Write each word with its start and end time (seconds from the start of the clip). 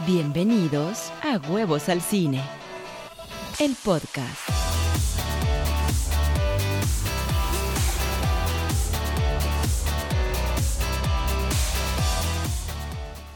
Bienvenidos 0.00 1.12
a 1.22 1.38
Huevos 1.48 1.88
al 1.88 2.02
Cine, 2.02 2.42
el 3.60 3.76
podcast. 3.76 4.63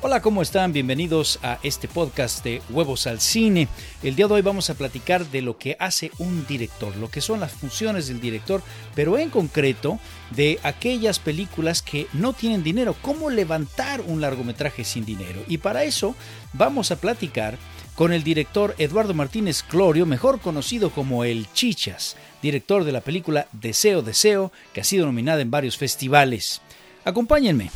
Hola, 0.00 0.22
¿cómo 0.22 0.42
están? 0.42 0.72
Bienvenidos 0.72 1.40
a 1.42 1.58
este 1.64 1.88
podcast 1.88 2.44
de 2.44 2.62
Huevos 2.70 3.08
al 3.08 3.20
Cine. 3.20 3.66
El 4.00 4.14
día 4.14 4.28
de 4.28 4.34
hoy 4.34 4.42
vamos 4.42 4.70
a 4.70 4.74
platicar 4.74 5.26
de 5.26 5.42
lo 5.42 5.58
que 5.58 5.76
hace 5.80 6.12
un 6.18 6.46
director, 6.46 6.94
lo 6.98 7.10
que 7.10 7.20
son 7.20 7.40
las 7.40 7.50
funciones 7.50 8.06
del 8.06 8.20
director, 8.20 8.62
pero 8.94 9.18
en 9.18 9.28
concreto 9.28 9.98
de 10.30 10.60
aquellas 10.62 11.18
películas 11.18 11.82
que 11.82 12.06
no 12.12 12.32
tienen 12.32 12.62
dinero, 12.62 12.94
cómo 13.02 13.28
levantar 13.28 14.00
un 14.02 14.20
largometraje 14.20 14.84
sin 14.84 15.04
dinero. 15.04 15.42
Y 15.48 15.58
para 15.58 15.82
eso 15.82 16.14
vamos 16.52 16.92
a 16.92 17.00
platicar 17.00 17.58
con 17.96 18.12
el 18.12 18.22
director 18.22 18.76
Eduardo 18.78 19.14
Martínez 19.14 19.64
Clorio, 19.64 20.06
mejor 20.06 20.40
conocido 20.40 20.90
como 20.90 21.24
El 21.24 21.52
Chichas, 21.54 22.16
director 22.40 22.84
de 22.84 22.92
la 22.92 23.00
película 23.00 23.48
Deseo, 23.50 24.02
Deseo, 24.02 24.52
que 24.72 24.80
ha 24.80 24.84
sido 24.84 25.06
nominada 25.06 25.42
en 25.42 25.50
varios 25.50 25.76
festivales. 25.76 26.62
Acompáñenme. 27.04 27.72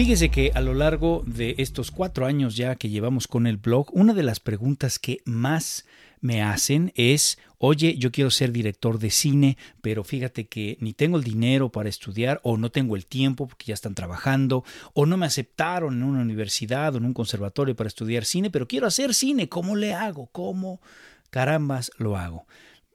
Fíjese 0.00 0.30
que 0.30 0.50
a 0.54 0.62
lo 0.62 0.72
largo 0.72 1.22
de 1.26 1.56
estos 1.58 1.90
cuatro 1.90 2.24
años 2.24 2.56
ya 2.56 2.74
que 2.76 2.88
llevamos 2.88 3.28
con 3.28 3.46
el 3.46 3.58
blog, 3.58 3.90
una 3.92 4.14
de 4.14 4.22
las 4.22 4.40
preguntas 4.40 4.98
que 4.98 5.20
más 5.26 5.84
me 6.22 6.42
hacen 6.42 6.90
es, 6.96 7.38
oye, 7.58 7.98
yo 7.98 8.10
quiero 8.10 8.30
ser 8.30 8.50
director 8.50 8.98
de 8.98 9.10
cine, 9.10 9.58
pero 9.82 10.02
fíjate 10.02 10.46
que 10.46 10.78
ni 10.80 10.94
tengo 10.94 11.18
el 11.18 11.22
dinero 11.22 11.70
para 11.70 11.90
estudiar 11.90 12.40
o 12.44 12.56
no 12.56 12.70
tengo 12.70 12.96
el 12.96 13.04
tiempo 13.04 13.46
porque 13.46 13.66
ya 13.66 13.74
están 13.74 13.94
trabajando 13.94 14.64
o 14.94 15.04
no 15.04 15.18
me 15.18 15.26
aceptaron 15.26 15.98
en 15.98 16.02
una 16.04 16.22
universidad 16.22 16.94
o 16.94 16.96
en 16.96 17.04
un 17.04 17.12
conservatorio 17.12 17.76
para 17.76 17.88
estudiar 17.88 18.24
cine, 18.24 18.48
pero 18.48 18.66
quiero 18.66 18.86
hacer 18.86 19.12
cine, 19.12 19.50
¿cómo 19.50 19.76
le 19.76 19.92
hago? 19.92 20.28
¿Cómo 20.32 20.80
carambas 21.28 21.92
lo 21.98 22.16
hago? 22.16 22.46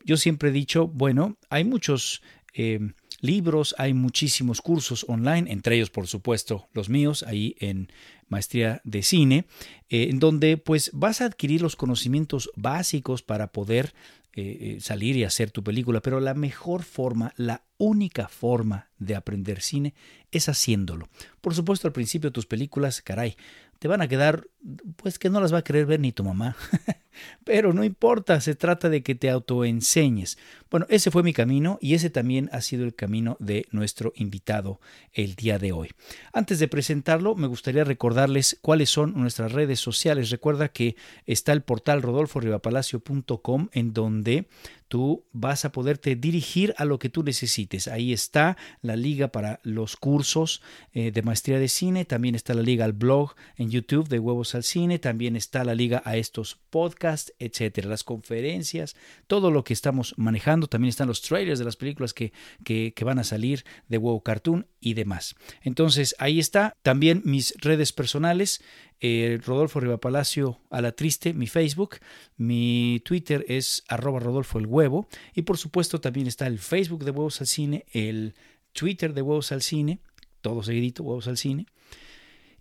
Yo 0.03 0.17
siempre 0.17 0.49
he 0.49 0.51
dicho, 0.51 0.87
bueno, 0.87 1.37
hay 1.51 1.65
muchos... 1.65 2.23
Eh, 2.55 2.79
libros, 3.25 3.75
hay 3.77 3.93
muchísimos 3.93 4.61
cursos 4.61 5.05
online, 5.07 5.51
entre 5.51 5.75
ellos 5.75 5.89
por 5.89 6.07
supuesto 6.07 6.67
los 6.73 6.89
míos, 6.89 7.23
ahí 7.23 7.55
en 7.59 7.89
Maestría 8.27 8.81
de 8.83 9.03
Cine, 9.03 9.45
eh, 9.89 10.07
en 10.09 10.19
donde 10.19 10.57
pues 10.57 10.91
vas 10.93 11.21
a 11.21 11.25
adquirir 11.25 11.61
los 11.61 11.75
conocimientos 11.75 12.49
básicos 12.55 13.21
para 13.21 13.51
poder 13.51 13.93
eh, 14.37 14.75
eh, 14.75 14.81
salir 14.81 15.15
y 15.15 15.23
hacer 15.23 15.49
tu 15.51 15.63
película, 15.63 16.01
pero 16.01 16.19
la 16.19 16.33
mejor 16.33 16.83
forma, 16.83 17.33
la 17.37 17.63
única 17.77 18.27
forma 18.27 18.89
de 18.99 19.15
aprender 19.15 19.61
cine 19.61 19.93
es 20.29 20.49
haciéndolo. 20.49 21.07
Por 21.39 21.55
supuesto, 21.55 21.87
al 21.87 21.93
principio 21.93 22.33
tus 22.33 22.45
películas, 22.45 23.01
caray, 23.01 23.37
te 23.79 23.87
van 23.87 24.01
a 24.01 24.09
quedar, 24.09 24.47
pues 24.95 25.19
que 25.19 25.29
no 25.29 25.39
las 25.39 25.53
va 25.53 25.59
a 25.59 25.63
querer 25.63 25.85
ver 25.85 25.99
ni 25.99 26.11
tu 26.11 26.23
mamá. 26.23 26.55
Pero 27.43 27.73
no 27.73 27.83
importa, 27.83 28.41
se 28.41 28.55
trata 28.55 28.89
de 28.89 29.03
que 29.03 29.15
te 29.15 29.29
autoenseñes. 29.29 30.37
Bueno, 30.69 30.85
ese 30.89 31.11
fue 31.11 31.23
mi 31.23 31.33
camino 31.33 31.77
y 31.81 31.93
ese 31.93 32.09
también 32.09 32.49
ha 32.51 32.61
sido 32.61 32.83
el 32.83 32.95
camino 32.95 33.37
de 33.39 33.67
nuestro 33.71 34.11
invitado 34.15 34.81
el 35.13 35.35
día 35.35 35.57
de 35.59 35.71
hoy. 35.71 35.91
Antes 36.33 36.59
de 36.59 36.67
presentarlo, 36.67 37.35
me 37.35 37.47
gustaría 37.47 37.83
recordarles 37.83 38.57
cuáles 38.61 38.89
son 38.89 39.13
nuestras 39.15 39.53
redes 39.53 39.79
sociales. 39.79 40.29
Recuerda 40.29 40.69
que 40.69 40.95
está 41.25 41.53
el 41.53 41.61
portal 41.61 42.01
rodolforribapalacio.com 42.01 43.69
en 43.71 43.93
donde 43.93 44.47
tú 44.87 45.25
vas 45.31 45.65
a 45.65 45.71
poderte 45.71 46.15
dirigir 46.15 46.73
a 46.77 46.85
lo 46.85 46.99
que 46.99 47.09
tú 47.09 47.23
necesites. 47.23 47.87
Ahí 47.87 48.13
está 48.13 48.57
la 48.81 48.95
liga 48.95 49.29
para 49.29 49.59
los 49.63 49.95
cursos 49.95 50.61
eh, 50.93 51.11
de 51.11 51.21
maestría 51.21 51.59
de 51.59 51.67
cine, 51.67 52.05
también 52.05 52.35
está 52.35 52.53
la 52.53 52.61
liga 52.61 52.85
al 52.85 52.93
blog 52.93 53.35
en 53.57 53.69
YouTube 53.69 54.07
de 54.07 54.19
Huevos 54.19 54.54
al 54.55 54.63
Cine, 54.63 54.99
también 54.99 55.35
está 55.35 55.63
la 55.63 55.75
liga 55.75 56.01
a 56.05 56.17
estos 56.17 56.59
podcasts, 56.69 57.33
etcétera, 57.39 57.89
las 57.89 58.03
conferencias, 58.03 58.95
todo 59.27 59.51
lo 59.51 59.63
que 59.63 59.73
estamos 59.73 60.15
manejando, 60.17 60.67
también 60.67 60.89
están 60.89 61.07
los 61.07 61.21
trailers 61.21 61.59
de 61.59 61.65
las 61.65 61.75
películas 61.75 62.13
que, 62.13 62.33
que, 62.63 62.93
van 63.05 63.19
a 63.19 63.23
salir 63.23 63.63
de 63.87 63.99
Huevo 63.99 64.21
Cartoon 64.21 64.67
y 64.79 64.95
demás. 64.95 65.35
Entonces 65.61 66.15
ahí 66.17 66.39
está, 66.39 66.75
también 66.81 67.21
mis 67.23 67.53
redes 67.59 67.93
personales, 67.93 68.61
eh, 68.99 69.39
Rodolfo 69.45 69.79
Rivapalacio 69.79 70.59
a 70.69 70.81
la 70.81 70.93
triste, 70.93 71.33
mi 71.33 71.47
Facebook, 71.47 71.97
mi 72.37 73.01
Twitter 73.05 73.45
es 73.47 73.83
arroba 73.87 74.19
Rodolfo 74.19 74.57
el 74.57 74.65
huevo 74.65 75.07
y 75.33 75.43
por 75.43 75.57
supuesto 75.57 76.01
también 76.01 76.27
está 76.27 76.47
el 76.47 76.59
Facebook 76.59 77.03
de 77.03 77.11
Huevos 77.11 77.41
al 77.41 77.47
Cine, 77.47 77.85
el 77.91 78.33
Twitter 78.71 79.13
de 79.13 79.21
Huevos 79.21 79.51
al 79.51 79.61
Cine, 79.61 79.99
todo 80.41 80.63
seguidito, 80.63 81.03
Huevos 81.03 81.27
al 81.27 81.37
Cine, 81.37 81.65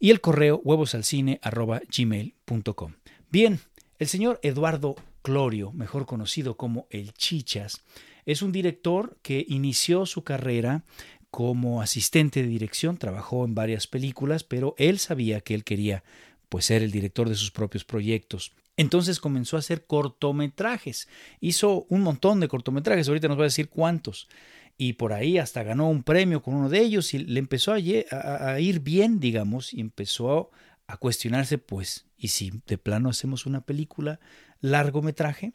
y 0.05 0.11
el 0.11 0.21
correo 0.21 0.61
huevosalcine 0.63 1.41
arroba 1.41 1.81
gmail.com. 1.89 2.93
Bien, 3.31 3.61
el 3.99 4.07
señor 4.07 4.39
Eduardo 4.43 4.97
Clorio, 5.23 5.73
mejor 5.73 6.05
conocido 6.05 6.59
como 6.59 6.87
el 6.91 7.15
Chichas, 7.15 7.81
es 8.27 8.43
un 8.43 8.53
director 8.53 9.17
que 9.23 9.47
inició 9.49 10.05
su 10.05 10.23
carrera 10.23 10.85
como 11.31 11.81
asistente 11.81 12.43
de 12.43 12.49
dirección, 12.49 12.99
trabajó 12.99 13.47
en 13.47 13.55
varias 13.55 13.87
películas, 13.87 14.45
pero 14.45 14.75
él 14.77 14.99
sabía 14.99 15.41
que 15.41 15.55
él 15.55 15.65
quería 15.65 16.05
pues 16.51 16.67
ser 16.67 16.83
el 16.83 16.91
director 16.91 17.27
de 17.27 17.37
sus 17.37 17.51
propios 17.51 17.85
proyectos. 17.85 18.53
Entonces 18.77 19.21
comenzó 19.21 19.57
a 19.57 19.61
hacer 19.61 19.87
cortometrajes. 19.87 21.09
Hizo 21.41 21.87
un 21.89 22.03
montón 22.03 22.41
de 22.41 22.49
cortometrajes, 22.49 23.09
ahorita 23.09 23.29
nos 23.29 23.39
va 23.39 23.45
a 23.45 23.45
decir 23.45 23.71
cuántos. 23.71 24.29
Y 24.77 24.95
por 24.95 25.13
ahí 25.13 25.39
hasta 25.39 25.63
ganó 25.63 25.89
un 25.89 26.03
premio 26.03 26.43
con 26.43 26.55
uno 26.55 26.69
de 26.69 26.81
ellos 26.81 27.15
y 27.15 27.19
le 27.19 27.39
empezó 27.39 27.73
a, 27.73 27.79
ir 27.79 28.81
bien, 28.81 29.21
digamos, 29.21 29.73
y 29.73 29.81
empezó 29.81 30.51
a 30.87 30.97
cuestionarse, 30.97 31.59
pues, 31.59 32.07
¿y 32.17 32.29
si 32.29 32.63
de 32.67 32.79
plano 32.79 33.09
hacemos 33.09 33.47
una 33.47 33.61
película 33.61 34.21
largometraje? 34.61 35.53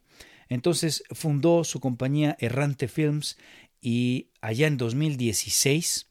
Entonces 0.48 1.04
fundó 1.10 1.64
su 1.64 1.80
compañía 1.80 2.36
Errante 2.40 2.88
Films 2.88 3.36
y 3.80 4.30
allá 4.40 4.66
en 4.66 4.76
2016 4.76 6.08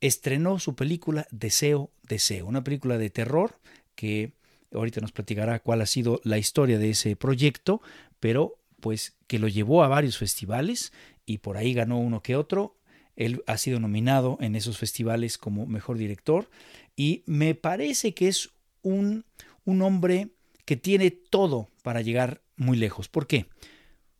estrenó 0.00 0.58
su 0.58 0.74
película 0.74 1.26
Deseo, 1.30 1.90
Deseo, 2.02 2.46
una 2.46 2.64
película 2.64 2.98
de 2.98 3.10
terror 3.10 3.58
que 3.94 4.32
ahorita 4.72 5.00
nos 5.00 5.12
platicará 5.12 5.60
cuál 5.60 5.80
ha 5.80 5.86
sido 5.86 6.20
la 6.24 6.38
historia 6.38 6.78
de 6.78 6.90
ese 6.90 7.16
proyecto, 7.16 7.80
pero 8.18 8.58
pues 8.80 9.16
que 9.26 9.38
lo 9.38 9.48
llevó 9.48 9.84
a 9.84 9.88
varios 9.88 10.18
festivales 10.18 10.92
y 11.30 11.38
por 11.38 11.56
ahí 11.56 11.74
ganó 11.74 12.00
uno 12.00 12.22
que 12.22 12.34
otro. 12.34 12.76
Él 13.14 13.44
ha 13.46 13.56
sido 13.56 13.78
nominado 13.78 14.36
en 14.40 14.56
esos 14.56 14.78
festivales 14.78 15.38
como 15.38 15.64
mejor 15.64 15.96
director 15.96 16.50
y 16.96 17.22
me 17.26 17.54
parece 17.54 18.14
que 18.14 18.26
es 18.26 18.50
un, 18.82 19.24
un 19.64 19.82
hombre 19.82 20.30
que 20.64 20.76
tiene 20.76 21.12
todo 21.12 21.68
para 21.84 22.00
llegar 22.00 22.42
muy 22.56 22.76
lejos. 22.76 23.08
¿Por 23.08 23.28
qué? 23.28 23.46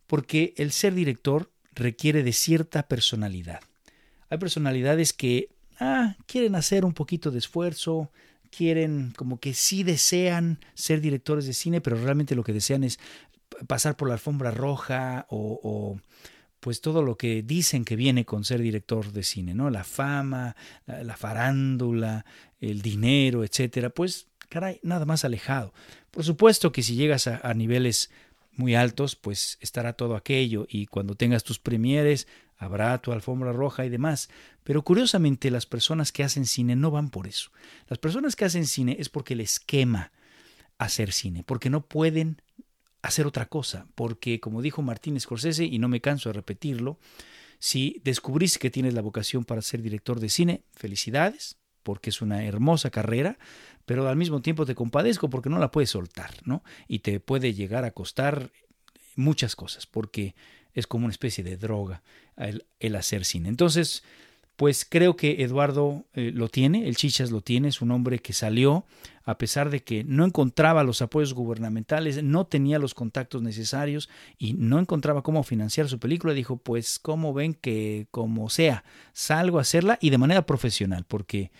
Porque 0.06 0.54
el 0.56 0.71
ser 0.71 0.94
director 0.94 1.50
requiere 1.72 2.22
de 2.22 2.32
cierta 2.32 2.87
personalidad. 2.87 3.60
Hay 4.28 4.38
personalidades 4.38 5.12
que 5.12 5.48
ah, 5.81 6.15
quieren 6.27 6.54
hacer 6.54 6.84
un 6.84 6.94
poquito 6.94 7.32
de 7.32 7.38
esfuerzo, 7.38 8.12
quieren 8.56 9.12
como 9.16 9.41
que 9.41 9.53
sí 9.54 9.82
desean 9.82 10.60
ser 10.75 11.00
directores 11.00 11.47
de 11.47 11.54
cine, 11.54 11.81
pero 11.81 11.97
realmente 11.97 12.37
lo 12.37 12.44
que 12.44 12.53
desean 12.53 12.84
es 12.84 13.00
pasar 13.66 13.97
por 13.97 14.06
la 14.06 14.15
alfombra 14.15 14.53
roja 14.53 15.27
o, 15.28 15.59
o 15.65 16.00
pues 16.60 16.81
todo 16.81 17.03
lo 17.03 17.16
que 17.16 17.43
dicen 17.43 17.84
que 17.84 17.97
viene 17.97 18.25
con 18.25 18.44
ser 18.44 18.60
director 18.60 19.12
de 19.12 19.22
cine, 19.22 19.54
¿no? 19.54 19.71
La 19.71 19.84
fama, 19.84 20.54
la, 20.87 21.03
la 21.03 21.16
farándula, 21.16 22.25
el 22.60 22.82
dinero, 22.82 23.44
etcétera, 23.44 23.91
pues 23.91 24.28
caray, 24.48 24.78
nada 24.82 25.06
más 25.06 25.25
alejado. 25.25 25.72
Por 26.10 26.25
supuesto 26.25 26.72
que 26.72 26.82
si 26.82 26.94
llegas 26.94 27.26
a, 27.26 27.41
a 27.43 27.54
niveles 27.54 28.10
muy 28.53 28.75
altos, 28.75 29.16
pues 29.16 29.59
estará 29.60 29.95
todo 29.95 30.16
aquello 30.16 30.66
y 30.68 30.86
cuando 30.86 31.15
tengas 31.15 31.45
tus 31.45 31.59
premieres 31.59 32.28
habrá 32.59 32.98
tu 32.98 33.13
alfombra 33.13 33.53
roja 33.53 33.86
y 33.86 33.89
demás. 33.89 34.28
Pero 34.65 34.83
curiosamente 34.83 35.51
las 35.51 35.66
personas 35.66 36.13
que 36.13 36.22
hacen 36.22 36.47
cine 36.47 36.77
no 36.77 36.91
van 36.91 37.09
por 37.10 37.27
eso. 37.27 37.51
Las 37.89 37.98
personas 37.98 38.36
que 38.36 38.45
hacen 38.45 38.66
cine 38.66 38.97
es 39.01 39.09
porque 39.09 39.34
les 39.34 39.59
quema 39.59 40.13
hacer 40.78 41.13
cine, 41.13 41.42
porque 41.45 41.71
no 41.71 41.80
pueden 41.83 42.42
hacer 43.03 43.27
otra 43.27 43.47
cosa, 43.47 43.87
porque 43.95 44.41
como 44.41 44.63
dijo 44.63 44.83
Martín 44.83 45.19
Scorsese, 45.19 45.65
y 45.65 45.79
no 45.79 45.89
me 45.89 46.01
canso 46.01 46.29
de 46.29 46.35
repetirlo, 46.35 46.99
si 47.59 48.01
descubrís 48.05 48.59
que 48.59 48.71
tienes 48.71 48.95
la 48.95 49.03
vocación 49.03 49.45
para 49.45 49.63
ser 49.63 49.83
director 49.83 50.21
de 50.21 50.29
cine, 50.29 50.63
felicidades, 50.73 51.57
porque 51.83 52.11
es 52.11 52.23
una 52.23 52.45
hermosa 52.45 52.91
carrera, 52.91 53.39
pero 53.87 54.09
al 54.09 54.17
mismo 54.17 54.41
tiempo 54.41 54.67
te 54.67 54.75
compadezco 54.75 55.31
porque 55.31 55.51
no 55.51 55.59
la 55.59 55.71
puedes 55.71 55.91
soltar, 55.91 56.35
¿no? 56.45 56.63
Y 56.89 57.01
te 57.01 57.21
puede 57.21 57.55
llegar 57.55 57.85
a 57.85 57.91
costar 57.91 58.51
muchas 59.17 59.57
cosas, 59.57 59.87
porque 59.87 60.35
es 60.75 60.87
como 60.87 61.07
una 61.07 61.13
especie 61.13 61.43
de 61.43 61.57
droga 61.57 62.03
el, 62.37 62.65
el 62.79 62.97
hacer 62.97 63.25
cine. 63.25 63.49
Entonces, 63.49 64.05
pues 64.60 64.84
creo 64.86 65.16
que 65.16 65.42
Eduardo 65.42 66.04
eh, 66.12 66.33
lo 66.34 66.51
tiene, 66.51 66.86
el 66.86 66.95
Chichas 66.95 67.30
lo 67.30 67.41
tiene, 67.41 67.68
es 67.68 67.80
un 67.80 67.92
hombre 67.92 68.18
que 68.18 68.34
salió 68.34 68.84
a 69.24 69.39
pesar 69.39 69.71
de 69.71 69.83
que 69.83 70.04
no 70.04 70.27
encontraba 70.27 70.84
los 70.84 71.01
apoyos 71.01 71.33
gubernamentales, 71.33 72.22
no 72.22 72.47
tenía 72.47 72.78
los 72.78 72.92
contactos 72.92 73.41
necesarios 73.41 74.10
y 74.36 74.53
no 74.53 74.78
encontraba 74.78 75.22
cómo 75.22 75.45
financiar 75.45 75.89
su 75.89 75.98
película, 75.98 76.34
dijo, 76.34 76.59
pues, 76.59 76.98
¿cómo 76.98 77.33
ven 77.33 77.54
que 77.54 78.07
como 78.10 78.51
sea, 78.51 78.84
salgo 79.15 79.57
a 79.57 79.62
hacerla 79.62 79.98
y 79.98 80.10
de 80.10 80.18
manera 80.18 80.45
profesional? 80.45 81.06
Porque 81.09 81.51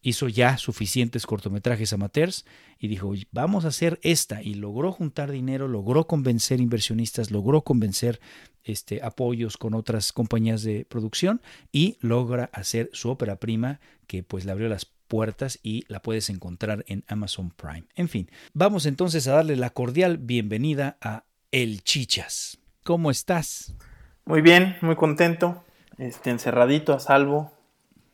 hizo 0.00 0.28
ya 0.28 0.56
suficientes 0.56 1.26
cortometrajes 1.26 1.92
amateurs 1.92 2.46
y 2.78 2.88
dijo, 2.88 3.12
vamos 3.30 3.66
a 3.66 3.68
hacer 3.68 4.00
esta. 4.02 4.42
Y 4.42 4.54
logró 4.54 4.90
juntar 4.90 5.30
dinero, 5.30 5.68
logró 5.68 6.06
convencer 6.06 6.62
inversionistas, 6.62 7.30
logró 7.30 7.60
convencer 7.60 8.20
este, 8.66 9.00
apoyos 9.02 9.56
con 9.56 9.74
otras 9.74 10.12
compañías 10.12 10.62
de 10.62 10.84
producción 10.84 11.40
y 11.72 11.96
logra 12.00 12.50
hacer 12.52 12.90
su 12.92 13.10
ópera 13.10 13.36
prima 13.36 13.80
que 14.08 14.24
pues 14.24 14.44
le 14.44 14.52
abrió 14.52 14.68
las 14.68 14.84
puertas 14.84 15.60
y 15.62 15.84
la 15.86 16.02
puedes 16.02 16.28
encontrar 16.30 16.84
en 16.88 17.04
Amazon 17.06 17.50
Prime. 17.50 17.84
En 17.94 18.08
fin, 18.08 18.28
vamos 18.52 18.84
entonces 18.84 19.28
a 19.28 19.34
darle 19.34 19.54
la 19.54 19.70
cordial 19.70 20.18
bienvenida 20.18 20.98
a 21.00 21.24
El 21.52 21.82
Chichas. 21.82 22.58
¿Cómo 22.82 23.12
estás? 23.12 23.76
Muy 24.24 24.42
bien, 24.42 24.76
muy 24.82 24.96
contento, 24.96 25.64
este, 25.98 26.30
encerradito, 26.30 26.92
a 26.92 26.98
salvo, 26.98 27.52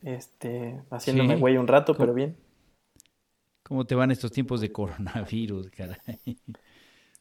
este, 0.02 0.82
haciéndome 0.90 1.36
güey 1.36 1.56
un 1.56 1.66
rato, 1.66 1.96
pero 1.96 2.12
bien. 2.12 2.36
¿Cómo 3.62 3.86
te 3.86 3.94
van 3.94 4.10
estos 4.10 4.32
tiempos 4.32 4.60
de 4.60 4.70
coronavirus, 4.70 5.70
caray? 5.70 6.38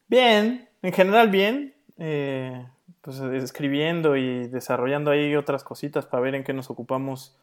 Bien, 0.09 0.67
en 0.81 0.91
general 0.91 1.29
bien. 1.29 1.75
Eh, 1.97 2.65
pues 3.01 3.19
escribiendo 3.19 4.15
y 4.15 4.47
desarrollando 4.47 5.11
ahí 5.11 5.35
otras 5.35 5.63
cositas 5.63 6.05
para 6.05 6.21
ver 6.21 6.35
en 6.35 6.43
qué 6.43 6.53
nos 6.53 6.69
ocupamos 6.69 7.37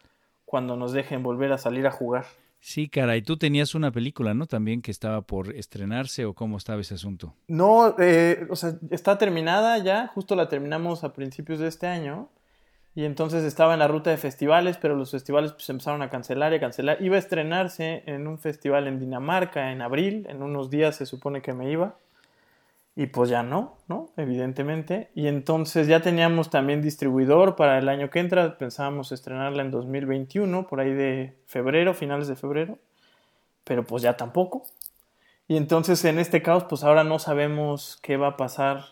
cuando 0.44 0.76
nos 0.76 0.92
dejen 0.92 1.22
volver 1.22 1.52
a 1.52 1.58
salir 1.58 1.86
a 1.86 1.90
jugar. 1.90 2.24
Sí, 2.60 2.88
caray, 2.88 3.22
tú 3.22 3.36
tenías 3.36 3.74
una 3.74 3.92
película, 3.92 4.34
¿no? 4.34 4.46
También 4.46 4.82
que 4.82 4.90
estaba 4.90 5.22
por 5.22 5.54
estrenarse 5.54 6.24
o 6.24 6.34
cómo 6.34 6.56
estaba 6.56 6.80
ese 6.80 6.94
asunto. 6.94 7.34
No, 7.46 7.94
eh, 7.98 8.46
o 8.50 8.56
sea, 8.56 8.74
está 8.90 9.16
terminada 9.16 9.78
ya, 9.78 10.08
justo 10.08 10.34
la 10.34 10.48
terminamos 10.48 11.04
a 11.04 11.12
principios 11.12 11.60
de 11.60 11.68
este 11.68 11.86
año 11.86 12.30
y 12.94 13.04
entonces 13.04 13.44
estaba 13.44 13.74
en 13.74 13.78
la 13.78 13.86
ruta 13.86 14.10
de 14.10 14.16
festivales, 14.16 14.76
pero 14.76 14.96
los 14.96 15.12
festivales 15.12 15.52
pues 15.52 15.68
empezaron 15.70 16.02
a 16.02 16.10
cancelar 16.10 16.52
y 16.52 16.56
a 16.56 16.60
cancelar. 16.60 17.00
Iba 17.00 17.14
a 17.14 17.20
estrenarse 17.20 18.02
en 18.06 18.26
un 18.26 18.38
festival 18.38 18.88
en 18.88 18.98
Dinamarca 18.98 19.70
en 19.70 19.82
abril, 19.82 20.26
en 20.28 20.42
unos 20.42 20.68
días 20.68 20.96
se 20.96 21.06
supone 21.06 21.42
que 21.42 21.52
me 21.52 21.70
iba. 21.70 21.96
Y 22.98 23.06
pues 23.06 23.30
ya 23.30 23.44
no, 23.44 23.78
¿no? 23.86 24.10
Evidentemente. 24.16 25.12
Y 25.14 25.28
entonces 25.28 25.86
ya 25.86 26.02
teníamos 26.02 26.50
también 26.50 26.82
distribuidor 26.82 27.54
para 27.54 27.78
el 27.78 27.88
año 27.88 28.10
que 28.10 28.18
entra. 28.18 28.58
Pensábamos 28.58 29.12
estrenarla 29.12 29.62
en 29.62 29.70
2021, 29.70 30.66
por 30.66 30.80
ahí 30.80 30.92
de 30.92 31.38
febrero, 31.46 31.94
finales 31.94 32.26
de 32.26 32.34
febrero. 32.34 32.76
Pero 33.62 33.86
pues 33.86 34.02
ya 34.02 34.16
tampoco. 34.16 34.64
Y 35.46 35.56
entonces 35.56 36.04
en 36.06 36.18
este 36.18 36.42
caos, 36.42 36.64
pues 36.64 36.82
ahora 36.82 37.04
no 37.04 37.20
sabemos 37.20 38.00
qué 38.02 38.16
va 38.16 38.30
a 38.30 38.36
pasar 38.36 38.82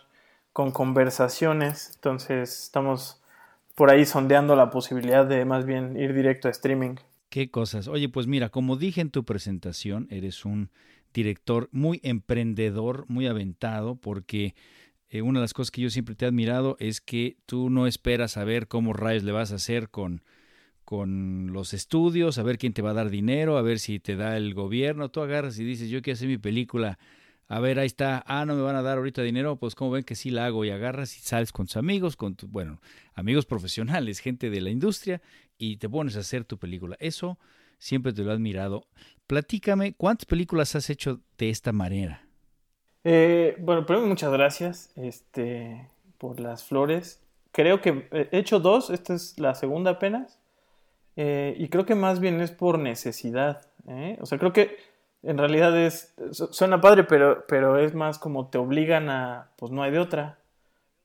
con 0.53 0.71
conversaciones. 0.71 1.91
Entonces 1.95 2.63
estamos 2.63 3.21
por 3.75 3.91
ahí 3.91 4.05
sondeando 4.05 4.55
la 4.55 4.69
posibilidad 4.69 5.25
de 5.25 5.43
más 5.43 5.65
bien 5.65 5.97
ir 5.97 6.13
directo 6.13 6.47
a 6.47 6.51
streaming. 6.51 6.95
Qué 7.27 7.51
cosas. 7.51 7.89
Oye, 7.89 8.07
pues 8.07 8.25
mira, 8.25 8.47
como 8.47 8.77
dije 8.77 9.01
en 9.01 9.11
tu 9.11 9.25
presentación, 9.25 10.07
eres 10.09 10.45
un 10.45 10.69
director 11.23 11.69
muy 11.71 11.99
emprendedor, 12.03 13.05
muy 13.07 13.27
aventado, 13.27 13.95
porque 13.95 14.55
eh, 15.09 15.21
una 15.21 15.39
de 15.39 15.43
las 15.43 15.53
cosas 15.53 15.71
que 15.71 15.81
yo 15.81 15.89
siempre 15.89 16.15
te 16.15 16.25
he 16.25 16.27
admirado 16.27 16.77
es 16.79 17.01
que 17.01 17.37
tú 17.45 17.69
no 17.69 17.87
esperas 17.87 18.37
a 18.37 18.43
ver 18.43 18.67
cómo 18.67 18.93
rayos 18.93 19.23
le 19.23 19.31
vas 19.31 19.51
a 19.51 19.55
hacer 19.55 19.89
con, 19.89 20.23
con 20.85 21.53
los 21.53 21.73
estudios, 21.73 22.37
a 22.37 22.43
ver 22.43 22.57
quién 22.57 22.73
te 22.73 22.81
va 22.81 22.91
a 22.91 22.93
dar 22.93 23.09
dinero, 23.09 23.57
a 23.57 23.61
ver 23.61 23.79
si 23.79 23.99
te 23.99 24.15
da 24.15 24.37
el 24.37 24.53
gobierno. 24.53 25.09
Tú 25.09 25.21
agarras 25.21 25.57
y 25.59 25.63
dices, 25.63 25.89
yo 25.89 26.01
quiero 26.01 26.15
hacer 26.15 26.27
mi 26.27 26.37
película 26.37 26.99
a 27.49 27.61
ver, 27.61 27.79
ahí 27.79 27.87
está, 27.87 28.23
ah, 28.27 28.45
no 28.45 28.55
me 28.55 28.61
van 28.61 28.75
a 28.75 28.81
dar 28.81 28.97
ahorita 28.97 29.21
dinero, 29.21 29.55
pues 29.55 29.73
como 29.73 29.91
ven 29.91 30.03
que 30.03 30.15
sí 30.15 30.31
la 30.31 30.47
hago 30.47 30.65
y 30.65 30.69
agarras 30.69 31.17
y 31.17 31.21
sales 31.21 31.53
con 31.53 31.65
tus 31.65 31.77
amigos, 31.77 32.17
con 32.17 32.35
tu, 32.35 32.47
bueno, 32.47 32.81
amigos 33.13 33.45
profesionales, 33.47 34.19
gente 34.19 34.49
de 34.49 34.61
la 34.61 34.69
industria 34.69 35.21
y 35.57 35.77
te 35.77 35.87
pones 35.87 36.17
a 36.17 36.19
hacer 36.19 36.43
tu 36.43 36.57
película. 36.57 36.97
Eso 36.99 37.39
siempre 37.77 38.13
te 38.13 38.23
lo 38.23 38.31
he 38.31 38.33
admirado. 38.33 38.85
Platícame, 39.27 39.93
¿cuántas 39.93 40.25
películas 40.25 40.75
has 40.75 40.89
hecho 40.89 41.19
de 41.37 41.49
esta 41.49 41.71
manera? 41.71 42.23
Eh, 43.03 43.55
bueno, 43.59 43.85
primero 43.85 44.07
muchas 44.07 44.31
gracias 44.31 44.91
este, 44.95 45.89
por 46.17 46.39
las 46.39 46.63
flores. 46.63 47.21
Creo 47.51 47.81
que 47.81 48.07
he 48.11 48.37
hecho 48.37 48.59
dos, 48.59 48.89
esta 48.89 49.13
es 49.13 49.39
la 49.39 49.55
segunda 49.55 49.91
apenas. 49.91 50.39
Eh, 51.15 51.55
y 51.57 51.69
creo 51.69 51.85
que 51.85 51.95
más 51.95 52.19
bien 52.19 52.39
es 52.41 52.51
por 52.51 52.79
necesidad. 52.79 53.65
¿eh? 53.87 54.17
O 54.21 54.25
sea, 54.25 54.37
creo 54.37 54.53
que 54.53 54.77
en 55.23 55.37
realidad 55.37 55.77
es, 55.77 56.13
suena 56.31 56.79
padre, 56.79 57.03
pero, 57.03 57.45
pero 57.47 57.77
es 57.77 57.93
más 57.93 58.19
como 58.19 58.47
te 58.47 58.57
obligan 58.57 59.09
a, 59.09 59.49
pues 59.57 59.71
no 59.71 59.83
hay 59.83 59.91
de 59.91 59.99
otra, 59.99 60.37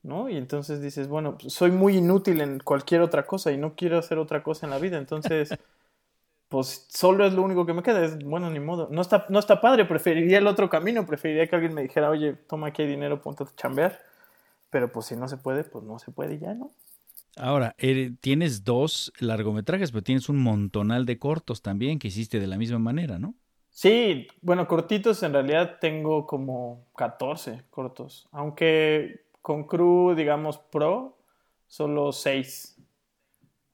¿no? 0.03 0.29
Y 0.29 0.37
entonces 0.37 0.81
dices, 0.81 1.07
bueno, 1.07 1.37
pues, 1.37 1.53
soy 1.53 1.71
muy 1.71 1.97
inútil 1.97 2.41
en 2.41 2.59
cualquier 2.59 3.01
otra 3.01 3.25
cosa 3.25 3.51
y 3.51 3.57
no 3.57 3.73
quiero 3.75 3.97
hacer 3.97 4.19
otra 4.19 4.43
cosa 4.43 4.65
en 4.65 4.69
la 4.69 4.79
vida, 4.79 4.97
entonces, 4.97 5.49
pues 6.53 6.85
solo 6.87 7.25
es 7.25 7.33
lo 7.33 7.41
único 7.41 7.65
que 7.65 7.73
me 7.73 7.81
queda, 7.81 8.05
es, 8.05 8.23
bueno, 8.23 8.47
ni 8.51 8.59
modo, 8.59 8.87
no 8.91 9.01
está, 9.01 9.25
no 9.29 9.39
está 9.39 9.59
padre, 9.59 9.85
preferiría 9.85 10.37
el 10.37 10.45
otro 10.45 10.69
camino, 10.69 11.03
preferiría 11.03 11.47
que 11.47 11.55
alguien 11.55 11.73
me 11.73 11.81
dijera, 11.81 12.11
oye, 12.11 12.33
toma 12.33 12.67
aquí 12.67 12.85
dinero, 12.85 13.23
ponte 13.23 13.43
a 13.43 13.47
chambear, 13.55 13.99
pero 14.69 14.91
pues 14.91 15.07
si 15.07 15.15
no 15.15 15.27
se 15.27 15.37
puede, 15.37 15.63
pues 15.63 15.83
no 15.83 15.97
se 15.97 16.11
puede 16.11 16.37
ya, 16.37 16.53
¿no? 16.53 16.69
Ahora, 17.37 17.75
tienes 18.21 18.63
dos 18.63 19.11
largometrajes, 19.17 19.91
pero 19.91 20.03
tienes 20.03 20.29
un 20.29 20.43
montonal 20.43 21.07
de 21.07 21.17
cortos 21.17 21.63
también 21.63 21.97
que 21.97 22.09
hiciste 22.09 22.39
de 22.39 22.45
la 22.45 22.59
misma 22.59 22.77
manera, 22.77 23.17
¿no? 23.17 23.33
Sí, 23.71 24.27
bueno, 24.43 24.67
cortitos 24.67 25.23
en 25.23 25.33
realidad 25.33 25.79
tengo 25.81 26.27
como 26.27 26.85
14 26.95 27.63
cortos, 27.71 28.27
aunque 28.31 29.25
con 29.41 29.63
crew, 29.63 30.13
digamos, 30.13 30.59
pro, 30.59 31.17
solo 31.65 32.11
6 32.11 32.72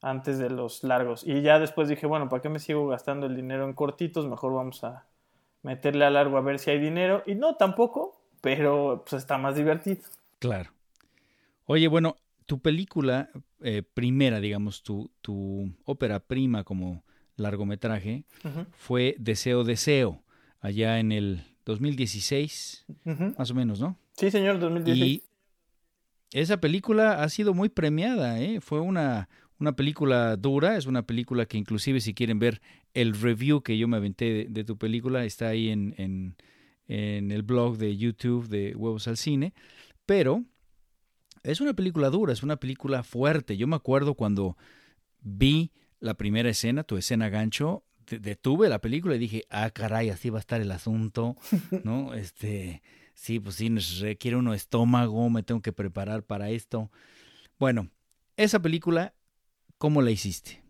antes 0.01 0.37
de 0.37 0.49
los 0.49 0.83
largos. 0.83 1.25
Y 1.25 1.41
ya 1.41 1.59
después 1.59 1.89
dije, 1.89 2.07
bueno, 2.07 2.29
¿para 2.29 2.41
qué 2.41 2.49
me 2.49 2.59
sigo 2.59 2.87
gastando 2.87 3.25
el 3.25 3.35
dinero 3.35 3.65
en 3.65 3.73
cortitos? 3.73 4.27
Mejor 4.27 4.53
vamos 4.53 4.83
a 4.83 5.05
meterle 5.61 6.05
a 6.05 6.09
largo 6.09 6.37
a 6.37 6.41
ver 6.41 6.59
si 6.59 6.71
hay 6.71 6.79
dinero. 6.79 7.23
Y 7.25 7.35
no, 7.35 7.55
tampoco, 7.55 8.21
pero 8.41 9.03
pues 9.07 9.21
está 9.21 9.37
más 9.37 9.55
divertido. 9.55 10.01
Claro. 10.39 10.71
Oye, 11.65 11.87
bueno, 11.87 12.15
tu 12.45 12.59
película 12.59 13.29
eh, 13.61 13.83
primera, 13.83 14.39
digamos, 14.39 14.83
tu, 14.83 15.11
tu 15.21 15.71
ópera 15.85 16.19
prima 16.19 16.63
como 16.63 17.03
largometraje 17.35 18.25
fue 18.71 19.15
Deseo 19.19 19.63
Deseo, 19.63 20.23
allá 20.59 20.99
en 20.99 21.11
el 21.11 21.43
2016, 21.65 22.85
más 23.37 23.51
o 23.51 23.53
menos, 23.53 23.79
¿no? 23.79 23.97
Sí, 24.13 24.31
señor, 24.31 24.59
2016. 24.59 25.21
Y 26.31 26.39
esa 26.39 26.59
película 26.59 27.23
ha 27.23 27.29
sido 27.29 27.53
muy 27.53 27.69
premiada, 27.69 28.39
¿eh? 28.39 28.61
Fue 28.61 28.79
una, 28.81 29.29
una 29.59 29.75
película 29.75 30.35
dura, 30.37 30.77
es 30.77 30.85
una 30.85 31.03
película 31.03 31.45
que 31.45 31.57
inclusive 31.57 32.01
si 32.01 32.13
quieren 32.13 32.39
ver 32.39 32.61
el 32.93 33.13
review 33.13 33.61
que 33.61 33.77
yo 33.77 33.87
me 33.87 33.97
aventé 33.97 34.47
de, 34.49 34.63
tu 34.63 34.77
película, 34.77 35.25
está 35.25 35.49
ahí 35.49 35.69
en, 35.69 35.93
en, 35.97 36.35
en, 36.87 37.31
el 37.31 37.43
blog 37.43 37.77
de 37.77 37.97
YouTube 37.97 38.47
de 38.47 38.75
Huevos 38.75 39.07
al 39.07 39.17
Cine, 39.17 39.53
pero 40.05 40.43
es 41.43 41.61
una 41.61 41.73
película 41.73 42.09
dura, 42.09 42.33
es 42.33 42.43
una 42.43 42.57
película 42.57 43.03
fuerte. 43.03 43.57
Yo 43.57 43.67
me 43.67 43.75
acuerdo 43.75 44.15
cuando 44.15 44.57
vi 45.21 45.71
la 45.99 46.15
primera 46.15 46.49
escena, 46.49 46.83
tu 46.83 46.97
escena 46.97 47.29
gancho, 47.29 47.83
detuve 48.07 48.69
la 48.69 48.79
película 48.79 49.15
y 49.15 49.19
dije, 49.19 49.45
ah, 49.49 49.69
caray, 49.69 50.09
así 50.09 50.29
va 50.29 50.39
a 50.39 50.41
estar 50.41 50.61
el 50.61 50.71
asunto, 50.71 51.37
¿no? 51.83 52.13
Este, 52.13 52.81
sí, 53.13 53.39
pues 53.39 53.55
sí, 53.55 53.69
requiere 54.01 54.37
uno 54.37 54.53
estómago, 54.53 55.29
me 55.29 55.43
tengo 55.43 55.61
que 55.61 55.73
preparar 55.73 56.23
para 56.23 56.49
esto. 56.49 56.91
Bueno, 57.59 57.89
esa 58.37 58.61
película, 58.61 59.13
¿cómo 59.79 60.03
la 60.03 60.11
hiciste? 60.11 60.61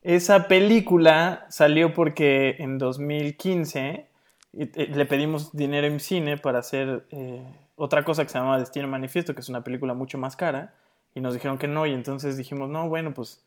Esa 0.00 0.48
película 0.48 1.44
salió 1.50 1.92
porque 1.92 2.56
en 2.58 2.78
2015 2.78 4.06
eh, 4.54 4.88
le 4.94 5.06
pedimos 5.06 5.52
dinero 5.52 5.86
en 5.86 6.00
cine 6.00 6.38
para 6.38 6.60
hacer 6.60 7.06
eh, 7.10 7.46
otra 7.76 8.04
cosa 8.04 8.24
que 8.24 8.30
se 8.30 8.38
llama 8.38 8.58
Destino 8.58 8.88
Manifiesto, 8.88 9.34
que 9.34 9.40
es 9.42 9.50
una 9.50 9.62
película 9.62 9.92
mucho 9.92 10.16
más 10.16 10.34
cara, 10.34 10.74
y 11.14 11.20
nos 11.20 11.34
dijeron 11.34 11.58
que 11.58 11.68
no, 11.68 11.84
y 11.84 11.92
entonces 11.92 12.38
dijimos, 12.38 12.70
no, 12.70 12.88
bueno, 12.88 13.12
pues 13.12 13.44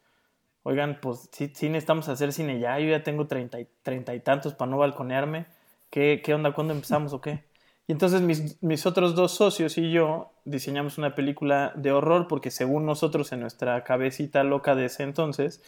oigan, 0.63 0.99
pues 1.01 1.27
sí, 1.31 1.51
sí 1.53 1.69
necesitamos 1.69 2.07
hacer 2.09 2.31
cine 2.31 2.59
ya, 2.59 2.79
yo 2.79 2.89
ya 2.89 3.01
tengo 3.03 3.27
treinta 3.27 3.59
y, 3.59 3.67
treinta 3.81 4.13
y 4.13 4.19
tantos 4.19 4.53
para 4.53 4.69
no 4.69 4.77
balconearme, 4.77 5.47
¿Qué, 5.89 6.21
¿qué 6.23 6.33
onda? 6.33 6.51
¿Cuándo 6.51 6.73
empezamos 6.73 7.13
o 7.13 7.21
qué? 7.21 7.43
Y 7.87 7.91
entonces 7.91 8.21
mis, 8.21 8.61
mis, 8.63 8.85
otros 8.85 9.13
dos 9.15 9.31
socios 9.33 9.77
y 9.77 9.91
yo 9.91 10.31
diseñamos 10.43 10.97
una 10.97 11.13
película 11.13 11.71
de 11.75 11.91
horror 11.91 12.27
porque 12.27 12.49
según 12.49 12.85
nosotros 12.85 13.31
en 13.31 13.41
nuestra 13.41 13.83
cabecita 13.83 14.43
loca 14.43 14.73
de 14.73 14.85
ese 14.85 15.03
entonces, 15.03 15.61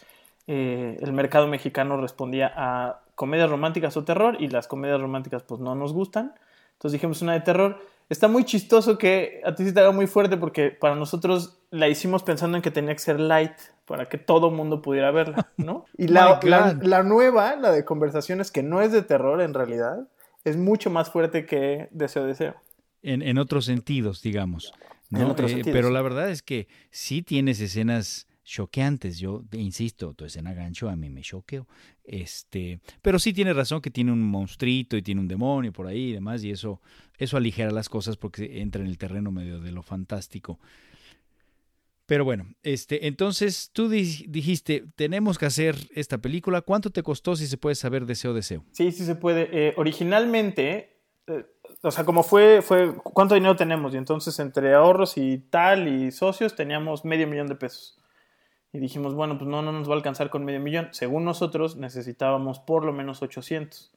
eh, 0.48 0.96
el 1.00 1.12
mercado 1.12 1.46
mexicano 1.46 1.96
respondía 2.00 2.52
a 2.56 3.00
comedias 3.14 3.50
románticas 3.50 3.96
o 3.96 4.04
terror 4.04 4.36
y 4.40 4.48
las 4.48 4.66
comedias 4.66 5.00
románticas 5.00 5.42
pues 5.42 5.60
no 5.60 5.74
nos 5.74 5.92
gustan. 5.92 6.34
Entonces 6.72 6.92
dijimos 6.92 7.22
una 7.22 7.34
de 7.34 7.40
terror. 7.40 7.78
Está 8.08 8.28
muy 8.28 8.44
chistoso 8.44 8.96
que 8.96 9.42
a 9.44 9.54
ti 9.54 9.64
se 9.64 9.72
te 9.72 9.80
haga 9.80 9.92
muy 9.92 10.06
fuerte 10.06 10.38
porque 10.38 10.70
para 10.70 10.94
nosotros 10.94 11.58
la 11.70 11.88
hicimos 11.88 12.22
pensando 12.22 12.56
en 12.56 12.62
que 12.62 12.70
tenía 12.70 12.94
que 12.94 13.00
ser 13.00 13.20
light 13.20 13.52
para 13.84 14.06
que 14.06 14.16
todo 14.16 14.50
mundo 14.50 14.80
pudiera 14.80 15.10
verla, 15.10 15.48
¿no? 15.56 15.84
Y 15.98 16.08
la, 16.08 16.40
la, 16.42 17.02
nueva, 17.02 17.56
la 17.56 17.70
de 17.70 17.84
conversaciones, 17.84 18.50
que 18.50 18.62
no 18.62 18.80
es 18.80 18.92
de 18.92 19.02
terror 19.02 19.42
en 19.42 19.52
realidad, 19.52 20.08
es 20.48 20.56
mucho 20.56 20.90
más 20.90 21.10
fuerte 21.10 21.46
que 21.46 21.88
Deseo 21.90 22.24
Deseo. 22.24 22.54
En, 23.02 23.22
en 23.22 23.38
otros 23.38 23.64
sentidos, 23.64 24.22
digamos. 24.22 24.72
¿no? 25.10 25.34
Eh, 25.38 25.62
pero 25.64 25.90
la 25.90 26.02
verdad 26.02 26.30
es 26.30 26.42
que 26.42 26.68
sí 26.90 27.22
tienes 27.22 27.60
escenas 27.60 28.26
choqueantes. 28.44 29.18
Yo 29.18 29.44
insisto, 29.52 30.14
tu 30.14 30.24
escena 30.24 30.54
gancho 30.54 30.88
a 30.88 30.96
mí 30.96 31.10
me 31.10 31.20
choqueo. 31.20 31.66
Este, 32.04 32.80
pero 33.02 33.18
sí 33.18 33.32
tiene 33.32 33.52
razón 33.52 33.80
que 33.80 33.90
tiene 33.90 34.12
un 34.12 34.22
monstruito 34.22 34.96
y 34.96 35.02
tiene 35.02 35.20
un 35.20 35.28
demonio 35.28 35.72
por 35.72 35.86
ahí 35.86 36.08
y 36.08 36.12
demás, 36.12 36.42
y 36.42 36.50
eso, 36.50 36.80
eso 37.18 37.36
aligera 37.36 37.70
las 37.70 37.90
cosas 37.90 38.16
porque 38.16 38.62
entra 38.62 38.82
en 38.82 38.88
el 38.88 38.96
terreno 38.96 39.30
medio 39.30 39.60
de 39.60 39.72
lo 39.72 39.82
fantástico. 39.82 40.58
Pero 42.08 42.24
bueno, 42.24 42.46
este, 42.62 43.06
entonces 43.06 43.68
tú 43.74 43.90
dijiste, 43.90 44.86
tenemos 44.96 45.36
que 45.36 45.44
hacer 45.44 45.76
esta 45.94 46.16
película. 46.16 46.62
¿Cuánto 46.62 46.88
te 46.88 47.02
costó, 47.02 47.36
si 47.36 47.46
se 47.46 47.58
puede 47.58 47.74
saber, 47.74 48.06
Deseo 48.06 48.32
Deseo? 48.32 48.64
Sí, 48.72 48.92
sí 48.92 49.04
se 49.04 49.14
puede. 49.14 49.50
Eh, 49.52 49.74
originalmente, 49.76 51.02
eh, 51.26 51.44
o 51.82 51.90
sea, 51.90 52.06
como 52.06 52.22
fue, 52.22 52.62
fue, 52.62 52.94
¿cuánto 52.94 53.34
dinero 53.34 53.56
tenemos? 53.56 53.92
Y 53.92 53.98
entonces 53.98 54.38
entre 54.38 54.72
ahorros 54.72 55.18
y 55.18 55.36
tal 55.36 55.86
y 55.86 56.10
socios 56.10 56.56
teníamos 56.56 57.04
medio 57.04 57.28
millón 57.28 57.46
de 57.46 57.56
pesos. 57.56 57.98
Y 58.72 58.78
dijimos, 58.78 59.12
bueno, 59.12 59.36
pues 59.36 59.50
no, 59.50 59.60
no 59.60 59.70
nos 59.70 59.86
va 59.86 59.92
a 59.92 59.96
alcanzar 59.96 60.30
con 60.30 60.46
medio 60.46 60.60
millón. 60.60 60.88
Según 60.92 61.26
nosotros 61.26 61.76
necesitábamos 61.76 62.58
por 62.58 62.86
lo 62.86 62.94
menos 62.94 63.20
800. 63.20 63.92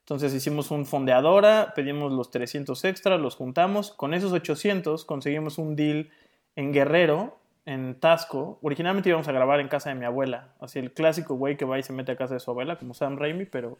Entonces 0.00 0.34
hicimos 0.34 0.72
un 0.72 0.86
fondeadora, 0.86 1.72
pedimos 1.76 2.10
los 2.10 2.32
300 2.32 2.84
extra, 2.84 3.16
los 3.16 3.36
juntamos. 3.36 3.92
Con 3.92 4.12
esos 4.12 4.32
800 4.32 5.04
conseguimos 5.04 5.58
un 5.58 5.76
deal 5.76 6.10
en 6.56 6.72
Guerrero 6.72 7.43
en 7.66 7.98
Tasco. 7.98 8.58
Originalmente 8.62 9.08
íbamos 9.08 9.28
a 9.28 9.32
grabar 9.32 9.60
en 9.60 9.68
casa 9.68 9.88
de 9.90 9.94
mi 9.94 10.04
abuela. 10.04 10.48
Así 10.60 10.78
el 10.78 10.92
clásico 10.92 11.34
güey 11.34 11.56
que 11.56 11.64
va 11.64 11.78
y 11.78 11.82
se 11.82 11.92
mete 11.92 12.12
a 12.12 12.16
casa 12.16 12.34
de 12.34 12.40
su 12.40 12.50
abuela, 12.50 12.76
como 12.78 12.94
Sam 12.94 13.16
Raimi, 13.16 13.46
pero, 13.46 13.78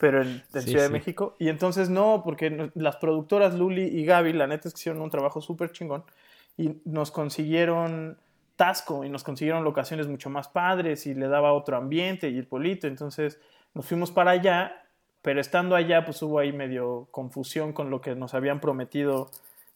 pero 0.00 0.22
en, 0.22 0.42
Ciudad 0.60 0.84
de 0.84 0.90
México. 0.90 1.34
Y 1.38 1.48
entonces 1.48 1.90
no, 1.90 2.22
porque 2.24 2.70
las 2.74 2.96
productoras 2.96 3.54
Luli 3.54 3.84
y 3.84 4.04
Gaby, 4.04 4.32
la 4.32 4.46
neta 4.46 4.68
es 4.68 4.74
que 4.74 4.80
hicieron 4.80 5.02
un 5.02 5.10
trabajo 5.10 5.40
súper 5.40 5.72
chingón. 5.72 6.04
Y 6.56 6.80
nos 6.84 7.10
consiguieron 7.10 8.16
Tasco 8.56 9.04
y 9.04 9.10
nos 9.10 9.22
consiguieron 9.22 9.64
locaciones 9.64 10.08
mucho 10.08 10.30
más 10.30 10.48
padres 10.48 11.06
y 11.06 11.14
le 11.14 11.28
daba 11.28 11.52
otro 11.52 11.76
ambiente 11.76 12.30
y 12.30 12.38
el 12.38 12.46
polito. 12.46 12.86
Entonces 12.86 13.38
nos 13.74 13.84
fuimos 13.84 14.10
para 14.10 14.30
allá, 14.30 14.84
pero 15.20 15.40
estando 15.40 15.76
allá 15.76 16.04
pues 16.04 16.22
hubo 16.22 16.38
ahí 16.38 16.52
medio 16.52 17.08
confusión 17.10 17.72
con 17.72 17.90
lo 17.90 18.00
que 18.00 18.14
nos 18.14 18.32
habían 18.32 18.60
prometido 18.60 19.30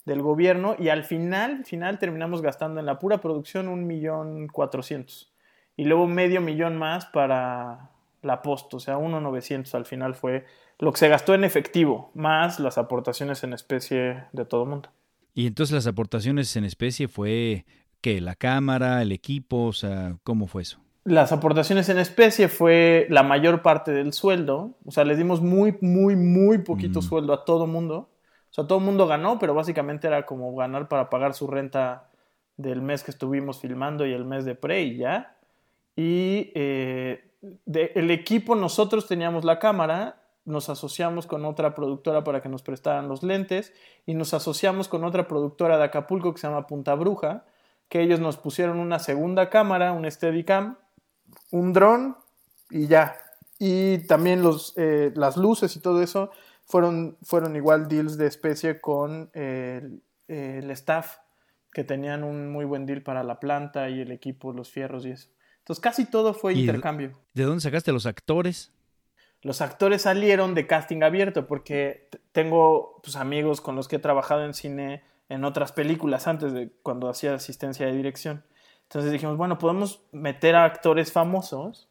del 0.05 0.21
gobierno 0.21 0.75
y 0.79 0.89
al 0.89 1.03
final, 1.03 1.65
final 1.65 1.99
terminamos 1.99 2.41
gastando 2.41 2.79
en 2.79 2.85
la 2.85 2.99
pura 2.99 3.21
producción 3.21 3.67
un 3.67 3.85
millón 3.85 4.47
cuatrocientos 4.47 5.31
y 5.75 5.85
luego 5.85 6.07
medio 6.07 6.41
millón 6.41 6.77
más 6.77 7.05
para 7.05 7.91
la 8.21 8.41
post, 8.41 8.73
o 8.73 8.79
sea, 8.79 8.97
uno 8.97 9.19
novecientos 9.19 9.73
al 9.73 9.85
final 9.85 10.15
fue 10.15 10.45
lo 10.79 10.91
que 10.91 10.99
se 10.99 11.07
gastó 11.07 11.33
en 11.33 11.43
efectivo, 11.43 12.11
más 12.13 12.59
las 12.59 12.77
aportaciones 12.77 13.43
en 13.43 13.53
especie 13.53 14.25
de 14.31 14.45
todo 14.45 14.63
el 14.63 14.69
mundo. 14.69 14.89
Y 15.33 15.47
entonces 15.47 15.73
las 15.73 15.87
aportaciones 15.87 16.55
en 16.55 16.65
especie 16.65 17.07
fue 17.07 17.65
que 18.01 18.19
la 18.21 18.35
cámara, 18.35 19.01
el 19.01 19.11
equipo, 19.11 19.65
o 19.65 19.73
sea, 19.73 20.17
¿cómo 20.23 20.47
fue 20.47 20.63
eso? 20.63 20.79
Las 21.03 21.31
aportaciones 21.31 21.89
en 21.89 21.97
especie 21.97 22.47
fue 22.47 23.07
la 23.09 23.23
mayor 23.23 23.63
parte 23.63 23.91
del 23.91 24.13
sueldo, 24.13 24.77
o 24.85 24.91
sea, 24.91 25.03
les 25.03 25.17
dimos 25.17 25.41
muy, 25.41 25.77
muy, 25.81 26.15
muy 26.15 26.59
poquito 26.59 26.99
mm. 26.99 27.03
sueldo 27.03 27.33
a 27.33 27.45
todo 27.45 27.65
mundo 27.65 28.11
o 28.51 28.53
sea, 28.53 28.67
todo 28.67 28.79
el 28.79 28.85
mundo 28.85 29.07
ganó, 29.07 29.39
pero 29.39 29.53
básicamente 29.53 30.07
era 30.07 30.25
como 30.25 30.53
ganar 30.53 30.89
para 30.89 31.09
pagar 31.09 31.33
su 31.33 31.47
renta 31.47 32.09
del 32.57 32.81
mes 32.81 33.01
que 33.01 33.11
estuvimos 33.11 33.61
filmando 33.61 34.05
y 34.05 34.11
el 34.11 34.25
mes 34.25 34.43
de 34.43 34.55
pre 34.55 34.81
y 34.81 34.97
ya. 34.97 35.37
Y 35.95 36.51
eh, 36.53 37.31
el 37.73 38.11
equipo, 38.11 38.55
nosotros 38.55 39.07
teníamos 39.07 39.45
la 39.45 39.57
cámara, 39.57 40.21
nos 40.43 40.67
asociamos 40.67 41.27
con 41.27 41.45
otra 41.45 41.73
productora 41.73 42.25
para 42.25 42.41
que 42.41 42.49
nos 42.49 42.61
prestaran 42.61 43.07
los 43.07 43.23
lentes 43.23 43.71
y 44.05 44.15
nos 44.15 44.33
asociamos 44.33 44.89
con 44.89 45.05
otra 45.05 45.29
productora 45.29 45.77
de 45.77 45.85
Acapulco 45.85 46.33
que 46.33 46.41
se 46.41 46.47
llama 46.47 46.67
Punta 46.67 46.95
Bruja, 46.95 47.45
que 47.87 48.01
ellos 48.01 48.19
nos 48.19 48.35
pusieron 48.35 48.79
una 48.79 48.99
segunda 48.99 49.49
cámara, 49.49 49.93
un 49.93 50.09
Steadicam, 50.11 50.77
un 51.51 51.71
dron 51.71 52.17
y 52.69 52.87
ya. 52.87 53.15
Y 53.59 53.99
también 54.07 54.43
los, 54.43 54.73
eh, 54.75 55.13
las 55.15 55.37
luces 55.37 55.73
y 55.77 55.79
todo 55.79 56.01
eso 56.01 56.31
fueron, 56.71 57.17
fueron 57.21 57.55
igual 57.57 57.89
deals 57.89 58.17
de 58.17 58.27
especie 58.27 58.79
con 58.79 59.29
el, 59.33 60.01
staff, 60.71 61.17
que 61.73 61.83
tenían 61.83 62.23
un 62.23 62.49
muy 62.49 62.63
buen 62.63 62.85
deal 62.85 63.03
para 63.03 63.23
la 63.23 63.39
planta 63.39 63.89
y 63.89 63.99
el 63.99 64.11
equipo, 64.11 64.53
los 64.53 64.71
fierros 64.71 65.05
y 65.05 65.11
eso. 65.11 65.29
Entonces 65.59 65.81
casi 65.81 66.05
todo 66.05 66.33
fue 66.33 66.53
intercambio. 66.53 67.17
¿De 67.33 67.43
dónde 67.43 67.61
sacaste 67.61 67.91
los 67.91 68.05
actores? 68.05 68.71
Los 69.41 69.61
actores 69.61 70.03
salieron 70.03 70.53
de 70.53 70.65
casting 70.65 71.03
abierto 71.03 71.45
porque 71.45 72.09
tengo 72.31 73.01
pues, 73.03 73.15
amigos 73.17 73.59
con 73.59 73.75
los 73.75 73.87
que 73.87 73.97
he 73.97 73.99
trabajado 73.99 74.45
en 74.45 74.53
cine 74.53 75.03
en 75.29 75.43
otras 75.43 75.71
películas 75.71 76.27
antes 76.27 76.53
de 76.53 76.71
cuando 76.83 77.09
hacía 77.09 77.33
asistencia 77.33 77.85
de 77.85 77.93
dirección. 77.93 78.43
Entonces 78.83 79.11
dijimos, 79.11 79.37
bueno, 79.37 79.57
podemos 79.57 80.03
meter 80.11 80.55
a 80.55 80.65
actores 80.65 81.11
famosos 81.11 81.89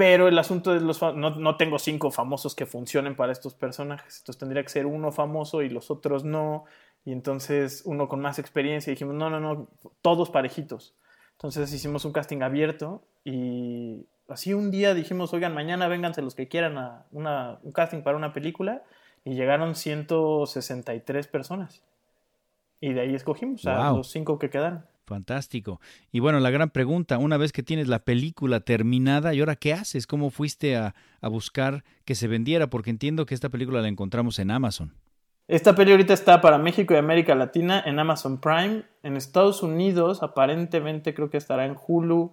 pero 0.00 0.28
el 0.28 0.38
asunto 0.38 0.72
de 0.72 0.80
los 0.80 1.02
no, 1.02 1.28
no 1.28 1.56
tengo 1.58 1.78
cinco 1.78 2.10
famosos 2.10 2.54
que 2.54 2.64
funcionen 2.64 3.14
para 3.16 3.32
estos 3.32 3.52
personajes. 3.52 4.20
Entonces 4.20 4.38
tendría 4.38 4.62
que 4.62 4.70
ser 4.70 4.86
uno 4.86 5.12
famoso 5.12 5.60
y 5.60 5.68
los 5.68 5.90
otros 5.90 6.24
no. 6.24 6.64
Y 7.04 7.12
entonces 7.12 7.82
uno 7.84 8.08
con 8.08 8.18
más 8.18 8.38
experiencia. 8.38 8.90
Y 8.90 8.94
dijimos, 8.94 9.14
no, 9.14 9.28
no, 9.28 9.40
no, 9.40 9.68
todos 10.00 10.30
parejitos. 10.30 10.96
Entonces 11.32 11.70
hicimos 11.74 12.06
un 12.06 12.12
casting 12.12 12.40
abierto 12.40 13.02
y 13.24 14.06
así 14.26 14.54
un 14.54 14.70
día 14.70 14.94
dijimos, 14.94 15.34
oigan, 15.34 15.52
mañana 15.52 15.86
vénganse 15.86 16.22
los 16.22 16.34
que 16.34 16.48
quieran 16.48 16.78
a 16.78 17.04
una, 17.10 17.58
un 17.62 17.72
casting 17.72 18.00
para 18.00 18.16
una 18.16 18.32
película. 18.32 18.82
Y 19.22 19.34
llegaron 19.34 19.74
163 19.74 21.26
personas. 21.26 21.82
Y 22.80 22.94
de 22.94 23.02
ahí 23.02 23.14
escogimos 23.14 23.66
a 23.66 23.92
los 23.92 24.10
cinco 24.10 24.38
que 24.38 24.48
quedaron. 24.48 24.86
Fantástico. 25.10 25.80
Y 26.12 26.20
bueno, 26.20 26.38
la 26.38 26.50
gran 26.50 26.70
pregunta, 26.70 27.18
una 27.18 27.36
vez 27.36 27.50
que 27.50 27.64
tienes 27.64 27.88
la 27.88 27.98
película 27.98 28.60
terminada, 28.60 29.34
¿y 29.34 29.40
ahora 29.40 29.56
qué 29.56 29.72
haces? 29.72 30.06
¿Cómo 30.06 30.30
fuiste 30.30 30.76
a, 30.76 30.94
buscar 31.22 31.82
que 32.04 32.14
se 32.14 32.28
vendiera? 32.28 32.70
Porque 32.70 32.90
entiendo 32.90 33.26
que 33.26 33.34
esta 33.34 33.48
película 33.48 33.82
la 33.82 33.88
encontramos 33.88 34.38
en 34.38 34.52
Amazon. 34.52 34.94
Esta 35.48 35.74
película 35.74 35.94
ahorita 35.94 36.14
está 36.14 36.40
para 36.40 36.58
México 36.58 36.94
y 36.94 36.96
América 36.96 37.34
Latina 37.34 37.82
en 37.84 37.98
Amazon 37.98 38.40
Prime. 38.40 38.84
En 39.02 39.16
Estados 39.16 39.64
Unidos, 39.64 40.22
aparentemente 40.22 41.12
creo 41.12 41.28
que 41.28 41.38
estará 41.38 41.66
en 41.66 41.74
Hulu 41.76 42.30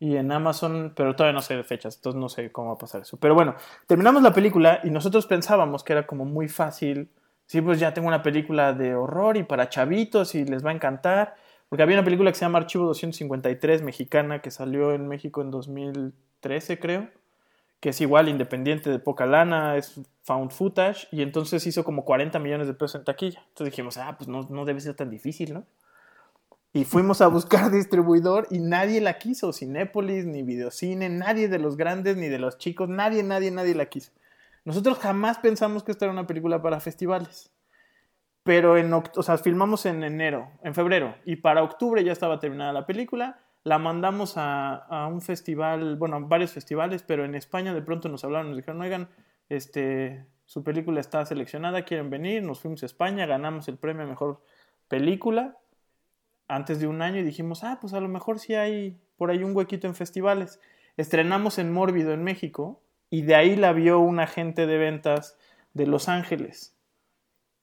y 0.00 0.16
en 0.16 0.32
Amazon, 0.32 0.94
pero 0.96 1.14
todavía 1.14 1.34
no 1.34 1.42
sé 1.42 1.54
de 1.54 1.64
fechas, 1.64 1.96
entonces 1.96 2.18
no 2.18 2.30
sé 2.30 2.50
cómo 2.50 2.68
va 2.68 2.74
a 2.76 2.78
pasar 2.78 3.02
eso. 3.02 3.18
Pero 3.18 3.34
bueno, 3.34 3.56
terminamos 3.86 4.22
la 4.22 4.32
película 4.32 4.80
y 4.84 4.88
nosotros 4.88 5.26
pensábamos 5.26 5.84
que 5.84 5.92
era 5.92 6.06
como 6.06 6.24
muy 6.24 6.48
fácil. 6.48 7.10
Sí, 7.44 7.60
pues 7.60 7.78
ya 7.78 7.92
tengo 7.92 8.08
una 8.08 8.22
película 8.22 8.72
de 8.72 8.94
horror 8.94 9.36
y 9.36 9.42
para 9.42 9.68
chavitos 9.68 10.34
y 10.34 10.46
les 10.46 10.64
va 10.64 10.70
a 10.70 10.74
encantar. 10.74 11.36
Porque 11.68 11.82
había 11.82 11.96
una 11.96 12.04
película 12.04 12.30
que 12.30 12.38
se 12.38 12.44
llama 12.44 12.58
Archivo 12.58 12.84
253 12.86 13.82
mexicana 13.82 14.40
que 14.40 14.50
salió 14.50 14.92
en 14.92 15.08
México 15.08 15.42
en 15.42 15.50
2013, 15.50 16.78
creo. 16.78 17.08
Que 17.80 17.90
es 17.90 18.00
igual, 18.00 18.28
independiente 18.28 18.88
de 18.88 18.98
poca 18.98 19.26
lana, 19.26 19.76
es 19.76 20.00
found 20.22 20.52
footage. 20.52 21.08
Y 21.10 21.22
entonces 21.22 21.66
hizo 21.66 21.84
como 21.84 22.04
40 22.04 22.38
millones 22.38 22.68
de 22.68 22.74
pesos 22.74 22.96
en 22.96 23.04
taquilla. 23.04 23.40
Entonces 23.48 23.72
dijimos, 23.72 23.98
ah, 23.98 24.14
pues 24.16 24.28
no, 24.28 24.46
no 24.48 24.64
debe 24.64 24.80
ser 24.80 24.94
tan 24.94 25.10
difícil, 25.10 25.54
¿no? 25.54 25.66
Y 26.72 26.84
fuimos 26.84 27.20
a 27.20 27.26
buscar 27.28 27.70
distribuidor 27.72 28.46
y 28.50 28.60
nadie 28.60 29.00
la 29.00 29.18
quiso. 29.18 29.52
Cinépolis, 29.52 30.24
ni 30.24 30.42
Videocine, 30.42 31.08
nadie 31.08 31.48
de 31.48 31.58
los 31.58 31.76
grandes 31.76 32.16
ni 32.16 32.28
de 32.28 32.38
los 32.38 32.58
chicos, 32.58 32.88
nadie, 32.88 33.22
nadie, 33.22 33.50
nadie 33.50 33.74
la 33.74 33.86
quiso. 33.86 34.12
Nosotros 34.64 34.98
jamás 34.98 35.38
pensamos 35.38 35.82
que 35.82 35.92
esta 35.92 36.04
era 36.04 36.12
una 36.12 36.26
película 36.26 36.62
para 36.62 36.80
festivales 36.80 37.50
pero 38.46 38.76
en, 38.76 38.92
o 38.94 39.22
sea, 39.24 39.38
filmamos 39.38 39.86
en 39.86 40.04
enero, 40.04 40.52
en 40.62 40.72
febrero, 40.72 41.16
y 41.24 41.34
para 41.34 41.64
octubre 41.64 42.04
ya 42.04 42.12
estaba 42.12 42.38
terminada 42.38 42.72
la 42.72 42.86
película, 42.86 43.40
la 43.64 43.80
mandamos 43.80 44.34
a, 44.36 45.08
un 45.12 45.20
festival, 45.20 45.96
bueno, 45.96 46.20
varios 46.28 46.52
festivales, 46.52 47.02
pero 47.02 47.24
en 47.24 47.34
España 47.34 47.74
de 47.74 47.82
pronto 47.82 48.08
nos 48.08 48.22
hablaron, 48.22 48.50
nos 48.50 48.56
dijeron, 48.56 48.80
oigan, 48.80 49.08
este, 49.48 50.24
su 50.44 50.62
película 50.62 51.00
está 51.00 51.26
seleccionada, 51.26 51.82
quieren 51.82 52.08
venir, 52.08 52.44
nos 52.44 52.60
fuimos 52.60 52.84
a 52.84 52.86
España, 52.86 53.26
ganamos 53.26 53.66
el 53.66 53.78
premio 53.78 54.04
a 54.04 54.06
Mejor 54.06 54.40
Película 54.86 55.58
antes 56.46 56.78
de 56.78 56.86
un 56.86 57.02
año 57.02 57.18
y 57.18 57.24
dijimos, 57.24 57.64
ah, 57.64 57.78
pues 57.80 57.94
a 57.94 58.00
lo 58.00 58.06
mejor 58.06 58.38
sí 58.38 58.54
hay 58.54 59.00
por 59.16 59.32
ahí 59.32 59.42
un 59.42 59.56
huequito 59.56 59.88
en 59.88 59.96
festivales. 59.96 60.60
Estrenamos 60.96 61.58
en 61.58 61.72
Mórbido, 61.72 62.12
en 62.12 62.22
México, 62.22 62.80
y 63.10 63.22
de 63.22 63.34
ahí 63.34 63.56
la 63.56 63.72
vio 63.72 63.98
un 63.98 64.20
agente 64.20 64.68
de 64.68 64.78
ventas 64.78 65.36
de 65.74 65.88
Los 65.88 66.08
Ángeles 66.08 66.75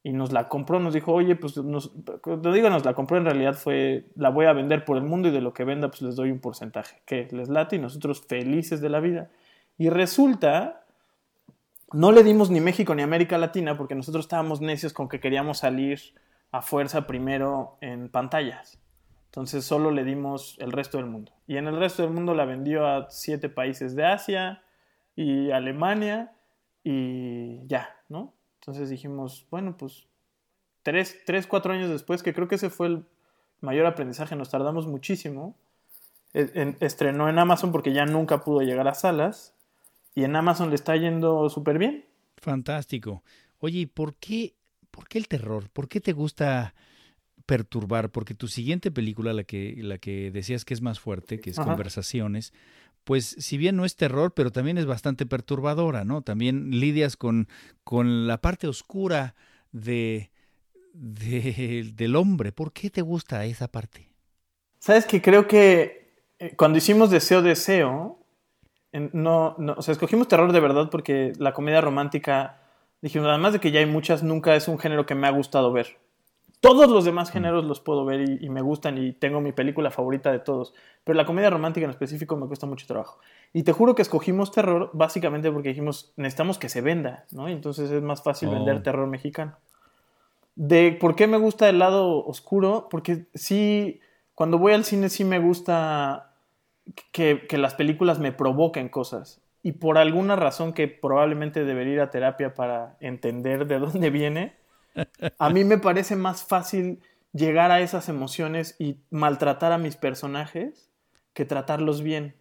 y 0.04 0.12
nos 0.12 0.34
la 0.34 0.50
compró, 0.50 0.82
nos 0.82 0.94
dijo, 0.94 1.14
oye, 1.14 1.38
pues 1.38 1.56
nos, 1.58 1.94
lo 2.26 2.52
digo, 2.52 2.70
nos 2.70 2.84
la 2.84 2.94
compró, 2.94 3.18
en 3.18 3.24
realidad 3.24 3.54
fue, 3.54 4.10
la 4.16 4.30
voy 4.30 4.46
a 4.46 4.54
vender 4.54 4.84
por 4.84 4.98
el 4.98 5.04
mundo 5.04 5.30
y 5.30 5.32
de 5.32 5.40
lo 5.40 5.54
que 5.54 5.64
venda, 5.64 5.88
pues 5.88 6.02
les 6.02 6.18
doy 6.18 6.30
un 6.30 6.40
porcentaje, 6.40 7.02
que 7.06 7.30
les 7.32 7.48
late 7.48 7.78
y 7.78 7.80
nosotros 7.80 8.22
felices 8.22 8.82
de 8.82 8.90
la 8.90 9.00
vida. 9.00 9.30
Y 9.78 9.90
resulta, 9.90 10.84
no 11.94 12.12
le 12.12 12.24
dimos 12.24 12.52
ni 12.52 12.60
México 12.60 12.94
ni 12.94 13.02
América 13.02 13.38
Latina 13.38 13.78
porque 13.78 13.96
nosotros 13.96 14.26
estábamos 14.26 14.60
necios 14.60 14.92
con 14.92 15.08
que 15.08 15.22
queríamos 15.22 15.60
salir 15.60 16.02
a 16.52 16.62
fuerza 16.62 17.08
primero 17.08 17.78
en 17.80 18.10
pantallas. 18.10 18.80
Entonces 19.28 19.64
solo 19.64 19.90
le 19.90 20.04
dimos 20.04 20.58
el 20.60 20.74
resto 20.74 20.98
del 20.98 21.08
mundo. 21.08 21.32
Y 21.48 21.56
en 21.58 21.68
el 21.68 21.78
resto 21.78 22.04
del 22.04 22.12
mundo 22.12 22.36
la 22.36 22.46
vendió 22.46 22.86
a 22.86 23.10
siete 23.10 23.48
países 23.48 23.96
de 23.96 24.06
Asia 24.06 24.64
y 25.16 25.50
Alemania 25.52 26.34
y 26.84 27.66
ya, 27.68 27.90
¿no? 28.10 28.34
Entonces 28.64 28.90
dijimos, 28.90 29.46
bueno, 29.52 29.76
pues 29.76 30.08
tres, 30.84 31.20
tres, 31.26 31.48
cuatro 31.48 31.74
años 31.74 31.90
después, 31.90 32.24
que 32.24 32.34
creo 32.34 32.48
que 32.48 32.56
ese 32.56 32.70
fue 32.70 32.88
el 32.88 33.06
mayor 33.60 33.86
aprendizaje, 33.86 34.38
nos 34.38 34.50
tardamos 34.50 34.88
muchísimo. 34.88 35.58
E, 36.34 36.76
estrenó 36.80 37.28
en 37.28 37.40
Amazon 37.40 37.74
porque 37.74 37.92
ya 37.92 38.06
nunca 38.06 38.46
pudo 38.46 38.62
llegar 38.62 38.88
a 38.88 38.94
salas 38.94 39.54
y 40.16 40.24
en 40.24 40.36
Amazon 40.38 40.70
le 40.70 40.76
está 40.76 40.96
yendo 40.96 41.50
súper 41.50 41.78
bien. 41.78 42.06
Fantástico. 42.38 43.22
Oye, 43.60 43.86
¿por 43.86 44.16
qué, 44.16 44.56
¿por 44.92 45.10
qué 45.10 45.18
el 45.18 45.28
terror? 45.28 45.70
¿Por 45.70 45.90
qué 45.90 46.00
te 46.00 46.14
gusta 46.14 46.74
perturbar, 47.46 48.12
porque 48.12 48.34
tu 48.34 48.48
siguiente 48.48 48.92
película, 48.92 49.34
la 49.34 49.44
que, 49.44 49.76
la 49.78 49.98
que 49.98 50.32
decías 50.32 50.64
que 50.64 50.74
es 50.74 50.82
más 50.82 51.00
fuerte, 51.00 51.40
que 51.40 51.50
es 51.50 51.58
Conversaciones, 51.58 52.54
pues 53.04 53.36
si 53.40 53.58
bien 53.58 53.76
no 53.76 53.86
es 53.86 53.96
terror, 53.96 54.34
pero 54.34 54.52
también 54.52 54.78
es 54.78 54.86
bastante 54.86 55.26
perturbadora, 55.26 56.06
¿no? 56.06 56.22
También 56.22 56.72
lidias 56.72 57.18
con, 57.18 57.48
con 57.84 58.28
la 58.28 58.40
parte 58.40 58.68
oscura 58.68 59.36
de, 59.72 60.32
del 60.94 62.16
hombre. 62.16 62.52
¿Por 62.52 62.72
qué 62.72 62.90
te 62.90 63.02
gusta 63.02 63.46
esa 63.46 63.68
parte? 63.68 64.10
Sabes 64.80 65.06
que 65.06 65.22
creo 65.22 65.48
que 65.48 66.14
eh, 66.40 66.56
cuando 66.56 66.78
hicimos 66.78 67.10
Deseo, 67.10 67.42
Deseo, 67.42 68.20
no, 68.92 69.56
no, 69.58 69.74
o 69.78 69.82
sea, 69.82 69.92
escogimos 69.92 70.28
terror 70.28 70.52
de 70.52 70.60
verdad 70.60 70.90
porque 70.92 71.34
la 71.40 71.54
comedia 71.54 71.82
romántica, 71.82 72.62
dijimos, 73.02 73.28
además 73.28 73.54
de 73.54 73.60
que 73.60 73.72
ya 73.72 73.80
hay 73.80 73.86
muchas, 73.88 74.24
nunca 74.24 74.56
es 74.56 74.68
un 74.68 74.78
género 74.78 75.06
que 75.06 75.16
me 75.16 75.28
ha 75.28 75.32
gustado 75.32 75.72
ver. 75.72 75.98
Todos 76.64 76.90
los 76.90 77.04
demás 77.04 77.30
mm. 77.30 77.34
géneros 77.34 77.66
los 77.66 77.82
puedo 77.82 78.06
ver 78.06 78.22
y, 78.42 78.48
me 78.48 78.62
gustan 78.62 78.98
y 78.98 79.12
tengo 79.12 79.42
mi 79.42 79.52
película 79.52 79.92
favorita 79.92 80.32
de 80.32 80.40
todos, 80.40 80.74
pero 81.04 81.18
la 81.18 81.26
comedia 81.26 81.50
romántica 81.50 81.84
en 81.84 81.90
específico 81.90 82.38
me 82.38 82.48
cuesta 82.48 82.66
mucho 82.66 82.88
trabajo. 82.88 83.20
Y 83.52 83.64
te 83.64 83.74
juro 83.74 83.96
que 83.96 84.02
escogimos 84.02 84.50
terror 84.50 84.90
básicamente 84.94 85.52
porque 85.52 85.70
dijimos, 85.70 86.14
necesitamos 86.16 86.58
que 86.58 86.70
se 86.70 86.80
venda, 86.80 87.26
¿no? 87.32 87.50
Y 87.50 87.52
entonces 87.52 87.92
es 87.92 88.02
más 88.02 88.24
fácil 88.24 88.48
vender 88.48 88.78
oh. 88.78 88.82
terror 88.82 89.08
mexicano. 89.08 89.58
De 90.56 90.94
por 90.94 91.18
qué 91.18 91.28
me 91.28 91.36
gusta 91.36 91.68
el 91.68 91.80
lado 91.80 92.26
oscuro, 92.26 92.88
porque 92.90 93.26
sí, 93.34 94.00
cuando 94.34 94.58
voy 94.58 94.72
al 94.72 94.86
cine 94.86 95.10
sí 95.10 95.26
me 95.26 95.40
gusta 95.40 96.32
que, 97.12 97.46
que 97.46 97.58
las 97.58 97.74
películas 97.74 98.20
me 98.20 98.32
provoquen 98.32 98.88
cosas. 98.88 99.42
Y 99.64 99.74
por 99.74 99.98
alguna 99.98 100.38
razón 100.38 100.72
que 100.72 100.88
probablemente 100.88 101.66
debería 101.66 101.94
ir 101.96 102.00
a 102.00 102.10
terapia 102.10 102.54
para 102.54 102.96
entender 103.02 103.68
de 103.68 103.80
dónde 103.80 104.10
viene, 104.12 104.63
a 105.38 105.50
mí 105.50 105.64
me 105.64 105.78
parece 105.78 106.16
más 106.16 106.44
fácil 106.44 107.02
llegar 107.34 107.72
a 107.72 107.82
esas 107.82 108.10
emociones 108.10 108.76
y 108.80 108.98
maltratar 109.10 109.72
a 109.72 109.78
mis 109.78 109.96
personajes 109.96 110.90
que 111.34 111.46
tratarlos 111.46 112.04
bien. 112.04 112.36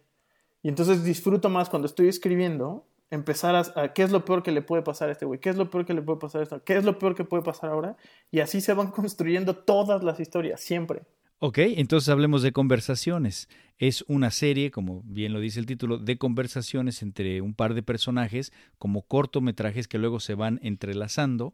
Y 0.61 0.69
entonces 0.69 1.03
disfruto 1.03 1.49
más 1.49 1.69
cuando 1.69 1.87
estoy 1.87 2.07
escribiendo, 2.07 2.87
empezar 3.09 3.55
a, 3.55 3.93
qué 3.93 4.03
es 4.03 4.11
lo 4.11 4.25
peor 4.25 4.43
que 4.43 4.51
le 4.51 4.61
puede 4.61 4.81
pasar 4.81 5.09
a 5.09 5.11
este 5.11 5.25
güey, 5.25 5.39
qué 5.39 5.49
es 5.49 5.55
lo 5.55 5.69
peor 5.69 5.85
que 5.85 5.93
le 5.93 6.01
puede 6.01 6.19
pasar 6.19 6.41
a 6.41 6.43
esto, 6.43 6.63
qué 6.63 6.77
es 6.77 6.85
lo 6.85 6.97
peor 6.99 7.15
que 7.15 7.23
puede 7.23 7.43
pasar 7.43 7.69
ahora. 7.69 7.97
Y 8.31 8.39
así 8.39 8.61
se 8.61 8.73
van 8.73 8.87
construyendo 8.91 9.55
todas 9.55 10.03
las 10.03 10.19
historias, 10.19 10.61
siempre. 10.61 11.03
Ok, 11.39 11.57
entonces 11.57 12.07
hablemos 12.07 12.41
de 12.41 12.53
conversaciones. 12.53 13.49
Es 13.77 14.05
una 14.07 14.31
serie, 14.31 14.71
como 14.71 15.01
bien 15.03 15.33
lo 15.33 15.41
dice 15.41 15.59
el 15.59 15.65
título, 15.65 15.97
de 15.97 16.17
conversaciones 16.17 17.01
entre 17.01 17.41
un 17.41 17.53
par 17.53 17.73
de 17.73 17.83
personajes, 17.83 18.53
como 18.77 19.01
cortometrajes 19.01 19.89
que 19.89 19.97
luego 19.97 20.21
se 20.21 20.35
van 20.35 20.59
entrelazando 20.63 21.53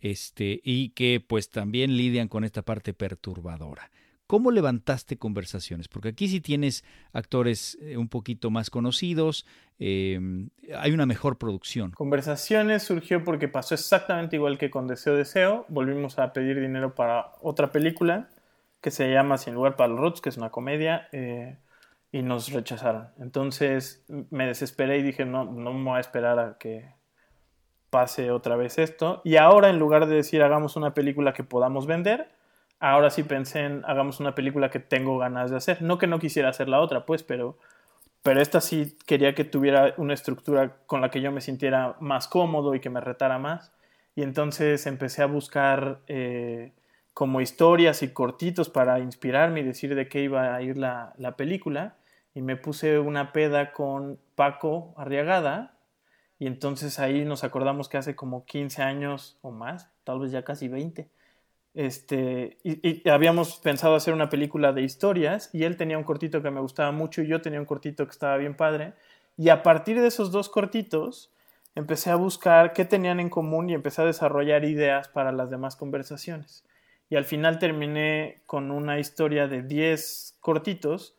este, 0.00 0.60
y 0.64 0.90
que 0.90 1.24
pues 1.26 1.50
también 1.50 1.96
lidian 1.96 2.28
con 2.28 2.44
esta 2.44 2.62
parte 2.62 2.94
perturbadora. 2.94 3.90
¿Cómo 4.28 4.50
levantaste 4.50 5.16
conversaciones? 5.16 5.88
Porque 5.88 6.10
aquí 6.10 6.28
sí 6.28 6.42
tienes 6.42 6.84
actores 7.14 7.78
eh, 7.80 7.96
un 7.96 8.10
poquito 8.10 8.50
más 8.50 8.68
conocidos, 8.68 9.46
em, 9.78 10.50
hay 10.76 10.92
una 10.92 11.06
mejor 11.06 11.38
producción. 11.38 11.92
Conversaciones 11.92 12.82
surgió 12.82 13.24
porque 13.24 13.48
pasó 13.48 13.74
exactamente 13.74 14.36
igual 14.36 14.58
que 14.58 14.70
con 14.70 14.86
Deseo 14.86 15.16
Deseo. 15.16 15.64
Volvimos 15.68 16.18
a 16.18 16.34
pedir 16.34 16.60
dinero 16.60 16.94
para 16.94 17.32
otra 17.40 17.72
película 17.72 18.28
que 18.82 18.90
se 18.90 19.10
llama 19.10 19.38
Sin 19.38 19.54
lugar 19.54 19.76
para 19.76 19.88
los 19.88 19.98
rotos, 19.98 20.20
que 20.20 20.28
es 20.28 20.36
una 20.36 20.50
comedia, 20.50 21.08
eh, 21.12 21.56
y 22.12 22.20
nos 22.20 22.52
rechazaron. 22.52 23.08
Entonces 23.18 24.04
me 24.30 24.46
desesperé 24.46 24.98
y 24.98 25.02
dije, 25.02 25.24
no, 25.24 25.44
no 25.46 25.72
me 25.72 25.84
voy 25.84 25.96
a 25.96 26.00
esperar 26.00 26.38
a 26.38 26.58
que 26.58 26.97
pase 27.90 28.30
otra 28.30 28.56
vez 28.56 28.78
esto. 28.78 29.20
Y 29.24 29.36
ahora, 29.36 29.70
en 29.70 29.78
lugar 29.78 30.06
de 30.06 30.16
decir 30.16 30.42
hagamos 30.42 30.76
una 30.76 30.94
película 30.94 31.32
que 31.32 31.44
podamos 31.44 31.86
vender, 31.86 32.28
ahora 32.80 33.10
sí 33.10 33.22
pensé 33.22 33.60
en 33.64 33.82
hagamos 33.86 34.20
una 34.20 34.34
película 34.34 34.70
que 34.70 34.80
tengo 34.80 35.18
ganas 35.18 35.50
de 35.50 35.56
hacer. 35.56 35.82
No 35.82 35.98
que 35.98 36.06
no 36.06 36.18
quisiera 36.18 36.48
hacer 36.50 36.68
la 36.68 36.80
otra, 36.80 37.06
pues, 37.06 37.22
pero, 37.22 37.58
pero 38.22 38.40
esta 38.40 38.60
sí 38.60 38.96
quería 39.06 39.34
que 39.34 39.44
tuviera 39.44 39.94
una 39.96 40.14
estructura 40.14 40.76
con 40.86 41.00
la 41.00 41.10
que 41.10 41.20
yo 41.20 41.32
me 41.32 41.40
sintiera 41.40 41.96
más 42.00 42.28
cómodo 42.28 42.74
y 42.74 42.80
que 42.80 42.90
me 42.90 43.00
retara 43.00 43.38
más. 43.38 43.72
Y 44.14 44.22
entonces 44.22 44.86
empecé 44.86 45.22
a 45.22 45.26
buscar 45.26 46.00
eh, 46.08 46.72
como 47.14 47.40
historias 47.40 48.02
y 48.02 48.12
cortitos 48.12 48.68
para 48.68 48.98
inspirarme 49.00 49.60
y 49.60 49.64
decir 49.64 49.94
de 49.94 50.08
qué 50.08 50.22
iba 50.22 50.54
a 50.54 50.62
ir 50.62 50.76
la, 50.76 51.14
la 51.18 51.36
película. 51.36 51.96
Y 52.34 52.42
me 52.42 52.56
puse 52.56 52.98
una 52.98 53.32
peda 53.32 53.72
con 53.72 54.20
Paco 54.34 54.94
Arriagada, 54.96 55.77
y 56.38 56.46
entonces 56.46 56.98
ahí 56.98 57.24
nos 57.24 57.44
acordamos 57.44 57.88
que 57.88 57.96
hace 57.96 58.14
como 58.14 58.44
15 58.44 58.82
años 58.82 59.38
o 59.42 59.50
más, 59.50 59.90
tal 60.04 60.20
vez 60.20 60.30
ya 60.30 60.44
casi 60.44 60.68
20, 60.68 61.08
este, 61.74 62.58
y, 62.64 63.08
habíamos 63.08 63.58
pensado 63.58 63.94
hacer 63.94 64.14
una 64.14 64.28
película 64.28 64.72
de 64.72 64.82
historias 64.82 65.50
y 65.52 65.64
él 65.64 65.76
tenía 65.76 65.98
un 65.98 66.04
cortito 66.04 66.42
que 66.42 66.50
me 66.50 66.60
gustaba 66.60 66.90
mucho 66.92 67.22
y 67.22 67.28
yo 67.28 67.40
tenía 67.40 67.60
un 67.60 67.66
cortito 67.66 68.04
que 68.04 68.10
estaba 68.10 68.36
bien 68.36 68.56
padre. 68.56 68.94
Y 69.36 69.50
a 69.50 69.62
partir 69.62 70.00
de 70.00 70.08
esos 70.08 70.32
dos 70.32 70.48
cortitos 70.48 71.30
empecé 71.74 72.10
a 72.10 72.16
buscar 72.16 72.72
qué 72.72 72.84
tenían 72.84 73.20
en 73.20 73.30
común 73.30 73.70
y 73.70 73.74
empecé 73.74 74.02
a 74.02 74.06
desarrollar 74.06 74.64
ideas 74.64 75.08
para 75.08 75.30
las 75.30 75.50
demás 75.50 75.76
conversaciones. 75.76 76.64
Y 77.10 77.16
al 77.16 77.24
final 77.24 77.58
terminé 77.58 78.42
con 78.46 78.70
una 78.70 78.98
historia 78.98 79.46
de 79.46 79.62
10 79.62 80.38
cortitos 80.40 81.17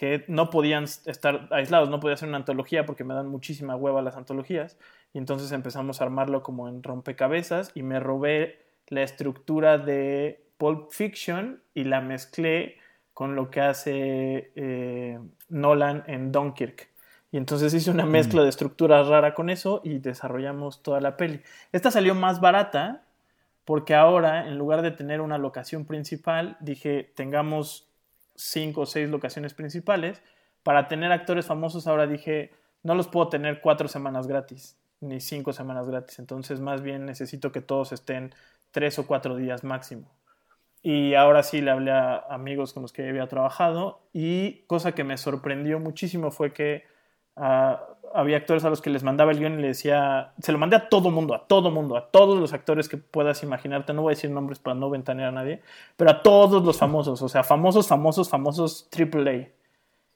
que 0.00 0.24
no 0.28 0.48
podían 0.48 0.84
estar 0.84 1.46
aislados, 1.50 1.90
no 1.90 2.00
podía 2.00 2.16
ser 2.16 2.30
una 2.30 2.38
antología 2.38 2.86
porque 2.86 3.04
me 3.04 3.12
dan 3.12 3.28
muchísima 3.28 3.76
hueva 3.76 4.00
las 4.00 4.16
antologías. 4.16 4.78
Y 5.12 5.18
entonces 5.18 5.52
empezamos 5.52 6.00
a 6.00 6.04
armarlo 6.04 6.42
como 6.42 6.70
en 6.70 6.82
rompecabezas 6.82 7.70
y 7.74 7.82
me 7.82 8.00
robé 8.00 8.60
la 8.88 9.02
estructura 9.02 9.76
de 9.76 10.42
Pulp 10.56 10.90
Fiction 10.90 11.62
y 11.74 11.84
la 11.84 12.00
mezclé 12.00 12.78
con 13.12 13.34
lo 13.34 13.50
que 13.50 13.60
hace 13.60 14.52
eh, 14.56 15.18
Nolan 15.50 16.04
en 16.06 16.32
Dunkirk. 16.32 16.88
Y 17.30 17.36
entonces 17.36 17.74
hice 17.74 17.90
una 17.90 18.06
mezcla 18.06 18.40
mm. 18.40 18.44
de 18.44 18.48
estructuras 18.48 19.06
rara 19.06 19.34
con 19.34 19.50
eso 19.50 19.82
y 19.84 19.98
desarrollamos 19.98 20.82
toda 20.82 21.02
la 21.02 21.18
peli. 21.18 21.42
Esta 21.72 21.90
salió 21.90 22.14
más 22.14 22.40
barata 22.40 23.02
porque 23.66 23.94
ahora, 23.94 24.48
en 24.48 24.56
lugar 24.56 24.80
de 24.80 24.92
tener 24.92 25.20
una 25.20 25.36
locación 25.36 25.84
principal, 25.84 26.56
dije, 26.60 27.12
tengamos 27.14 27.89
cinco 28.40 28.82
o 28.82 28.86
seis 28.86 29.08
locaciones 29.08 29.54
principales. 29.54 30.22
Para 30.62 30.88
tener 30.88 31.12
actores 31.12 31.46
famosos 31.46 31.86
ahora 31.86 32.06
dije, 32.06 32.52
no 32.82 32.94
los 32.94 33.08
puedo 33.08 33.28
tener 33.28 33.60
cuatro 33.60 33.88
semanas 33.88 34.26
gratis, 34.26 34.76
ni 35.00 35.20
cinco 35.20 35.52
semanas 35.52 35.88
gratis. 35.88 36.18
Entonces 36.18 36.60
más 36.60 36.82
bien 36.82 37.06
necesito 37.06 37.52
que 37.52 37.60
todos 37.60 37.92
estén 37.92 38.34
tres 38.70 38.98
o 38.98 39.06
cuatro 39.06 39.36
días 39.36 39.64
máximo. 39.64 40.10
Y 40.82 41.14
ahora 41.14 41.42
sí 41.42 41.60
le 41.60 41.70
hablé 41.70 41.90
a 41.90 42.24
amigos 42.30 42.72
con 42.72 42.82
los 42.82 42.92
que 42.92 43.06
había 43.06 43.26
trabajado 43.26 44.00
y 44.12 44.62
cosa 44.66 44.92
que 44.92 45.04
me 45.04 45.18
sorprendió 45.18 45.78
muchísimo 45.78 46.30
fue 46.30 46.54
que 46.54 46.84
había 48.12 48.36
actores 48.36 48.64
a 48.64 48.70
los 48.70 48.80
que 48.80 48.90
les 48.90 49.02
mandaba 49.02 49.32
el 49.32 49.38
guion 49.38 49.58
y 49.58 49.62
le 49.62 49.68
decía, 49.68 50.32
se 50.40 50.52
lo 50.52 50.58
mandé 50.58 50.76
a 50.76 50.88
todo 50.88 51.10
mundo, 51.10 51.34
a 51.34 51.46
todo 51.46 51.70
mundo, 51.70 51.96
a 51.96 52.10
todos 52.10 52.38
los 52.38 52.52
actores 52.52 52.88
que 52.88 52.96
puedas 52.96 53.42
imaginarte, 53.42 53.92
no 53.92 54.02
voy 54.02 54.12
a 54.12 54.16
decir 54.16 54.30
nombres 54.30 54.58
para 54.58 54.74
no 54.74 54.90
ventanear 54.90 55.28
a 55.28 55.32
nadie, 55.32 55.62
pero 55.96 56.10
a 56.10 56.22
todos 56.22 56.64
los 56.64 56.76
famosos, 56.78 57.22
o 57.22 57.28
sea, 57.28 57.42
famosos, 57.44 57.86
famosos, 57.88 58.28
famosos 58.28 58.88
AAA. 58.96 59.48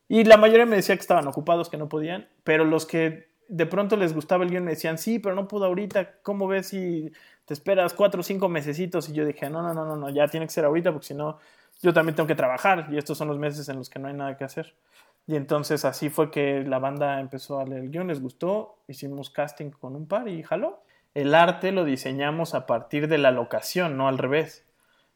Y 0.09 0.25
la 0.25 0.37
mayoría 0.37 0.67
me 0.67 0.77
decía 0.77 0.97
que 0.97 1.01
estaban 1.01 1.27
ocupados, 1.27 1.71
que 1.71 1.77
no 1.77 1.89
podían, 1.89 2.29
pero 2.43 2.65
los 2.65 2.85
que 2.85 3.29
de 3.49 3.67
pronto 3.67 3.97
les 3.97 4.15
gustaba 4.15 4.45
el 4.45 4.51
guion 4.51 4.65
me 4.65 4.73
decían, 4.73 4.99
sí, 4.99 5.19
pero 5.19 5.35
no 5.35 5.49
puedo 5.49 5.65
ahorita, 5.67 6.19
¿cómo 6.23 6.49
ves 6.49 6.69
si 6.69 7.13
te 7.45 7.55
esperas 7.55 7.95
cuatro 7.95 8.21
o 8.21 8.25
cinco 8.25 8.49
mesecitos? 8.49 9.09
Y 9.09 9.13
yo 9.13 9.25
dije, 9.25 9.49
no, 9.51 9.63
no, 9.63 9.73
no, 9.73 9.85
no, 9.85 9.97
no, 9.97 10.11
ya 10.11 10.27
tiene 10.29 10.47
que 10.47 10.53
ser 10.53 10.65
ahorita, 10.65 10.93
porque 10.93 11.07
si 11.09 11.15
no, 11.15 11.39
yo 11.83 11.93
también 11.93 12.17
tengo 12.17 12.27
que 12.27 12.35
trabajar 12.35 12.89
y 12.91 12.99
estos 12.99 13.17
son 13.19 13.29
los 13.29 13.39
meses 13.39 13.69
en 13.69 13.77
los 13.77 13.89
que 13.89 13.99
no 13.99 14.09
hay 14.09 14.15
nada 14.15 14.37
que 14.37 14.45
hacer. 14.45 14.75
Y 15.27 15.37
entonces 15.37 15.85
así 15.85 16.11
fue 16.11 16.31
que 16.31 16.63
la 16.65 16.79
banda 16.79 17.21
empezó 17.21 17.59
a 17.59 17.65
leer 17.65 17.85
el 17.85 17.91
guion, 17.91 18.09
les 18.09 18.21
gustó, 18.21 18.79
hicimos 18.89 19.31
casting 19.31 19.71
con 19.71 19.97
un 19.97 20.07
par 20.07 20.29
y 20.29 20.43
jaló. 20.43 20.83
El 21.15 21.35
arte 21.35 21.73
lo 21.73 21.85
diseñamos 21.85 22.55
a 22.55 22.67
partir 22.67 23.09
de 23.09 23.19
la 23.19 23.31
locación, 23.31 23.97
no 23.97 24.09
al 24.09 24.19
revés. 24.19 24.67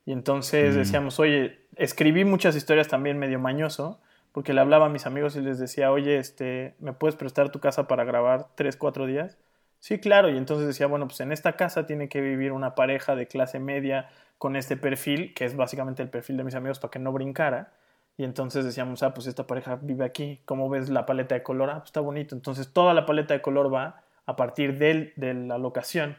Y 0.07 0.13
entonces 0.13 0.75
mm. 0.75 0.79
decíamos, 0.79 1.21
oye, 1.21 1.67
escribí 1.77 2.25
muchas 2.25 2.57
historias 2.57 2.89
también 2.89 3.19
medio 3.19 3.39
mañoso, 3.39 4.01
porque 4.33 4.55
le 4.55 4.61
hablaba 4.61 4.87
a 4.87 4.89
mis 4.89 5.05
amigos 5.05 5.37
y 5.37 5.41
les 5.41 5.59
decía, 5.59 5.91
oye, 5.91 6.19
este, 6.19 6.75
¿me 6.79 6.93
puedes 6.93 7.17
prestar 7.17 7.51
tu 7.51 7.61
casa 7.61 7.87
para 7.89 8.05
grabar 8.05 8.49
tres, 8.55 8.77
cuatro 8.77 9.07
días? 9.07 9.37
Sí, 9.81 9.99
claro. 9.99 10.31
Y 10.31 10.37
entonces 10.37 10.67
decía, 10.67 10.87
bueno, 10.87 11.07
pues 11.07 11.21
en 11.21 11.33
esta 11.33 11.57
casa 11.57 11.87
tiene 11.87 12.09
que 12.09 12.21
vivir 12.21 12.53
una 12.53 12.75
pareja 12.75 13.15
de 13.17 13.27
clase 13.27 13.59
media 13.59 14.09
con 14.39 14.57
este 14.57 14.77
perfil, 14.77 15.35
que 15.35 15.45
es 15.45 15.57
básicamente 15.57 16.03
el 16.03 16.09
perfil 16.09 16.37
de 16.37 16.45
mis 16.45 16.55
amigos 16.55 16.79
para 16.79 16.91
que 16.91 16.99
no 16.99 17.13
brincara. 17.13 17.73
Y 18.19 18.25
entonces 18.25 18.65
decíamos, 18.65 19.03
ah, 19.05 19.15
pues 19.15 19.29
esta 19.29 19.47
pareja 19.47 19.79
vive 19.81 20.05
aquí, 20.05 20.43
¿cómo 20.45 20.69
ves 20.69 20.91
la 20.91 21.07
paleta 21.07 21.37
de 21.37 21.45
color? 21.45 21.71
Ah, 21.71 21.79
pues 21.79 21.87
está 21.89 22.01
bonito. 22.01 22.35
Entonces 22.35 22.73
toda 22.73 22.93
la 22.93 23.07
paleta 23.07 23.33
de 23.33 23.41
color 23.41 23.73
va 23.73 24.03
a 24.27 24.37
partir 24.37 24.77
de, 24.77 25.13
de 25.15 25.35
la 25.35 25.57
locación. 25.57 26.19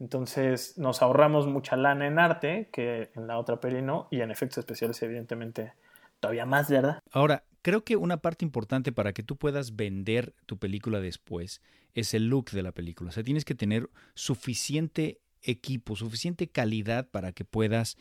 Entonces 0.00 0.76
nos 0.78 1.00
ahorramos 1.00 1.46
mucha 1.46 1.76
lana 1.76 2.08
en 2.08 2.18
arte, 2.18 2.68
que 2.72 3.10
en 3.14 3.28
la 3.28 3.38
otra 3.38 3.60
peli 3.60 3.82
no, 3.82 4.08
y 4.10 4.20
en 4.20 4.32
efectos 4.32 4.58
especiales 4.58 5.00
evidentemente 5.00 5.74
todavía 6.18 6.44
más, 6.44 6.68
¿verdad? 6.68 7.00
Ahora, 7.12 7.44
creo 7.62 7.84
que 7.84 7.96
una 7.96 8.16
parte 8.16 8.44
importante 8.44 8.90
para 8.90 9.12
que 9.12 9.22
tú 9.22 9.36
puedas 9.36 9.76
vender 9.76 10.34
tu 10.46 10.58
película 10.58 11.00
después 11.00 11.62
es 11.94 12.14
el 12.14 12.28
look 12.28 12.50
de 12.50 12.62
la 12.64 12.72
película. 12.72 13.10
O 13.10 13.12
sea, 13.12 13.22
tienes 13.22 13.44
que 13.44 13.54
tener 13.54 13.88
suficiente 14.14 15.20
equipo, 15.42 15.94
suficiente 15.94 16.48
calidad 16.48 17.08
para 17.08 17.30
que 17.30 17.44
puedas 17.44 17.96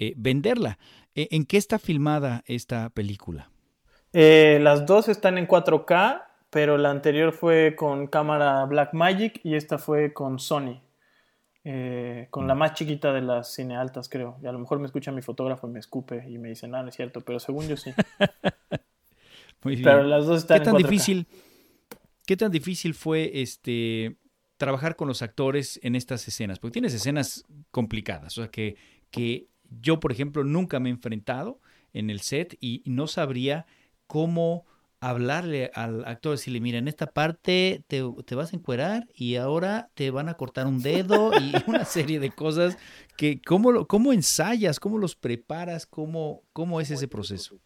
eh, 0.00 0.14
venderla. 0.16 0.78
Eh, 1.14 1.28
¿En 1.30 1.44
qué 1.44 1.58
está 1.58 1.78
filmada 1.78 2.42
esta 2.46 2.88
película? 2.88 3.50
Eh, 4.14 4.58
las 4.62 4.86
dos 4.86 5.08
están 5.08 5.36
en 5.36 5.46
4K, 5.46 6.24
pero 6.48 6.78
la 6.78 6.90
anterior 6.90 7.32
fue 7.32 7.76
con 7.76 8.06
cámara 8.06 8.64
Blackmagic 8.64 9.40
y 9.44 9.54
esta 9.54 9.76
fue 9.76 10.14
con 10.14 10.38
Sony. 10.38 10.80
con 12.30 12.48
la 12.48 12.54
mm. 12.54 12.58
más 12.58 12.72
chiquita 12.72 13.12
de 13.12 13.20
las 13.20 13.54
cinealtas, 13.54 14.08
creo. 14.08 14.38
Y 14.42 14.46
a 14.46 14.52
lo 14.52 14.58
mejor 14.58 14.78
me 14.78 14.86
escucha 14.86 15.12
mi 15.12 15.20
fotógrafo 15.20 15.68
y 15.68 15.70
me 15.70 15.78
escupe 15.80 16.24
y 16.26 16.38
me 16.38 16.48
dice, 16.48 16.66
no, 16.66 16.82
no 16.82 16.88
es 16.88 16.94
cierto, 16.94 17.20
pero 17.20 17.38
según 17.38 17.68
yo 17.68 17.76
sí. 17.76 17.92
Pero 19.62 20.02
las 20.02 20.24
dos 20.24 20.38
están 20.38 20.58
¿Qué 20.58 20.64
tan 20.64 20.76
difícil? 20.76 21.26
¿Qué 22.26 22.36
tan 22.36 22.50
difícil 22.50 22.94
fue 22.94 23.42
este 23.42 24.16
trabajar 24.56 24.96
con 24.96 25.06
los 25.06 25.20
actores 25.20 25.78
en 25.82 25.96
estas 25.96 26.26
escenas? 26.26 26.58
Porque 26.58 26.72
tienes 26.72 26.94
escenas 26.94 27.44
complicadas, 27.70 28.38
o 28.38 28.42
sea, 28.42 28.50
que, 28.50 28.76
que 29.10 29.50
yo, 29.70 30.00
por 30.00 30.12
ejemplo, 30.12 30.44
nunca 30.44 30.80
me 30.80 30.88
he 30.88 30.92
enfrentado 30.92 31.60
en 31.92 32.10
el 32.10 32.20
set 32.20 32.56
y 32.60 32.82
no 32.86 33.06
sabría 33.06 33.66
cómo 34.06 34.66
hablarle 35.00 35.70
al 35.74 36.04
actor, 36.04 36.32
decirle, 36.32 36.60
mira, 36.60 36.78
en 36.78 36.88
esta 36.88 37.06
parte 37.06 37.84
te, 37.86 38.02
vas 38.34 38.52
a 38.52 38.56
encuerar 38.56 39.08
y 39.14 39.36
ahora 39.36 39.90
te 39.94 40.10
van 40.10 40.28
a 40.28 40.34
cortar 40.34 40.66
un 40.66 40.82
dedo 40.82 41.30
y 41.40 41.52
una 41.66 41.84
serie 41.84 42.20
de 42.20 42.30
cosas 42.30 42.76
que, 43.16 43.40
¿cómo, 43.40 43.86
cómo 43.86 44.12
ensayas? 44.12 44.78
¿Cómo 44.78 44.98
los 44.98 45.16
preparas? 45.16 45.86
¿Cómo, 45.86 46.42
cómo 46.52 46.80
es 46.80 46.90
ese 46.90 47.08
proceso? 47.08 47.58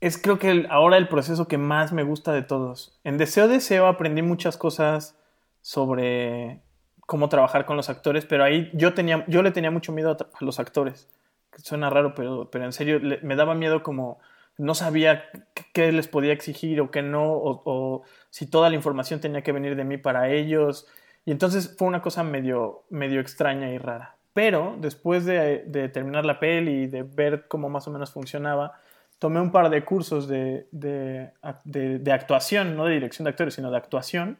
es 0.00 0.16
creo 0.16 0.38
que 0.38 0.66
ahora 0.70 0.96
el 0.96 1.08
proceso 1.08 1.46
que 1.46 1.58
más 1.58 1.92
me 1.92 2.02
gusta 2.02 2.32
de 2.32 2.42
todos. 2.42 2.98
En 3.04 3.18
Deseo 3.18 3.48
Deseo 3.48 3.86
aprendí 3.86 4.22
muchas 4.22 4.56
cosas 4.56 5.16
sobre 5.60 6.62
cómo 7.10 7.28
trabajar 7.28 7.64
con 7.64 7.76
los 7.76 7.90
actores, 7.90 8.24
pero 8.24 8.44
ahí 8.44 8.70
yo, 8.72 8.94
tenía, 8.94 9.24
yo 9.26 9.42
le 9.42 9.50
tenía 9.50 9.72
mucho 9.72 9.90
miedo 9.90 10.12
a, 10.12 10.44
los 10.44 10.60
actores. 10.60 11.08
Suena 11.56 11.90
raro, 11.90 12.14
pero, 12.14 12.48
pero 12.52 12.64
en 12.64 12.72
serio 12.72 13.00
me 13.22 13.34
daba 13.34 13.56
miedo 13.56 13.82
como 13.82 14.20
no 14.58 14.76
sabía 14.76 15.24
qué 15.72 15.90
les 15.90 16.06
podía 16.06 16.32
exigir 16.32 16.80
o 16.80 16.92
qué 16.92 17.02
no, 17.02 17.24
o, 17.32 18.04
si 18.30 18.46
toda 18.46 18.68
la 18.68 18.76
información 18.76 19.20
tenía 19.20 19.42
que 19.42 19.50
venir 19.50 19.74
de 19.74 19.82
mí 19.82 19.96
para 19.96 20.30
ellos. 20.30 20.86
Y 21.24 21.32
entonces 21.32 21.74
fue 21.76 21.88
una 21.88 22.00
cosa 22.00 22.22
medio, 22.22 22.84
medio 22.90 23.20
extraña 23.20 23.72
y 23.72 23.78
rara. 23.78 24.14
Pero 24.32 24.76
después 24.78 25.24
de, 25.24 25.64
de 25.66 25.88
terminar 25.88 26.24
la 26.24 26.38
peli 26.38 26.84
y 26.84 26.86
de 26.86 27.02
ver 27.02 27.48
cómo 27.48 27.68
más 27.68 27.88
o 27.88 27.90
menos 27.90 28.12
funcionaba, 28.12 28.78
tomé 29.18 29.40
un 29.40 29.50
par 29.50 29.68
de 29.68 29.84
cursos 29.84 30.28
de, 30.28 30.68
de, 30.70 32.12
actuación, 32.12 32.76
no 32.76 32.84
de 32.84 32.94
dirección 32.94 33.24
de 33.24 33.30
actores, 33.30 33.54
sino 33.54 33.72
de 33.72 33.78
actuación, 33.78 34.38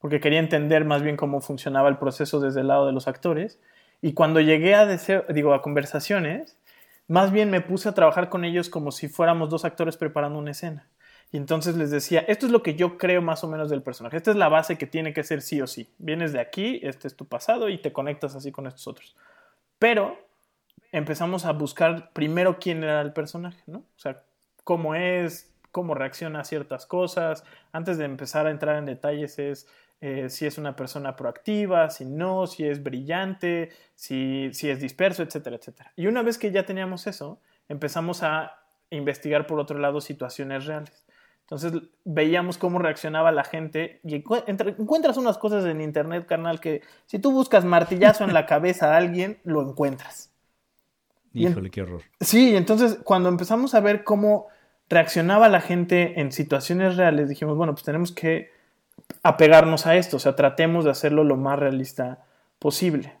porque 0.00 0.20
quería 0.20 0.38
entender 0.38 0.84
más 0.84 1.02
bien 1.02 1.16
cómo 1.16 1.40
funcionaba 1.40 1.88
el 1.88 1.98
proceso 1.98 2.40
desde 2.40 2.60
el 2.60 2.68
lado 2.68 2.86
de 2.86 2.92
los 2.92 3.08
actores. 3.08 3.60
Y 4.00 4.12
cuando 4.12 4.40
llegué 4.40 4.74
a, 4.74 4.86
digo, 5.28 5.54
a 5.54 5.62
conversaciones, 5.62 6.56
más 7.08 7.32
bien 7.32 7.50
me 7.50 7.60
puse 7.60 7.88
a 7.88 7.94
trabajar 7.94 8.28
con 8.28 8.44
ellos 8.44 8.68
como 8.68 8.92
si 8.92 9.08
fuéramos 9.08 9.50
dos 9.50 9.64
actores 9.64 9.96
preparando 9.96 10.38
una 10.38 10.52
escena. 10.52 10.88
Y 11.30 11.36
entonces 11.36 11.76
les 11.76 11.90
decía, 11.90 12.20
esto 12.20 12.46
es 12.46 12.52
lo 12.52 12.62
que 12.62 12.74
yo 12.74 12.96
creo 12.96 13.20
más 13.20 13.44
o 13.44 13.48
menos 13.48 13.68
del 13.68 13.82
personaje, 13.82 14.16
esta 14.16 14.30
es 14.30 14.36
la 14.36 14.48
base 14.48 14.78
que 14.78 14.86
tiene 14.86 15.12
que 15.12 15.24
ser 15.24 15.42
sí 15.42 15.60
o 15.60 15.66
sí. 15.66 15.92
Vienes 15.98 16.32
de 16.32 16.40
aquí, 16.40 16.80
este 16.82 17.06
es 17.08 17.16
tu 17.16 17.26
pasado 17.26 17.68
y 17.68 17.78
te 17.78 17.92
conectas 17.92 18.34
así 18.34 18.50
con 18.50 18.66
estos 18.66 18.86
otros. 18.86 19.16
Pero 19.78 20.16
empezamos 20.92 21.44
a 21.44 21.52
buscar 21.52 22.12
primero 22.12 22.58
quién 22.58 22.82
era 22.82 23.02
el 23.02 23.12
personaje, 23.12 23.62
¿no? 23.66 23.78
O 23.78 23.98
sea, 23.98 24.22
cómo 24.64 24.94
es, 24.94 25.52
cómo 25.70 25.94
reacciona 25.94 26.40
a 26.40 26.44
ciertas 26.44 26.86
cosas. 26.86 27.44
Antes 27.72 27.98
de 27.98 28.04
empezar 28.04 28.46
a 28.46 28.50
entrar 28.50 28.76
en 28.76 28.86
detalles 28.86 29.38
es 29.38 29.66
eh, 30.00 30.28
si 30.30 30.46
es 30.46 30.58
una 30.58 30.76
persona 30.76 31.16
proactiva, 31.16 31.90
si 31.90 32.04
no, 32.04 32.46
si 32.46 32.64
es 32.64 32.82
brillante, 32.82 33.70
si, 33.94 34.50
si 34.52 34.70
es 34.70 34.80
disperso, 34.80 35.22
etcétera, 35.22 35.56
etcétera. 35.56 35.92
Y 35.96 36.06
una 36.06 36.22
vez 36.22 36.38
que 36.38 36.52
ya 36.52 36.64
teníamos 36.64 37.06
eso, 37.06 37.40
empezamos 37.68 38.22
a 38.22 38.58
investigar 38.90 39.46
por 39.46 39.58
otro 39.58 39.78
lado 39.78 40.00
situaciones 40.00 40.66
reales. 40.66 41.04
Entonces 41.42 41.72
veíamos 42.04 42.58
cómo 42.58 42.78
reaccionaba 42.78 43.32
la 43.32 43.42
gente 43.42 44.00
y 44.04 44.14
encuentras 44.14 45.16
unas 45.16 45.38
cosas 45.38 45.64
en 45.64 45.80
internet, 45.80 46.26
carnal, 46.26 46.60
que 46.60 46.82
si 47.06 47.18
tú 47.18 47.32
buscas 47.32 47.64
martillazo 47.64 48.24
en 48.24 48.34
la 48.34 48.44
cabeza 48.44 48.92
a 48.92 48.98
alguien, 48.98 49.38
lo 49.44 49.62
encuentras. 49.62 50.30
Híjole, 51.32 51.70
qué 51.70 51.82
horror. 51.82 52.02
Sí, 52.20 52.54
entonces 52.54 52.98
cuando 53.02 53.30
empezamos 53.30 53.74
a 53.74 53.80
ver 53.80 54.04
cómo 54.04 54.48
reaccionaba 54.90 55.48
la 55.48 55.62
gente 55.62 56.20
en 56.20 56.32
situaciones 56.32 56.96
reales, 56.96 57.30
dijimos, 57.30 57.56
bueno, 57.56 57.72
pues 57.72 57.84
tenemos 57.84 58.12
que 58.12 58.50
apegarnos 59.22 59.86
a 59.86 59.96
esto, 59.96 60.16
o 60.16 60.20
sea, 60.20 60.36
tratemos 60.36 60.84
de 60.84 60.90
hacerlo 60.90 61.24
lo 61.24 61.36
más 61.36 61.58
realista 61.58 62.24
posible. 62.58 63.18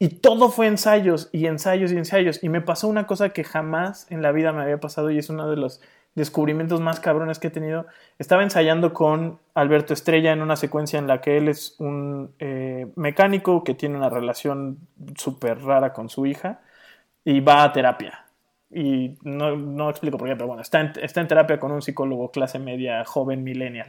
Y 0.00 0.08
todo 0.20 0.50
fue 0.50 0.68
ensayos 0.68 1.28
y 1.32 1.46
ensayos 1.46 1.92
y 1.92 1.96
ensayos. 1.96 2.42
Y 2.44 2.48
me 2.48 2.60
pasó 2.60 2.86
una 2.88 3.06
cosa 3.06 3.30
que 3.30 3.42
jamás 3.42 4.06
en 4.10 4.22
la 4.22 4.30
vida 4.30 4.52
me 4.52 4.62
había 4.62 4.78
pasado 4.78 5.10
y 5.10 5.18
es 5.18 5.28
uno 5.28 5.50
de 5.50 5.56
los 5.56 5.80
descubrimientos 6.14 6.80
más 6.80 7.00
cabrones 7.00 7.38
que 7.38 7.48
he 7.48 7.50
tenido. 7.50 7.86
Estaba 8.18 8.42
ensayando 8.44 8.92
con 8.92 9.40
Alberto 9.54 9.94
Estrella 9.94 10.32
en 10.32 10.42
una 10.42 10.56
secuencia 10.56 10.98
en 10.98 11.08
la 11.08 11.20
que 11.20 11.36
él 11.36 11.48
es 11.48 11.74
un 11.80 12.32
eh, 12.38 12.86
mecánico 12.94 13.64
que 13.64 13.74
tiene 13.74 13.96
una 13.96 14.08
relación 14.08 14.78
súper 15.16 15.62
rara 15.62 15.92
con 15.92 16.08
su 16.08 16.26
hija 16.26 16.60
y 17.24 17.40
va 17.40 17.64
a 17.64 17.72
terapia. 17.72 18.24
Y 18.70 19.16
no, 19.22 19.56
no 19.56 19.90
explico 19.90 20.18
por 20.18 20.28
qué, 20.28 20.36
pero 20.36 20.46
bueno, 20.46 20.62
está 20.62 20.80
en, 20.80 20.92
está 21.02 21.20
en 21.20 21.28
terapia 21.28 21.58
con 21.58 21.72
un 21.72 21.82
psicólogo 21.82 22.30
clase 22.30 22.58
media, 22.58 23.04
joven, 23.04 23.42
millennial. 23.42 23.88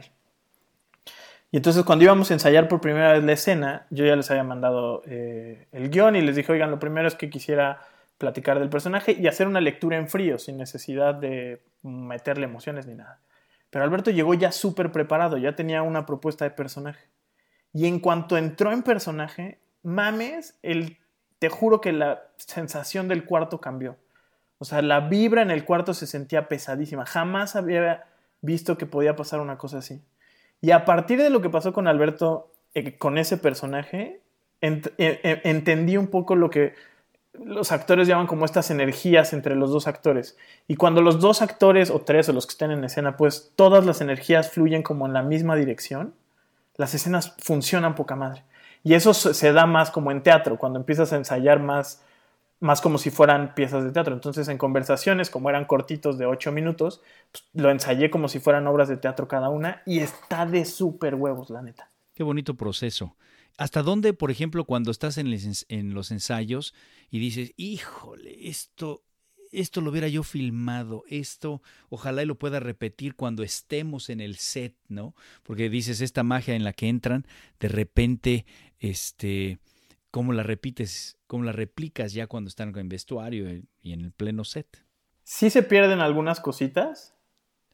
Y 1.52 1.56
entonces 1.56 1.82
cuando 1.84 2.04
íbamos 2.04 2.30
a 2.30 2.34
ensayar 2.34 2.68
por 2.68 2.80
primera 2.80 3.12
vez 3.12 3.24
la 3.24 3.32
escena, 3.32 3.86
yo 3.90 4.04
ya 4.04 4.14
les 4.14 4.30
había 4.30 4.44
mandado 4.44 5.02
eh, 5.06 5.66
el 5.72 5.90
guion 5.90 6.14
y 6.16 6.20
les 6.20 6.36
dije, 6.36 6.52
oigan, 6.52 6.70
lo 6.70 6.78
primero 6.78 7.08
es 7.08 7.16
que 7.16 7.28
quisiera 7.28 7.80
platicar 8.18 8.58
del 8.58 8.68
personaje 8.68 9.16
y 9.18 9.26
hacer 9.26 9.48
una 9.48 9.60
lectura 9.60 9.96
en 9.96 10.08
frío, 10.08 10.38
sin 10.38 10.56
necesidad 10.58 11.14
de 11.14 11.62
meterle 11.82 12.44
emociones 12.44 12.86
ni 12.86 12.94
nada. 12.94 13.18
Pero 13.70 13.84
Alberto 13.84 14.10
llegó 14.10 14.34
ya 14.34 14.52
súper 14.52 14.92
preparado, 14.92 15.38
ya 15.38 15.56
tenía 15.56 15.82
una 15.82 16.06
propuesta 16.06 16.44
de 16.44 16.50
personaje. 16.50 17.08
Y 17.72 17.86
en 17.86 18.00
cuanto 18.00 18.36
entró 18.36 18.72
en 18.72 18.82
personaje, 18.82 19.58
mames, 19.82 20.58
el 20.62 20.98
te 21.38 21.48
juro 21.48 21.80
que 21.80 21.92
la 21.92 22.22
sensación 22.36 23.08
del 23.08 23.24
cuarto 23.24 23.60
cambió. 23.60 23.96
O 24.58 24.66
sea, 24.66 24.82
la 24.82 25.00
vibra 25.00 25.40
en 25.40 25.50
el 25.50 25.64
cuarto 25.64 25.94
se 25.94 26.06
sentía 26.06 26.48
pesadísima. 26.48 27.06
Jamás 27.06 27.56
había 27.56 28.04
visto 28.42 28.76
que 28.76 28.84
podía 28.84 29.16
pasar 29.16 29.40
una 29.40 29.56
cosa 29.56 29.78
así. 29.78 30.02
Y 30.60 30.72
a 30.72 30.84
partir 30.84 31.20
de 31.22 31.30
lo 31.30 31.40
que 31.40 31.50
pasó 31.50 31.72
con 31.72 31.88
Alberto, 31.88 32.50
eh, 32.74 32.96
con 32.98 33.18
ese 33.18 33.36
personaje, 33.36 34.20
eh, 34.60 34.82
eh, 34.98 35.40
entendí 35.44 35.96
un 35.96 36.08
poco 36.08 36.36
lo 36.36 36.50
que 36.50 36.74
los 37.32 37.72
actores 37.72 38.08
llaman 38.08 38.26
como 38.26 38.44
estas 38.44 38.70
energías 38.70 39.32
entre 39.32 39.54
los 39.54 39.70
dos 39.70 39.86
actores. 39.86 40.36
Y 40.68 40.76
cuando 40.76 41.00
los 41.00 41.20
dos 41.20 41.42
actores, 41.42 41.90
o 41.90 42.00
tres, 42.00 42.28
o 42.28 42.32
los 42.32 42.46
que 42.46 42.52
estén 42.52 42.70
en 42.70 42.84
escena, 42.84 43.16
pues 43.16 43.52
todas 43.56 43.86
las 43.86 44.00
energías 44.00 44.50
fluyen 44.50 44.82
como 44.82 45.06
en 45.06 45.12
la 45.12 45.22
misma 45.22 45.56
dirección, 45.56 46.14
las 46.76 46.94
escenas 46.94 47.34
funcionan 47.38 47.94
poca 47.94 48.16
madre. 48.16 48.44
Y 48.82 48.94
eso 48.94 49.14
se 49.14 49.52
da 49.52 49.66
más 49.66 49.90
como 49.90 50.10
en 50.10 50.22
teatro, 50.22 50.58
cuando 50.58 50.78
empiezas 50.78 51.12
a 51.12 51.16
ensayar 51.16 51.60
más, 51.60 52.02
más 52.60 52.80
como 52.80 52.98
si 52.98 53.10
fueran 53.10 53.54
piezas 53.54 53.82
de 53.84 53.90
teatro. 53.90 54.14
Entonces, 54.14 54.48
en 54.48 54.58
conversaciones, 54.58 55.30
como 55.30 55.48
eran 55.50 55.64
cortitos 55.64 56.18
de 56.18 56.26
ocho 56.26 56.52
minutos, 56.52 57.02
pues, 57.32 57.44
lo 57.54 57.70
ensayé 57.70 58.10
como 58.10 58.28
si 58.28 58.38
fueran 58.38 58.66
obras 58.66 58.88
de 58.88 58.98
teatro 58.98 59.26
cada 59.26 59.48
una 59.48 59.82
y 59.86 60.00
está 60.00 60.46
de 60.46 60.64
súper 60.64 61.14
huevos, 61.14 61.50
la 61.50 61.62
neta. 61.62 61.90
Qué 62.14 62.22
bonito 62.22 62.54
proceso. 62.54 63.16
¿Hasta 63.56 63.82
dónde, 63.82 64.12
por 64.12 64.30
ejemplo, 64.30 64.64
cuando 64.64 64.90
estás 64.90 65.18
en, 65.18 65.26
en 65.68 65.94
los 65.94 66.10
ensayos 66.10 66.74
y 67.10 67.18
dices, 67.18 67.52
híjole, 67.56 68.48
esto 68.48 69.02
esto 69.52 69.80
lo 69.80 69.90
hubiera 69.90 70.08
yo 70.08 70.22
filmado, 70.22 71.04
esto 71.08 71.62
ojalá 71.88 72.22
y 72.22 72.26
lo 72.26 72.38
pueda 72.38 72.60
repetir 72.60 73.16
cuando 73.16 73.42
estemos 73.42 74.08
en 74.08 74.20
el 74.20 74.36
set, 74.36 74.76
¿no? 74.88 75.14
Porque 75.42 75.68
dices, 75.68 76.00
esta 76.00 76.22
magia 76.22 76.54
en 76.54 76.64
la 76.64 76.72
que 76.72 76.88
entran, 76.88 77.26
de 77.58 77.68
repente, 77.68 78.46
este, 78.78 79.58
¿cómo 80.10 80.32
la 80.32 80.42
repites, 80.42 81.18
cómo 81.26 81.44
la 81.44 81.52
replicas 81.52 82.12
ya 82.12 82.26
cuando 82.26 82.48
están 82.48 82.76
en 82.76 82.88
vestuario 82.88 83.48
y 83.82 83.92
en 83.92 84.00
el 84.00 84.12
pleno 84.12 84.44
set? 84.44 84.84
Sí 85.24 85.50
se 85.50 85.62
pierden 85.62 86.00
algunas 86.00 86.40
cositas, 86.40 87.14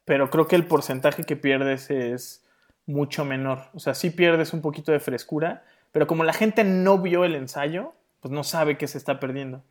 pero 0.05 0.29
creo 0.29 0.47
que 0.47 0.55
el 0.55 0.65
porcentaje 0.65 1.23
que 1.23 1.35
pierdes 1.35 1.89
es 1.89 2.45
mucho 2.85 3.25
menor. 3.25 3.69
O 3.73 3.79
sea, 3.79 3.93
sí 3.93 4.09
pierdes 4.09 4.53
un 4.53 4.61
poquito 4.61 4.91
de 4.91 4.99
frescura, 4.99 5.65
pero 5.91 6.07
como 6.07 6.23
la 6.23 6.33
gente 6.33 6.63
no 6.63 6.99
vio 6.99 7.25
el 7.25 7.35
ensayo, 7.35 7.93
pues 8.19 8.31
no 8.31 8.43
sabe 8.43 8.77
que 8.77 8.87
se 8.87 8.97
está 8.97 9.19
perdiendo. 9.19 9.63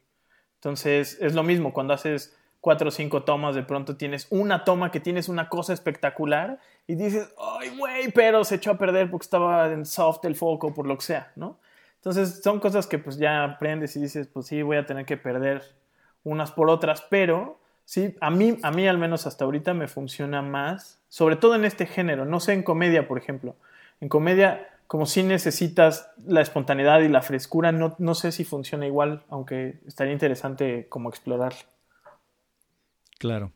Entonces, 0.57 1.19
es 1.21 1.35
lo 1.35 1.43
mismo 1.43 1.73
cuando 1.73 1.95
haces 1.95 2.37
cuatro 2.61 2.89
o 2.89 2.91
cinco 2.91 3.23
tomas, 3.23 3.55
de 3.55 3.63
pronto 3.63 3.97
tienes 3.97 4.27
una 4.31 4.65
toma 4.65 4.91
que 4.91 5.01
tienes 5.01 5.29
una 5.29 5.49
cosa 5.49 5.73
espectacular 5.73 6.59
y 6.87 6.97
dices, 6.97 7.33
ay, 7.39 7.77
güey, 7.79 8.11
pero 8.11 8.45
se 8.45 8.57
echó 8.57 8.73
a 8.73 8.79
perder 8.79 9.11
porque 9.11 9.25
estaba 9.25 9.73
en 9.73 9.87
soft 9.87 10.25
el 10.25 10.35
foco, 10.35 10.75
por 10.75 10.87
lo 10.87 10.99
que 10.99 11.05
sea, 11.05 11.33
¿no? 11.37 11.61
Entonces, 12.07 12.41
son 12.41 12.61
cosas 12.61 12.87
que 12.87 13.01
pues 13.01 13.17
ya 13.17 13.43
aprendes 13.43 13.97
y 13.97 14.01
dices, 14.01 14.29
pues 14.29 14.47
sí, 14.47 14.63
voy 14.63 14.77
a 14.77 14.87
tener 14.87 15.05
que 15.05 15.17
perder 15.17 15.65
unas 16.23 16.53
por 16.53 16.71
otras, 16.71 17.05
pero 17.11 17.59
sí, 17.85 18.15
a 18.21 18.31
mí, 18.31 18.59
a 18.63 18.71
mí 18.71 18.87
al 18.87 18.97
menos 18.97 19.27
hasta 19.27 19.45
ahorita 19.45 19.75
me 19.75 19.89
funciona 19.89 20.41
más, 20.41 21.03
sobre 21.09 21.35
todo 21.35 21.57
en 21.57 21.65
este 21.65 21.85
género, 21.85 22.25
no 22.25 22.39
sé 22.39 22.53
en 22.53 22.63
comedia, 22.63 23.09
por 23.09 23.19
ejemplo. 23.19 23.57
En 24.01 24.09
comedia 24.09 24.69
como 24.87 25.05
si 25.05 25.25
necesitas 25.25 26.13
la 26.25 26.43
espontaneidad 26.43 27.01
y 27.01 27.09
la 27.09 27.23
frescura, 27.23 27.73
no, 27.73 27.97
no 27.99 28.15
sé 28.15 28.31
si 28.31 28.45
funciona 28.45 28.87
igual, 28.87 29.25
aunque 29.29 29.81
estaría 29.85 30.13
interesante 30.13 30.87
como 30.89 31.09
explorarlo. 31.09 31.59
Claro. 33.19 33.51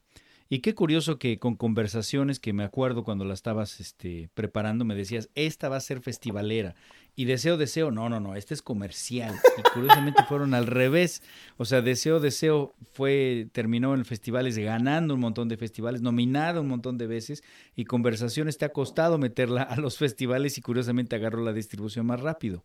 Y 0.52 0.58
qué 0.58 0.74
curioso 0.74 1.20
que 1.20 1.38
con 1.38 1.54
conversaciones 1.54 2.40
que 2.40 2.52
me 2.52 2.64
acuerdo 2.64 3.04
cuando 3.04 3.24
la 3.24 3.34
estabas 3.34 3.78
este, 3.78 4.28
preparando, 4.34 4.84
me 4.84 4.96
decías, 4.96 5.30
esta 5.36 5.68
va 5.68 5.76
a 5.76 5.80
ser 5.80 6.00
festivalera. 6.00 6.74
Y 7.16 7.24
Deseo, 7.24 7.56
Deseo, 7.56 7.90
no, 7.90 8.08
no, 8.08 8.20
no, 8.20 8.36
este 8.36 8.54
es 8.54 8.62
comercial. 8.62 9.34
Y 9.58 9.62
curiosamente 9.74 10.22
fueron 10.28 10.54
al 10.54 10.66
revés. 10.66 11.22
O 11.56 11.64
sea, 11.64 11.82
Deseo, 11.82 12.20
Deseo 12.20 12.74
fue, 12.92 13.48
terminó 13.52 13.94
en 13.94 14.04
festivales 14.04 14.56
ganando 14.58 15.14
un 15.14 15.20
montón 15.20 15.48
de 15.48 15.56
festivales, 15.56 16.02
nominada 16.02 16.60
un 16.60 16.68
montón 16.68 16.98
de 16.98 17.06
veces. 17.06 17.42
Y 17.76 17.84
Conversaciones 17.84 18.58
te 18.58 18.64
ha 18.64 18.72
costado 18.72 19.18
meterla 19.18 19.62
a 19.62 19.76
los 19.76 19.98
festivales 19.98 20.56
y 20.58 20.62
curiosamente 20.62 21.16
agarró 21.16 21.42
la 21.42 21.52
distribución 21.52 22.06
más 22.06 22.20
rápido. 22.20 22.64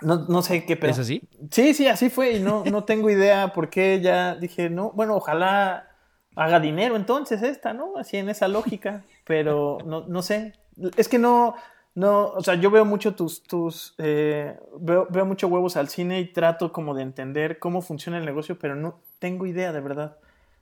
No, 0.00 0.26
no 0.28 0.42
sé 0.42 0.64
qué 0.64 0.78
¿Es 0.80 0.98
así? 0.98 1.22
Sí, 1.50 1.74
sí, 1.74 1.88
así 1.88 2.08
fue. 2.08 2.36
Y 2.36 2.40
no, 2.40 2.64
no 2.64 2.84
tengo 2.84 3.10
idea 3.10 3.52
por 3.52 3.68
qué 3.68 4.00
ya 4.00 4.36
dije, 4.36 4.70
no, 4.70 4.92
bueno, 4.92 5.16
ojalá 5.16 5.88
haga 6.36 6.60
dinero 6.60 6.94
entonces 6.94 7.42
esta, 7.42 7.72
¿no? 7.72 7.96
Así 7.96 8.16
en 8.16 8.28
esa 8.28 8.46
lógica, 8.46 9.04
pero 9.24 9.78
no, 9.84 10.06
no 10.06 10.22
sé. 10.22 10.52
Es 10.96 11.08
que 11.08 11.18
no, 11.18 11.56
no, 11.98 12.26
o 12.28 12.44
sea, 12.44 12.54
yo 12.54 12.70
veo 12.70 12.84
mucho 12.84 13.16
tus, 13.16 13.42
tus, 13.42 13.96
eh, 13.98 14.56
veo, 14.78 15.08
veo 15.10 15.26
mucho 15.26 15.48
huevos 15.48 15.76
al 15.76 15.88
cine 15.88 16.20
y 16.20 16.32
trato 16.32 16.70
como 16.70 16.94
de 16.94 17.02
entender 17.02 17.58
cómo 17.58 17.82
funciona 17.82 18.18
el 18.18 18.24
negocio, 18.24 18.56
pero 18.56 18.76
no 18.76 19.00
tengo 19.18 19.46
idea 19.46 19.72
de 19.72 19.80
verdad. 19.80 20.16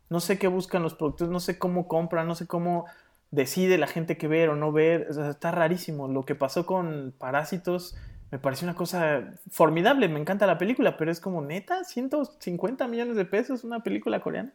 No 0.08 0.20
sé 0.20 0.38
qué 0.38 0.48
buscan 0.48 0.82
los 0.82 0.94
productores, 0.94 1.30
no 1.30 1.40
sé 1.40 1.58
cómo 1.58 1.88
compran, 1.88 2.26
no 2.26 2.34
sé 2.34 2.46
cómo 2.46 2.86
decide 3.30 3.76
la 3.76 3.86
gente 3.86 4.16
que 4.16 4.28
ver 4.28 4.48
o 4.48 4.56
no 4.56 4.72
ver. 4.72 5.08
O 5.10 5.12
sea, 5.12 5.28
está 5.28 5.50
rarísimo. 5.50 6.08
Lo 6.08 6.24
que 6.24 6.34
pasó 6.34 6.64
con 6.64 7.12
Parásitos 7.18 7.98
me 8.30 8.38
pareció 8.38 8.66
una 8.66 8.74
cosa 8.74 9.34
formidable. 9.50 10.08
Me 10.08 10.18
encanta 10.18 10.46
la 10.46 10.56
película, 10.56 10.96
pero 10.96 11.10
es 11.10 11.20
como 11.20 11.42
neta, 11.42 11.84
150 11.84 12.88
millones 12.88 13.14
de 13.14 13.26
pesos 13.26 13.62
una 13.62 13.80
película 13.80 14.20
coreana. 14.20 14.54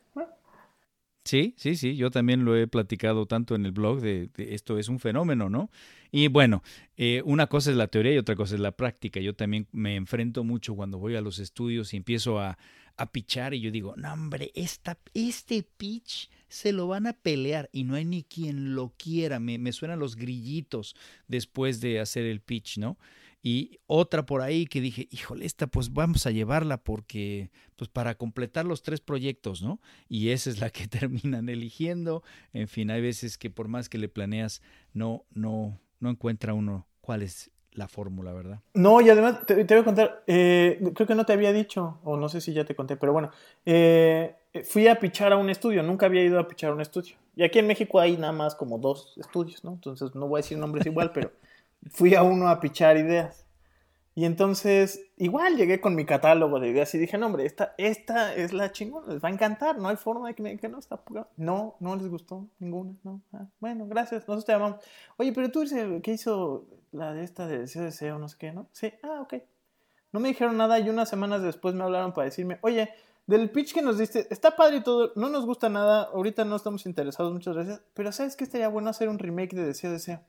Sí, 1.24 1.54
sí, 1.56 1.76
sí, 1.76 1.96
yo 1.96 2.10
también 2.10 2.46
lo 2.46 2.56
he 2.56 2.68
platicado 2.68 3.28
tanto 3.28 3.54
en 3.54 3.66
el 3.66 3.72
blog 3.72 4.02
de, 4.02 4.30
esto 4.38 4.80
es 4.80 4.90
un 4.90 5.00
fenómeno, 5.00 5.50
¿no? 5.50 5.70
Y 6.12 6.28
bueno, 6.30 6.64
eh, 6.98 7.22
una 7.26 7.46
cosa 7.46 7.70
es 7.70 7.78
la 7.78 7.88
teoría 7.88 8.14
y 8.14 8.18
otra 8.18 8.36
cosa 8.36 8.56
es 8.56 8.62
la 8.62 8.72
práctica. 8.72 9.20
Yo 9.20 9.36
también 9.36 9.68
me 9.72 9.96
enfrento 9.96 10.44
mucho 10.44 10.76
cuando 10.76 10.98
voy 10.98 11.16
a 11.16 11.22
los 11.22 11.38
estudios 11.38 11.94
y 11.94 11.98
empiezo 11.98 12.40
a, 12.40 12.58
a 12.98 13.12
pichar 13.12 13.54
y 13.54 13.62
yo 13.62 13.72
digo, 13.72 13.94
no 13.98 14.12
hombre, 14.12 14.52
esta, 14.56 14.98
este 15.14 15.64
pitch 15.64 16.30
se 16.48 16.74
lo 16.74 16.88
van 16.88 17.08
a 17.08 17.14
pelear 17.14 17.70
y 17.72 17.84
no 17.84 17.96
hay 17.96 18.06
ni 18.06 18.24
quien 18.24 18.74
lo 18.76 18.94
quiera. 18.98 19.40
Me, 19.40 19.60
me 19.60 19.72
suenan 19.72 20.00
los 20.00 20.16
grillitos 20.16 20.96
después 21.28 21.82
de 21.82 22.00
hacer 22.00 22.26
el 22.26 22.42
pitch, 22.42 22.78
¿no? 22.80 22.98
Y 23.44 23.80
otra 23.88 24.26
por 24.26 24.42
ahí 24.42 24.68
que 24.68 24.82
dije, 24.82 25.08
híjole, 25.10 25.46
esta 25.46 25.68
pues 25.68 25.94
vamos 25.94 26.28
a 26.28 26.32
llevarla 26.32 26.78
porque, 26.78 27.50
pues 27.76 27.90
para 27.90 28.16
completar 28.16 28.66
los 28.66 28.84
tres 28.84 29.02
proyectos, 29.02 29.64
¿no? 29.64 29.80
Y 30.08 30.30
esa 30.30 30.50
es 30.50 30.60
la 30.60 30.70
que 30.70 30.88
terminan 30.88 31.50
eligiendo. 31.50 32.24
En 32.54 32.68
fin, 32.68 32.92
hay 32.92 33.02
veces 33.02 33.38
que 33.38 33.50
por 33.50 33.68
más 33.68 33.90
que 33.90 33.98
le 33.98 34.10
planeas, 34.10 34.62
no, 34.94 35.26
no, 35.34 35.80
no 36.00 36.10
encuentra 36.10 36.54
uno 36.54 36.88
cuál 37.02 37.24
es 37.24 37.52
la 37.74 37.88
fórmula, 37.88 38.34
¿verdad? 38.34 38.60
No, 38.74 39.02
y 39.02 39.10
además 39.10 39.46
te, 39.46 39.64
voy 39.64 39.78
a 39.78 39.84
contar, 39.84 40.24
eh, 40.28 40.80
creo 40.94 41.08
que 41.08 41.16
no 41.16 41.26
te 41.26 41.34
había 41.34 41.54
dicho, 41.54 42.00
o 42.04 42.18
no 42.18 42.28
sé 42.30 42.42
si 42.42 42.54
ya 42.54 42.66
te 42.66 42.76
conté, 42.76 42.98
pero 42.98 43.14
bueno, 43.14 43.32
eh, 43.66 44.36
fui 44.66 44.88
a 44.88 45.00
pichar 45.00 45.32
a 45.32 45.38
un 45.38 45.50
estudio, 45.50 45.82
nunca 45.82 46.06
había 46.06 46.24
ido 46.24 46.38
a 46.38 46.48
pichar 46.48 46.72
a 46.72 46.74
un 46.74 46.82
estudio. 46.82 47.16
Y 47.36 47.44
aquí 47.44 47.60
en 47.60 47.68
México 47.68 48.00
hay 48.00 48.18
nada 48.18 48.34
más 48.34 48.56
como 48.56 48.78
dos 48.78 49.14
estudios, 49.18 49.64
¿no? 49.64 49.72
Entonces 49.72 50.14
no 50.16 50.28
voy 50.28 50.40
a 50.40 50.42
decir 50.42 50.58
nombres 50.58 50.86
igual, 50.86 51.12
pero 51.14 51.32
fui 51.90 52.16
a 52.16 52.24
uno 52.24 52.48
a 52.50 52.60
pichar 52.60 52.98
ideas. 52.98 53.46
Y 54.14 54.26
entonces, 54.26 55.10
igual 55.16 55.56
llegué 55.56 55.80
con 55.80 55.96
mi 55.96 56.06
catálogo 56.06 56.60
de 56.60 56.70
ideas 56.70 56.94
y 56.94 56.98
dije, 56.98 57.18
no, 57.18 57.28
hombre, 57.28 57.46
esta, 57.46 57.74
esta 57.78 58.36
es 58.36 58.52
la 58.52 58.72
chingona, 58.74 59.14
les 59.14 59.24
va 59.24 59.30
a 59.30 59.32
encantar, 59.32 59.78
no 59.78 59.88
hay 59.88 59.96
forma 59.96 60.28
de 60.28 60.36
que 60.36 60.44
me 60.44 60.58
que 60.58 60.68
no 60.68 60.80
está. 60.80 61.02
No, 61.38 61.78
no 61.80 61.96
les 61.96 62.10
gustó 62.10 62.48
ninguna, 62.60 62.94
no. 63.04 63.22
Ah, 63.32 63.48
bueno, 63.62 63.88
gracias, 63.88 64.22
nosotros 64.28 64.46
te 64.46 64.52
llamamos. 64.52 64.84
Oye, 65.16 65.32
pero 65.32 65.50
tú 65.50 65.62
dices 65.62 66.02
que 66.04 66.12
hizo 66.12 66.68
la 66.92 67.14
de 67.14 67.24
esta 67.24 67.48
de 67.48 67.60
deseo, 67.60 67.84
deseo, 67.84 68.20
no 68.20 68.28
sé 68.28 68.36
qué, 68.38 68.52
¿no? 68.52 68.68
Sí, 68.74 68.92
ah, 69.02 69.22
ok. 69.22 69.36
No 70.12 70.20
me 70.20 70.28
dijeron 70.28 70.58
nada 70.58 70.78
y 70.78 70.90
unas 70.90 71.08
semanas 71.08 71.42
después 71.42 71.74
me 71.74 71.84
hablaron 71.86 72.14
para 72.14 72.26
decirme, 72.26 72.60
oye, 72.64 72.90
del 73.28 73.50
pitch 73.50 73.74
que 73.74 73.82
nos 73.82 73.98
diste, 73.98 74.28
está 74.30 74.58
padre 74.58 74.78
y 74.78 74.82
todo, 74.82 75.14
no 75.16 75.30
nos 75.30 75.46
gusta 75.46 75.70
nada, 75.70 76.10
ahorita 76.14 76.44
no 76.44 76.58
estamos 76.58 76.86
interesados, 76.86 77.32
muchas 77.32 77.56
gracias, 77.56 77.82
pero 77.94 78.12
¿sabes 78.12 78.36
que 78.36 78.44
estaría 78.44 78.68
bueno 78.68 78.90
hacer 78.90 79.08
un 79.08 79.20
remake 79.20 79.56
de 79.56 79.66
Deseo, 79.68 79.92
Deseo? 79.92 80.20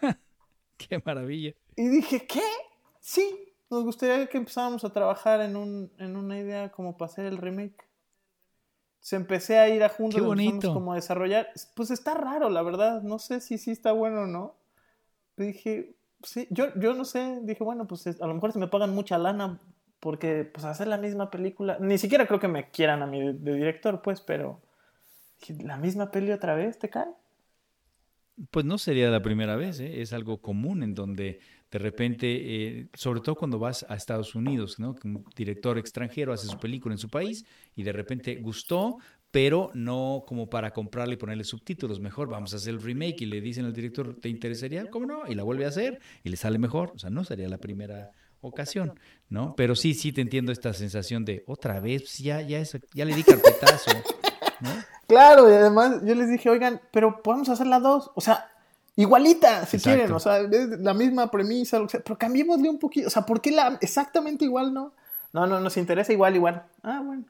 Qué 0.76 1.02
maravilla. 1.04 1.54
Y 1.76 1.88
dije, 1.88 2.26
¿qué? 2.26 2.42
Sí, 3.00 3.54
nos 3.70 3.84
gustaría 3.84 4.26
que 4.26 4.38
empezáramos 4.38 4.84
a 4.84 4.90
trabajar 4.90 5.40
en, 5.40 5.56
un, 5.56 5.92
en 5.98 6.16
una 6.16 6.38
idea 6.38 6.70
como 6.70 6.96
para 6.96 7.10
hacer 7.10 7.26
el 7.26 7.38
remake. 7.38 7.88
Se 9.00 9.16
empecé 9.16 9.58
a 9.58 9.68
ir 9.68 9.84
a 9.84 9.88
juntos, 9.88 10.20
Qué 10.20 10.26
bonito. 10.26 10.72
como 10.72 10.92
a 10.92 10.96
desarrollar. 10.96 11.48
Pues 11.74 11.90
está 11.90 12.14
raro, 12.14 12.48
la 12.48 12.62
verdad. 12.62 13.02
No 13.02 13.18
sé 13.18 13.40
si 13.40 13.58
sí 13.58 13.70
está 13.70 13.92
bueno 13.92 14.22
o 14.22 14.26
no. 14.26 14.54
dije, 15.36 15.96
sí, 16.22 16.46
yo, 16.50 16.74
yo 16.76 16.94
no 16.94 17.04
sé. 17.04 17.40
Dije, 17.42 17.62
bueno, 17.62 17.86
pues 17.86 18.06
a 18.06 18.26
lo 18.26 18.34
mejor 18.34 18.52
se 18.52 18.58
me 18.58 18.68
pagan 18.68 18.94
mucha 18.94 19.18
lana 19.18 19.60
porque 20.04 20.44
pues 20.44 20.66
hacer 20.66 20.86
la 20.86 20.98
misma 20.98 21.30
película. 21.30 21.78
Ni 21.80 21.96
siquiera 21.96 22.26
creo 22.26 22.38
que 22.38 22.46
me 22.46 22.70
quieran 22.70 23.02
a 23.02 23.06
mí 23.06 23.20
de, 23.32 23.54
director, 23.54 24.02
pues, 24.02 24.20
pero 24.20 24.60
la 25.48 25.78
misma 25.78 26.10
peli 26.10 26.30
otra 26.30 26.54
vez, 26.54 26.78
¿te 26.78 26.90
cae? 26.90 27.08
Pues 28.50 28.66
no 28.66 28.78
sería 28.78 29.10
la 29.10 29.22
primera 29.22 29.54
vez, 29.54 29.78
¿eh? 29.78 30.02
es 30.02 30.12
algo 30.12 30.40
común 30.40 30.82
en 30.82 30.94
donde 30.94 31.38
de 31.70 31.78
repente, 31.78 32.26
eh, 32.28 32.88
sobre 32.94 33.20
todo 33.20 33.34
cuando 33.34 33.58
vas 33.58 33.84
a 33.88 33.94
Estados 33.94 34.34
Unidos, 34.34 34.78
¿no? 34.78 34.96
un 35.04 35.24
director 35.36 35.78
extranjero 35.78 36.32
hace 36.32 36.46
su 36.46 36.58
película 36.58 36.94
en 36.94 36.98
su 36.98 37.08
país 37.08 37.44
y 37.74 37.82
de 37.82 37.92
repente 37.92 38.36
gustó, 38.36 38.98
pero 39.30 39.70
no 39.74 40.24
como 40.26 40.48
para 40.48 40.72
comprarle 40.72 41.14
y 41.14 41.16
ponerle 41.16 41.44
subtítulos. 41.44 41.98
Mejor 41.98 42.28
vamos 42.28 42.52
a 42.54 42.56
hacer 42.56 42.74
el 42.74 42.82
remake 42.82 43.22
y 43.22 43.26
le 43.26 43.40
dicen 43.40 43.64
al 43.64 43.72
director, 43.72 44.14
¿te 44.20 44.28
interesaría? 44.28 44.88
¿Cómo 44.90 45.06
no? 45.06 45.26
Y 45.28 45.34
la 45.34 45.42
vuelve 45.42 45.64
a 45.64 45.68
hacer 45.68 46.00
y 46.22 46.28
le 46.28 46.36
sale 46.36 46.58
mejor. 46.58 46.92
O 46.94 46.98
sea, 46.98 47.10
no 47.10 47.24
sería 47.24 47.48
la 47.48 47.58
primera 47.58 48.12
ocasión, 48.40 48.98
¿no? 49.28 49.54
Pero 49.56 49.74
sí, 49.74 49.94
sí 49.94 50.12
te 50.12 50.20
entiendo 50.20 50.52
esta 50.52 50.72
sensación 50.72 51.24
de 51.24 51.42
otra 51.46 51.80
vez, 51.80 52.02
pues 52.02 52.18
ya, 52.18 52.40
ya, 52.42 52.62
ya 52.92 53.04
le 53.04 53.14
di 53.14 53.22
carpetazo, 53.22 53.90
¿no? 54.60 54.70
Claro, 55.06 55.48
y 55.48 55.52
además 55.52 56.00
yo 56.04 56.14
les 56.14 56.28
dije, 56.28 56.48
oigan, 56.50 56.80
pero 56.90 57.22
podemos 57.22 57.48
hacer 57.48 57.66
las 57.66 57.82
dos. 57.82 58.10
O 58.14 58.20
sea, 58.20 58.48
igualita, 58.96 59.66
si 59.66 59.78
quieren. 59.78 60.12
O 60.12 60.18
sea, 60.18 60.40
la 60.42 60.94
misma 60.94 61.30
premisa, 61.30 61.80
pero 62.04 62.18
cambiémosle 62.18 62.68
un 62.68 62.78
poquito. 62.78 63.08
O 63.08 63.10
sea, 63.10 63.22
¿por 63.22 63.40
qué 63.40 63.50
la 63.50 63.78
exactamente 63.80 64.44
igual 64.44 64.72
no? 64.72 64.94
No, 65.32 65.46
no, 65.46 65.60
nos 65.60 65.76
interesa 65.76 66.12
igual, 66.12 66.36
igual. 66.36 66.64
Ah, 66.82 67.02
bueno. 67.04 67.24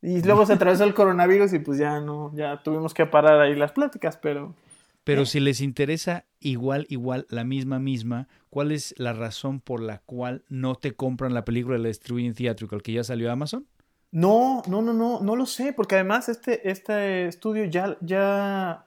Y 0.00 0.22
luego 0.22 0.46
se 0.46 0.52
atravesó 0.52 0.84
el 0.84 0.94
coronavirus 0.94 1.52
y 1.54 1.58
pues 1.58 1.78
ya 1.78 2.00
no, 2.00 2.30
ya 2.34 2.62
tuvimos 2.62 2.94
que 2.94 3.04
parar 3.06 3.40
ahí 3.40 3.56
las 3.56 3.72
pláticas, 3.72 4.16
pero... 4.16 4.54
Pero 5.02 5.24
si 5.24 5.40
les 5.40 5.62
interesa 5.62 6.26
igual, 6.38 6.86
igual, 6.90 7.26
la 7.30 7.42
misma, 7.42 7.78
misma, 7.78 8.28
¿cuál 8.50 8.72
es 8.72 8.94
la 8.98 9.14
razón 9.14 9.58
por 9.58 9.80
la 9.80 9.98
cual 10.00 10.44
no 10.50 10.74
te 10.74 10.92
compran 10.92 11.32
la 11.32 11.46
película 11.46 11.78
y 11.78 11.82
la 11.82 11.88
distribuyen 11.88 12.34
theatrical 12.34 12.82
que 12.82 12.92
ya 12.92 13.02
salió 13.02 13.30
a 13.30 13.32
Amazon? 13.32 13.66
No, 14.10 14.62
no, 14.66 14.80
no, 14.80 14.92
no, 14.92 15.20
no 15.20 15.36
lo 15.36 15.46
sé, 15.46 15.72
porque 15.72 15.96
además 15.96 16.28
este, 16.28 16.70
este 16.70 17.26
estudio 17.26 17.64
ya, 17.64 17.96
ya 18.00 18.86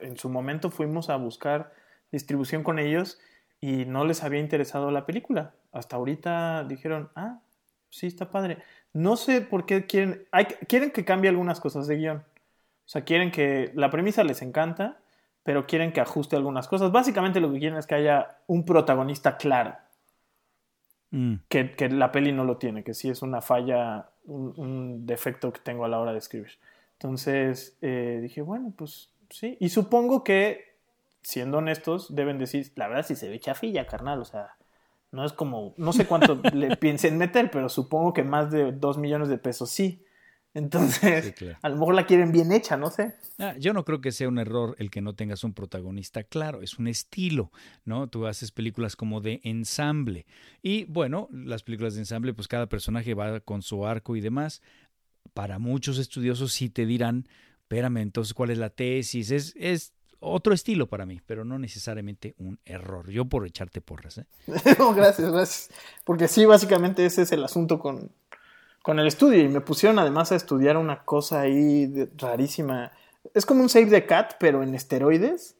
en 0.00 0.16
su 0.18 0.28
momento 0.28 0.70
fuimos 0.70 1.08
a 1.08 1.16
buscar 1.16 1.72
distribución 2.12 2.62
con 2.62 2.78
ellos 2.78 3.18
y 3.60 3.84
no 3.84 4.04
les 4.04 4.22
había 4.22 4.40
interesado 4.40 4.90
la 4.90 5.06
película. 5.06 5.54
Hasta 5.72 5.96
ahorita 5.96 6.64
dijeron, 6.64 7.10
ah, 7.14 7.40
sí, 7.88 8.06
está 8.06 8.30
padre. 8.30 8.58
No 8.92 9.16
sé 9.16 9.40
por 9.40 9.66
qué 9.66 9.86
quieren, 9.86 10.26
hay, 10.32 10.44
quieren 10.44 10.90
que 10.90 11.04
cambie 11.04 11.30
algunas 11.30 11.60
cosas 11.60 11.86
de 11.86 11.96
guion. 11.96 12.18
O 12.18 12.88
sea, 12.92 13.04
quieren 13.04 13.30
que 13.30 13.70
la 13.74 13.90
premisa 13.90 14.24
les 14.24 14.42
encanta, 14.42 14.98
pero 15.42 15.66
quieren 15.66 15.92
que 15.92 16.00
ajuste 16.00 16.36
algunas 16.36 16.68
cosas. 16.68 16.90
Básicamente 16.90 17.40
lo 17.40 17.52
que 17.52 17.60
quieren 17.60 17.78
es 17.78 17.86
que 17.86 17.94
haya 17.94 18.38
un 18.46 18.64
protagonista 18.64 19.36
claro. 19.36 19.76
Mm. 21.12 21.36
Que, 21.48 21.72
que, 21.72 21.88
la 21.88 22.12
peli 22.12 22.32
no 22.32 22.44
lo 22.44 22.56
tiene, 22.58 22.84
que 22.84 22.94
sí 22.94 23.10
es 23.10 23.22
una 23.22 23.40
falla 23.40 24.09
un, 24.24 25.06
defecto 25.06 25.52
que 25.52 25.60
tengo 25.60 25.84
a 25.84 25.88
la 25.88 25.98
hora 25.98 26.12
de 26.12 26.18
escribir. 26.18 26.52
Entonces 26.94 27.76
eh, 27.80 28.18
dije, 28.22 28.42
bueno, 28.42 28.72
pues 28.76 29.10
sí. 29.30 29.56
Y 29.60 29.70
supongo 29.70 30.24
que, 30.24 30.76
siendo 31.22 31.58
honestos, 31.58 32.14
deben 32.14 32.38
decir, 32.38 32.72
la 32.76 32.88
verdad, 32.88 33.06
si 33.06 33.16
se 33.16 33.28
ve 33.28 33.40
chafilla, 33.40 33.86
carnal, 33.86 34.20
o 34.20 34.24
sea, 34.24 34.56
No 35.12 35.24
es 35.24 35.32
como, 35.32 35.74
no 35.76 35.92
sé 35.92 36.06
cuánto 36.06 36.40
le 36.54 36.76
piensen 36.76 37.18
meter, 37.18 37.50
pero 37.50 37.68
supongo 37.68 38.12
que 38.12 38.22
más 38.22 38.50
de 38.50 38.72
dos 38.72 38.98
millones 38.98 39.28
de 39.28 39.38
pesos 39.38 39.70
sí. 39.70 40.04
Entonces, 40.52 41.34
a 41.62 41.68
lo 41.68 41.76
mejor 41.76 41.94
la 41.94 42.06
quieren 42.06 42.32
bien 42.32 42.50
hecha, 42.50 42.76
no 42.76 42.90
sé. 42.90 43.14
Ah, 43.38 43.54
yo 43.58 43.72
no 43.72 43.84
creo 43.84 44.00
que 44.00 44.10
sea 44.10 44.28
un 44.28 44.38
error 44.38 44.74
el 44.78 44.90
que 44.90 45.00
no 45.00 45.14
tengas 45.14 45.44
un 45.44 45.54
protagonista 45.54 46.24
claro, 46.24 46.62
es 46.62 46.78
un 46.78 46.88
estilo, 46.88 47.52
¿no? 47.84 48.08
Tú 48.08 48.26
haces 48.26 48.50
películas 48.50 48.96
como 48.96 49.20
de 49.20 49.40
ensamble. 49.44 50.26
Y 50.60 50.86
bueno, 50.86 51.28
las 51.30 51.62
películas 51.62 51.94
de 51.94 52.00
ensamble, 52.00 52.34
pues 52.34 52.48
cada 52.48 52.68
personaje 52.68 53.14
va 53.14 53.40
con 53.40 53.62
su 53.62 53.86
arco 53.86 54.16
y 54.16 54.20
demás. 54.20 54.60
Para 55.34 55.60
muchos 55.60 55.98
estudiosos 55.98 56.52
sí 56.52 56.68
te 56.68 56.84
dirán, 56.84 57.28
espérame, 57.60 57.98
entonces, 57.98 58.34
¿cuál 58.34 58.50
es 58.50 58.58
la 58.58 58.70
tesis? 58.70 59.30
Es, 59.30 59.54
es 59.56 59.92
otro 60.18 60.52
estilo 60.52 60.88
para 60.88 61.06
mí, 61.06 61.20
pero 61.24 61.44
no 61.44 61.60
necesariamente 61.60 62.34
un 62.38 62.58
error. 62.64 63.08
Yo 63.10 63.26
por 63.26 63.46
echarte 63.46 63.80
porras, 63.80 64.18
¿eh? 64.18 64.26
no, 64.78 64.94
gracias, 64.94 65.30
gracias. 65.30 65.70
Porque 66.04 66.26
sí, 66.26 66.44
básicamente 66.44 67.06
ese 67.06 67.22
es 67.22 67.30
el 67.30 67.44
asunto 67.44 67.78
con, 67.78 68.10
con 68.82 68.98
el 68.98 69.06
estudio 69.06 69.42
y 69.42 69.48
me 69.48 69.60
pusieron 69.60 69.98
además 69.98 70.32
a 70.32 70.36
estudiar 70.36 70.76
una 70.76 71.04
cosa 71.04 71.42
ahí 71.42 71.92
rarísima. 72.16 72.92
Es 73.34 73.44
como 73.44 73.62
un 73.62 73.68
Save 73.68 73.86
the 73.86 74.06
Cat, 74.06 74.34
pero 74.40 74.62
en 74.62 74.74
esteroides, 74.74 75.56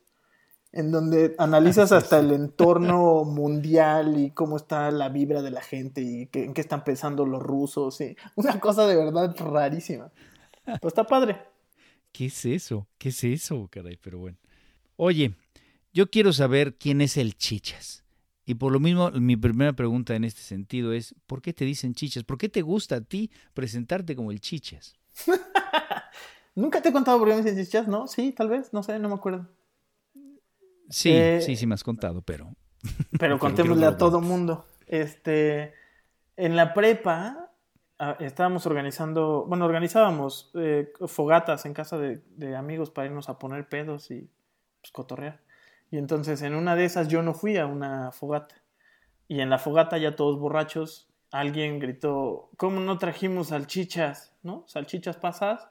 en 0.73 0.91
donde 0.91 1.35
analizas 1.39 1.93
hasta 1.93 2.21
el 2.21 2.33
entorno 2.33 3.25
mundial 3.27 4.19
y 4.19 4.31
cómo 4.31 4.57
está 4.57 4.91
la 4.91 5.09
vibra 5.09 5.43
de 5.43 5.51
la 5.51 5.61
gente 5.61 6.01
y 6.01 6.29
en 6.33 6.55
qué 6.55 6.61
están 6.61 6.85
pensando 6.85 7.27
los 7.27 7.43
rusos. 7.43 8.01
Y 8.01 8.17
una 8.37 8.59
cosa 8.61 8.87
de 8.87 8.97
verdad 8.97 9.35
rarísima. 9.39 10.11
Pues 10.65 10.93
está 10.93 11.05
padre. 11.05 11.43
¿Qué 12.13 12.27
es 12.27 12.45
eso? 12.45 12.89
¿Qué 12.99 13.11
es 13.11 13.23
eso, 13.25 13.69
caray? 13.71 13.97
Pero 13.97 14.19
bueno. 14.19 14.39
Oye, 14.97 15.35
yo 15.93 16.11
quiero 16.11 16.33
saber 16.33 16.77
quién 16.77 17.01
es 17.01 17.17
el 17.17 17.37
Chichas. 17.37 18.05
Y 18.51 18.55
por 18.57 18.73
lo 18.73 18.81
mismo, 18.81 19.13
mi 19.13 19.37
primera 19.37 19.73
pregunta 19.75 20.17
en 20.17 20.25
este 20.25 20.41
sentido 20.41 20.93
es, 20.93 21.15
¿por 21.29 21.41
qué 21.41 21.53
te 21.53 21.65
dicen 21.65 21.95
chichas? 21.95 22.25
¿Por 22.25 22.37
qué 22.37 22.49
te 22.49 22.63
gusta 22.63 22.97
a 22.97 23.01
ti 23.01 23.31
presentarte 23.55 24.17
como 24.17 24.33
el 24.33 24.41
chichas? 24.41 24.97
Nunca 26.57 26.83
te 26.83 26.89
he 26.89 26.93
contado 26.93 27.21
por 27.21 27.29
qué 27.29 27.37
me 27.37 27.43
dicen 27.43 27.65
chichas, 27.65 27.87
¿no? 27.87 28.09
Sí, 28.09 28.33
tal 28.33 28.49
vez, 28.49 28.73
no 28.73 28.83
sé, 28.83 28.99
no 28.99 29.09
me 29.09 29.15
acuerdo. 29.15 29.47
Sí, 30.89 31.13
eh, 31.13 31.41
sí, 31.41 31.55
sí 31.55 31.65
me 31.65 31.75
has 31.75 31.85
contado, 31.85 32.23
pero... 32.23 32.53
Pero 33.21 33.39
contémosle 33.39 33.87
a 33.87 33.97
todo 33.97 34.21
mundo. 34.21 34.67
Este, 34.89 35.73
en 36.37 36.57
la 36.57 36.75
prepa 36.75 37.53
ah, 38.01 38.17
estábamos 38.19 38.67
organizando, 38.67 39.45
bueno, 39.47 39.65
organizábamos 39.65 40.51
eh, 40.55 40.93
fogatas 41.07 41.67
en 41.67 41.73
casa 41.75 41.99
de, 41.99 42.21
de, 42.31 42.57
amigos 42.57 42.91
para 42.91 43.07
irnos 43.07 43.29
a 43.29 43.39
poner 43.39 43.69
pedos 43.69 44.11
y 44.11 44.29
pues, 44.81 44.91
cotorrear. 44.91 45.41
Y 45.90 45.98
entonces 45.98 46.42
en 46.42 46.55
una 46.55 46.76
de 46.76 46.85
esas 46.85 47.09
yo 47.09 47.22
no 47.22 47.35
fui 47.35 47.57
a 47.57 47.66
una 47.66 48.12
fogata. 48.12 48.55
Y 49.29 49.40
en 49.40 49.50
la 49.50 49.59
fogata 49.59 49.98
ya 49.98 50.16
todos 50.16 50.38
borrachos, 50.38 51.09
alguien 51.31 51.79
gritó, 51.79 52.50
¿cómo 52.57 52.81
no 52.81 52.98
trajimos 52.98 53.48
salchichas? 53.48 54.33
¿No? 54.42 54.64
Salchichas 54.66 55.16
pasas. 55.16 55.68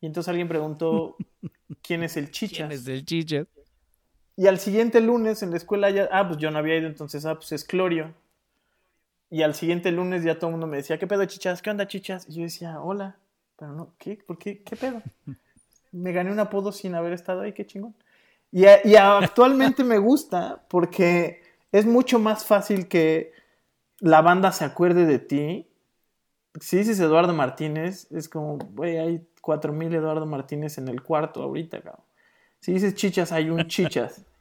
Y 0.00 0.06
entonces 0.06 0.28
alguien 0.28 0.48
preguntó, 0.48 1.16
¿quién 1.82 2.02
es 2.02 2.16
el 2.16 2.30
chichas? 2.30 2.68
¿Quién 2.68 2.72
es 2.72 2.86
el 2.86 3.04
chichas? 3.04 3.46
Y 4.36 4.46
al 4.46 4.58
siguiente 4.58 5.00
lunes 5.00 5.42
en 5.42 5.50
la 5.50 5.56
escuela 5.56 5.90
ya, 5.90 6.08
ah, 6.12 6.26
pues 6.28 6.38
yo 6.38 6.50
no 6.50 6.58
había 6.58 6.76
ido, 6.76 6.86
entonces, 6.86 7.26
ah, 7.26 7.34
pues 7.34 7.50
es 7.52 7.64
Clorio. 7.64 8.14
Y 9.30 9.42
al 9.42 9.54
siguiente 9.54 9.90
lunes 9.90 10.22
ya 10.22 10.38
todo 10.38 10.46
el 10.46 10.52
mundo 10.52 10.66
me 10.66 10.76
decía, 10.76 10.98
¿qué 10.98 11.06
pedo, 11.06 11.24
chichas? 11.24 11.60
¿Qué 11.60 11.70
onda, 11.70 11.88
chichas? 11.88 12.26
Y 12.28 12.34
yo 12.34 12.42
decía, 12.42 12.80
hola. 12.80 13.18
Pero 13.58 13.72
no, 13.72 13.94
¿qué? 13.98 14.16
¿Por 14.24 14.38
qué? 14.38 14.62
¿Qué 14.62 14.76
pedo? 14.76 15.02
Me 15.92 16.12
gané 16.12 16.30
un 16.30 16.38
apodo 16.38 16.70
sin 16.70 16.94
haber 16.94 17.12
estado 17.12 17.40
ahí, 17.40 17.52
qué 17.52 17.66
chingón. 17.66 17.94
Y, 18.50 18.64
actualmente 18.64 19.84
me 19.84 19.98
gusta 19.98 20.64
porque 20.68 21.42
es 21.70 21.86
mucho 21.86 22.18
más 22.18 22.44
fácil 22.44 22.88
que 22.88 23.32
la 24.00 24.22
banda 24.22 24.52
se 24.52 24.64
acuerde 24.64 25.04
de 25.06 25.18
ti. 25.18 25.68
Si 26.60 26.78
dices 26.78 26.98
Eduardo 27.00 27.34
Martínez, 27.34 28.10
es 28.10 28.28
como, 28.28 28.58
güey, 28.58 28.98
hay 28.98 29.26
4000 29.42 29.94
Eduardo 29.94 30.26
Martínez 30.26 30.78
en 30.78 30.88
el 30.88 31.02
cuarto 31.02 31.42
ahorita, 31.42 31.82
cabrón. 31.82 32.04
Si 32.60 32.72
dices 32.72 32.94
chichas, 32.94 33.32
hay 33.32 33.50
un 33.50 33.66
chichas. 33.66 34.24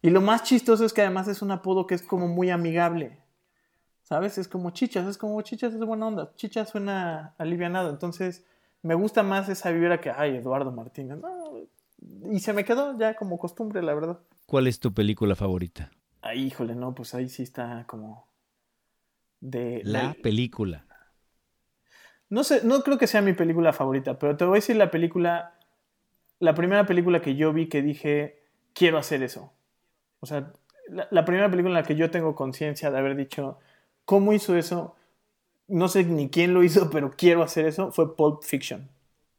Y 0.00 0.10
lo 0.10 0.20
más 0.20 0.44
chistoso 0.44 0.84
es 0.84 0.92
que 0.92 1.00
además 1.00 1.26
es 1.26 1.42
un 1.42 1.50
apodo 1.50 1.88
que 1.88 1.96
es 1.96 2.02
como 2.02 2.28
muy 2.28 2.50
amigable. 2.50 3.18
¿Sabes? 4.04 4.38
Es 4.38 4.46
como 4.46 4.70
chichas, 4.70 5.08
es 5.08 5.18
como 5.18 5.42
chichas 5.42 5.74
es 5.74 5.80
buena 5.80 6.06
onda. 6.06 6.32
Chichas 6.36 6.68
suena 6.68 7.34
alivianado. 7.36 7.90
Entonces, 7.90 8.44
me 8.82 8.94
gusta 8.94 9.24
más 9.24 9.48
esa 9.48 9.72
vibra 9.72 10.00
que, 10.00 10.10
ay, 10.10 10.36
Eduardo 10.36 10.70
Martínez. 10.70 11.18
No, 11.18 11.62
y 12.30 12.40
se 12.40 12.52
me 12.52 12.64
quedó 12.64 12.96
ya 12.98 13.14
como 13.14 13.38
costumbre, 13.38 13.82
la 13.82 13.94
verdad. 13.94 14.20
¿Cuál 14.46 14.66
es 14.66 14.80
tu 14.80 14.92
película 14.92 15.34
favorita? 15.34 15.90
Ay, 16.20 16.44
híjole, 16.44 16.74
no, 16.74 16.94
pues 16.94 17.14
ahí 17.14 17.28
sí 17.28 17.42
está 17.42 17.84
como 17.86 18.28
de 19.40 19.82
la 19.84 20.14
película. 20.22 20.84
No 22.28 22.44
sé, 22.44 22.60
no 22.64 22.82
creo 22.82 22.98
que 22.98 23.06
sea 23.06 23.22
mi 23.22 23.32
película 23.32 23.72
favorita, 23.72 24.18
pero 24.18 24.36
te 24.36 24.44
voy 24.44 24.56
a 24.56 24.60
decir 24.60 24.76
la 24.76 24.90
película, 24.90 25.54
la 26.40 26.54
primera 26.54 26.86
película 26.86 27.22
que 27.22 27.36
yo 27.36 27.52
vi 27.52 27.68
que 27.68 27.82
dije, 27.82 28.42
quiero 28.74 28.98
hacer 28.98 29.22
eso. 29.22 29.52
O 30.20 30.26
sea, 30.26 30.52
la, 30.88 31.08
la 31.10 31.24
primera 31.24 31.50
película 31.50 31.70
en 31.70 31.82
la 31.82 31.86
que 31.86 31.96
yo 31.96 32.10
tengo 32.10 32.34
conciencia 32.34 32.90
de 32.90 32.98
haber 32.98 33.16
dicho, 33.16 33.58
¿cómo 34.04 34.32
hizo 34.32 34.56
eso? 34.56 34.96
No 35.68 35.88
sé 35.88 36.04
ni 36.04 36.28
quién 36.28 36.52
lo 36.52 36.62
hizo, 36.62 36.90
pero 36.90 37.10
quiero 37.10 37.42
hacer 37.42 37.66
eso, 37.66 37.92
fue 37.92 38.14
Pulp 38.16 38.42
Fiction. 38.42 38.88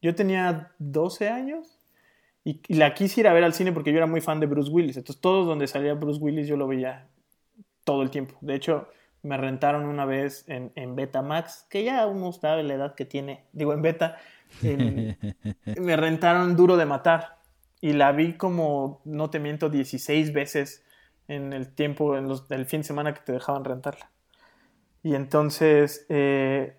Yo 0.02 0.15
tenía 0.15 0.72
12 0.80 1.30
años 1.30 1.78
y, 2.67 2.73
la 2.73 2.93
quise 2.93 3.21
ir 3.21 3.27
a 3.27 3.33
ver 3.33 3.43
al 3.43 3.53
cine 3.53 3.71
porque 3.71 3.91
yo 3.91 3.97
era 3.97 4.07
muy 4.07 4.21
fan 4.21 4.39
de 4.39 4.45
Bruce 4.45 4.71
Willis. 4.71 4.97
Entonces, 4.97 5.21
todos 5.21 5.45
donde 5.45 5.67
salía 5.67 5.93
Bruce 5.93 6.19
Willis 6.19 6.47
yo 6.47 6.57
lo 6.57 6.67
veía 6.67 7.07
todo 7.83 8.01
el 8.01 8.09
tiempo. 8.09 8.35
De 8.41 8.55
hecho, 8.55 8.88
me 9.21 9.38
rentaron 9.38 9.85
una 9.85 10.05
vez 10.05 10.45
en, 10.47 10.71
en 10.75 10.95
Betamax, 10.95 11.67
que 11.69 11.83
ya 11.83 12.07
uno 12.07 12.31
sabe 12.31 12.63
la 12.63 12.75
edad 12.75 12.95
que 12.95 13.05
tiene, 13.05 13.45
digo 13.51 13.73
en 13.73 13.81
Beta, 13.81 14.17
me 14.62 15.95
rentaron 15.97 16.55
Duro 16.55 16.77
de 16.77 16.85
Matar. 16.85 17.38
Y 17.81 17.93
la 17.93 18.12
vi 18.12 18.33
como, 18.33 19.01
no 19.05 19.29
te 19.29 19.39
miento, 19.39 19.69
16 19.69 20.33
veces 20.33 20.83
en 21.27 21.53
el 21.53 21.73
tiempo, 21.73 22.17
en 22.17 22.27
los, 22.27 22.49
el 22.51 22.65
fin 22.65 22.81
de 22.81 22.88
semana 22.88 23.13
que 23.13 23.21
te 23.21 23.31
dejaban 23.31 23.63
rentarla. 23.63 24.09
Y 25.01 25.15
entonces 25.15 26.05
eh, 26.09 26.75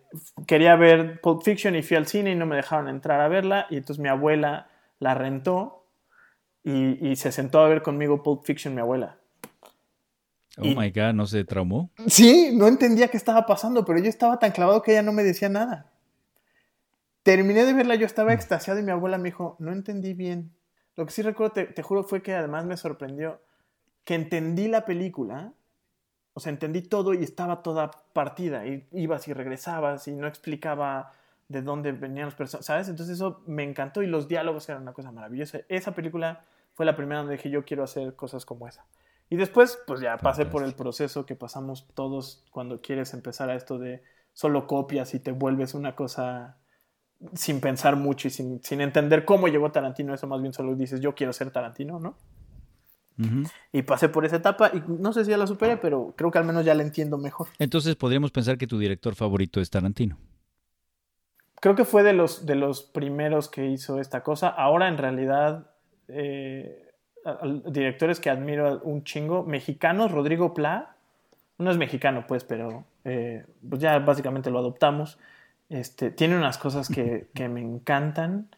quería 0.46 0.76
ver 0.76 1.20
Pulp 1.22 1.42
Fiction 1.42 1.74
y 1.74 1.83
fui 1.83 1.96
al 1.96 2.06
cine 2.06 2.33
y 2.33 2.35
no 2.35 2.44
me 2.44 2.56
dejaron 2.56 2.88
entrar 2.88 3.20
a 3.20 3.28
verla. 3.28 3.66
Y 3.70 3.76
entonces 3.76 4.02
mi 4.02 4.09
abuela 4.09 4.69
la 5.00 5.14
rentó 5.14 5.80
y, 6.62 7.16
se 7.16 7.32
sentó 7.32 7.60
a 7.60 7.68
ver 7.68 7.82
conmigo 7.82 8.22
Pulp 8.22 8.44
Fiction, 8.44 8.74
mi 8.74 8.80
abuela. 8.80 9.18
Oh 10.58 10.64
my 10.64 10.90
God, 10.90 11.14
¿no 11.14 11.26
se 11.26 11.42
traumó? 11.44 11.90
Sí, 12.06 12.50
no 12.54 12.68
entendía 12.68 13.08
qué 13.08 13.16
estaba 13.16 13.46
pasando, 13.46 13.84
pero 13.84 13.98
yo 13.98 14.08
estaba 14.08 14.38
tan 14.38 14.52
clavado 14.52 14.82
que 14.82 14.92
ella 14.92 15.02
no 15.02 15.12
me 15.12 15.24
decía 15.24 15.48
nada. 15.48 15.90
Terminé 17.22 17.64
de 17.64 17.72
verla, 17.72 17.94
yo 17.94 18.04
estaba 18.04 18.34
extasiado 18.34 18.78
y 18.78 18.82
mi 18.82 18.90
abuela 18.90 19.16
me 19.16 19.30
dijo, 19.30 19.56
no 19.58 19.72
entendí 19.72 20.12
bien. 20.12 20.52
Lo 20.96 21.06
que 21.06 21.12
sí 21.12 21.22
recuerdo, 21.22 21.54
te, 21.54 21.82
juro, 21.82 22.04
fue 22.04 22.22
que 22.22 22.34
además 22.34 22.66
me 22.66 22.76
sorprendió 22.76 23.40
que 24.04 24.14
entendí 24.14 24.68
la 24.68 24.84
película, 24.84 25.52
o 26.34 26.40
sea, 26.40 26.50
entendí 26.50 26.82
todo 26.82 27.14
y 27.14 27.22
estaba 27.22 27.62
toda 27.62 27.90
partida, 28.12 28.66
y 28.66 28.86
ibas 28.92 29.28
y 29.28 29.32
regresabas 29.32 30.08
y 30.08 30.12
no 30.12 30.26
explicaba 30.26 31.12
de 31.50 31.62
dónde 31.62 31.90
venían 31.90 32.26
los 32.26 32.36
personajes, 32.36 32.66
¿sabes? 32.66 32.88
Entonces 32.88 33.16
eso 33.16 33.42
me 33.44 33.64
encantó 33.64 34.02
y 34.02 34.06
los 34.06 34.28
diálogos 34.28 34.68
eran 34.68 34.82
una 34.82 34.92
cosa 34.92 35.10
maravillosa. 35.10 35.58
Esa 35.68 35.92
película 35.92 36.44
fue 36.74 36.86
la 36.86 36.94
primera 36.94 37.18
donde 37.18 37.36
dije 37.36 37.50
yo 37.50 37.64
quiero 37.64 37.82
hacer 37.82 38.14
cosas 38.14 38.46
como 38.46 38.68
esa. 38.68 38.86
Y 39.28 39.36
después, 39.36 39.78
pues 39.84 40.00
ya 40.00 40.16
pasé 40.16 40.46
por 40.46 40.62
el 40.62 40.74
proceso 40.74 41.26
que 41.26 41.34
pasamos 41.34 41.88
todos 41.94 42.44
cuando 42.52 42.80
quieres 42.80 43.14
empezar 43.14 43.50
a 43.50 43.56
esto 43.56 43.78
de 43.78 44.02
solo 44.32 44.68
copias 44.68 45.12
y 45.14 45.18
te 45.18 45.32
vuelves 45.32 45.74
una 45.74 45.96
cosa 45.96 46.56
sin 47.34 47.60
pensar 47.60 47.96
mucho 47.96 48.28
y 48.28 48.30
sin, 48.30 48.60
entender 48.80 49.24
cómo 49.24 49.48
llegó 49.48 49.72
Tarantino, 49.72 50.14
eso 50.14 50.26
más 50.28 50.40
bien 50.40 50.54
solo 50.54 50.74
dices 50.74 51.00
yo 51.00 51.14
quiero 51.14 51.32
ser 51.32 51.50
Tarantino, 51.50 51.98
¿no? 51.98 52.16
Y 53.70 53.82
pasé 53.82 54.08
por 54.08 54.24
esa 54.24 54.36
etapa 54.36 54.70
y 54.72 54.82
no 54.86 55.12
sé 55.12 55.26
si 55.26 55.30
ya 55.30 55.36
la 55.36 55.46
superé, 55.46 55.76
pero 55.76 56.14
creo 56.16 56.30
que 56.30 56.38
al 56.38 56.46
menos 56.46 56.64
ya 56.64 56.74
la 56.74 56.82
entiendo 56.82 57.18
mejor. 57.18 57.48
Entonces 57.58 57.94
podríamos 57.94 58.30
pensar 58.30 58.56
que 58.56 58.66
tu 58.66 58.78
director 58.78 59.14
favorito 59.14 59.60
es 59.60 59.68
Tarantino 59.68 60.16
creo 61.61 61.75
que 61.75 61.85
fue 61.85 62.03
de 62.03 62.14
los, 62.14 62.46
de 62.46 62.55
los 62.57 62.83
primeros 62.83 63.49
que 63.49 63.66
hizo 63.66 64.01
esta 64.01 64.23
cosa. 64.23 64.49
Ahora 64.49 64.88
en 64.88 64.99
realidad, 64.99 65.70
eh, 66.09 66.88
directores 67.66 68.18
que 68.18 68.31
admiro 68.31 68.81
un 68.81 69.05
chingo, 69.05 69.45
mexicanos, 69.45 70.11
Rodrigo 70.11 70.55
Pla, 70.55 70.97
no 71.59 71.70
es 71.70 71.76
mexicano 71.76 72.24
pues, 72.26 72.45
pero 72.45 72.84
eh, 73.05 73.45
pues 73.68 73.80
ya 73.80 73.99
básicamente 73.99 74.51
lo 74.51 74.59
adoptamos. 74.59 75.18
Este, 75.68 76.11
tiene 76.11 76.37
unas 76.37 76.59
cosas 76.59 76.89
que, 76.89 77.28
me 77.49 77.61
encantan. 77.61 78.49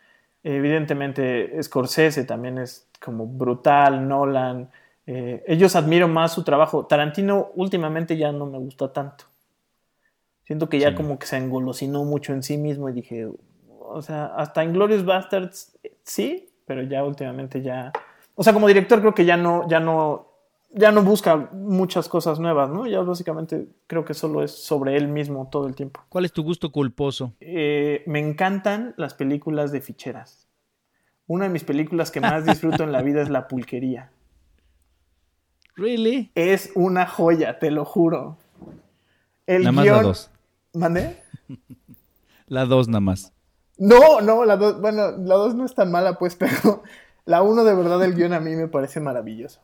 Evidentemente 0.45 1.63
Scorsese 1.63 2.25
también 2.25 2.59
es 2.59 2.89
como 3.01 3.27
brutal, 3.27 4.09
Nolan. 4.09 4.71
Eh, 5.07 5.43
ellos 5.47 5.75
admiro 5.75 6.09
más 6.09 6.33
su 6.33 6.45
trabajo. 6.45 6.87
Tarantino 6.87 7.51
últimamente 7.57 8.17
ya 8.17 8.33
no 8.33 8.47
me 8.47 8.59
gusta 8.59 8.93
tanto. 8.93 9.32
Siento 10.53 10.69
que 10.69 10.79
ya 10.79 10.95
como 10.95 11.19
que 11.19 11.27
se 11.27 11.39
engolosinó 11.39 12.05
mucho 12.05 12.35
en 12.35 12.43
sí 12.43 12.59
mismo 12.59 12.87
y 12.91 12.93
dije, 12.93 13.27
o 13.81 14.03
sea, 14.03 14.27
hasta 14.27 14.63
Glorious 14.67 15.03
Bastards 15.03 15.79
sí, 16.03 16.51
pero 16.67 16.83
ya 16.83 17.03
últimamente 17.05 17.63
ya... 17.63 17.91
O 18.35 18.45
sea, 18.45 18.53
como 18.53 18.69
director 18.69 19.01
creo 19.01 19.15
que 19.15 19.25
ya 19.25 19.39
no, 19.39 19.67
ya 19.67 19.81
no 19.81 20.29
ya 20.75 20.93
no 20.93 21.03
busca 21.03 21.49
muchas 21.53 22.07
cosas 22.07 22.39
nuevas, 22.39 22.69
¿no? 22.69 22.87
Ya 22.87 23.01
básicamente 23.01 23.67
creo 23.87 24.05
que 24.05 24.13
solo 24.13 24.43
es 24.43 24.51
sobre 24.51 24.99
él 24.99 25.09
mismo 25.09 25.49
todo 25.51 25.67
el 25.67 25.75
tiempo. 25.75 26.03
¿Cuál 26.11 26.27
es 26.27 26.33
tu 26.35 26.43
gusto 26.43 26.71
culposo? 26.71 27.33
Eh, 27.41 28.03
me 28.05 28.19
encantan 28.19 28.93
las 28.99 29.15
películas 29.15 29.73
de 29.73 29.81
ficheras. 29.81 30.51
Una 31.27 31.45
de 31.45 31.51
mis 31.51 31.65
películas 31.65 32.11
que 32.11 32.21
más 32.21 32.45
disfruto 32.45 32.85
en 32.85 32.93
la 32.93 33.01
vida 33.01 33.23
es 33.23 33.31
La 33.31 33.49
Pulquería. 33.49 34.11
¿Really? 35.77 36.31
Es 36.35 36.73
una 36.75 37.07
joya, 37.07 37.59
te 37.59 37.71
lo 37.71 37.87
juro. 37.87 38.37
El 39.47 39.63
nada 39.63 39.73
más 39.73 39.85
guion... 39.85 39.97
la 39.97 40.03
dos. 40.03 40.32
¿Mandé? 40.75 41.23
La 42.47 42.65
dos 42.67 42.89
nada 42.89 43.01
más. 43.01 43.33
No, 43.79 44.21
no, 44.21 44.45
la 44.45 44.57
dos, 44.57 44.81
bueno, 44.81 45.13
la 45.19 45.35
dos 45.35 45.55
no 45.55 45.65
es 45.65 45.75
tan 45.75 45.91
mala, 45.91 46.19
pues, 46.19 46.37
pero 46.39 46.83
la 47.25 47.43
uno 47.43 47.65
de 47.65 47.75
verdad 47.75 48.03
el 48.05 48.15
guion 48.15 48.33
a 48.33 48.41
mí 48.41 48.55
me 48.55 48.69
parece 48.69 49.01
maravilloso. 49.01 49.61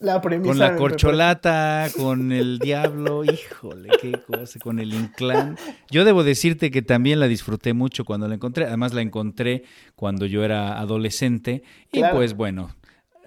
La 0.00 0.20
premisa. 0.20 0.50
Con 0.50 0.58
la 0.60 0.76
corcholata, 0.76 1.88
con 1.96 2.30
el 2.30 2.58
diablo, 2.62 3.24
híjole, 3.24 3.88
qué 4.00 4.12
cosa, 4.12 4.60
con 4.60 4.78
el 4.78 4.94
inclán. 4.94 5.58
Yo 5.90 6.04
debo 6.04 6.22
decirte 6.22 6.70
que 6.70 6.82
también 6.82 7.18
la 7.18 7.26
disfruté 7.26 7.72
mucho 7.72 8.04
cuando 8.04 8.28
la 8.28 8.36
encontré. 8.36 8.66
Además 8.66 8.94
la 8.94 9.02
encontré 9.02 9.64
cuando 9.96 10.26
yo 10.26 10.44
era 10.44 10.78
adolescente 10.78 11.64
y 11.90 11.98
Claro. 11.98 12.16
pues 12.16 12.34
bueno, 12.34 12.70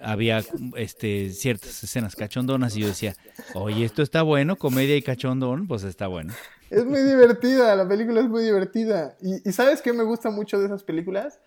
había 0.00 0.42
este 0.76 1.28
ciertas 1.30 1.84
escenas 1.84 2.16
cachondonas 2.16 2.74
y 2.74 2.80
yo 2.80 2.86
decía, 2.88 3.14
oye, 3.52 3.84
esto 3.84 4.00
está 4.00 4.22
bueno, 4.22 4.56
comedia 4.56 4.96
y 4.96 5.02
cachondón, 5.02 5.66
pues 5.66 5.82
está 5.84 6.06
bueno. 6.06 6.32
Es 6.72 6.86
muy 6.86 7.02
divertida, 7.02 7.76
la 7.76 7.86
película 7.86 8.20
es 8.20 8.28
muy 8.30 8.42
divertida. 8.44 9.14
Y, 9.20 9.52
¿sabes 9.52 9.82
qué 9.82 9.92
me 9.92 10.04
gusta 10.04 10.30
mucho 10.30 10.58
de 10.58 10.66
esas 10.66 10.82
películas? 10.82 11.38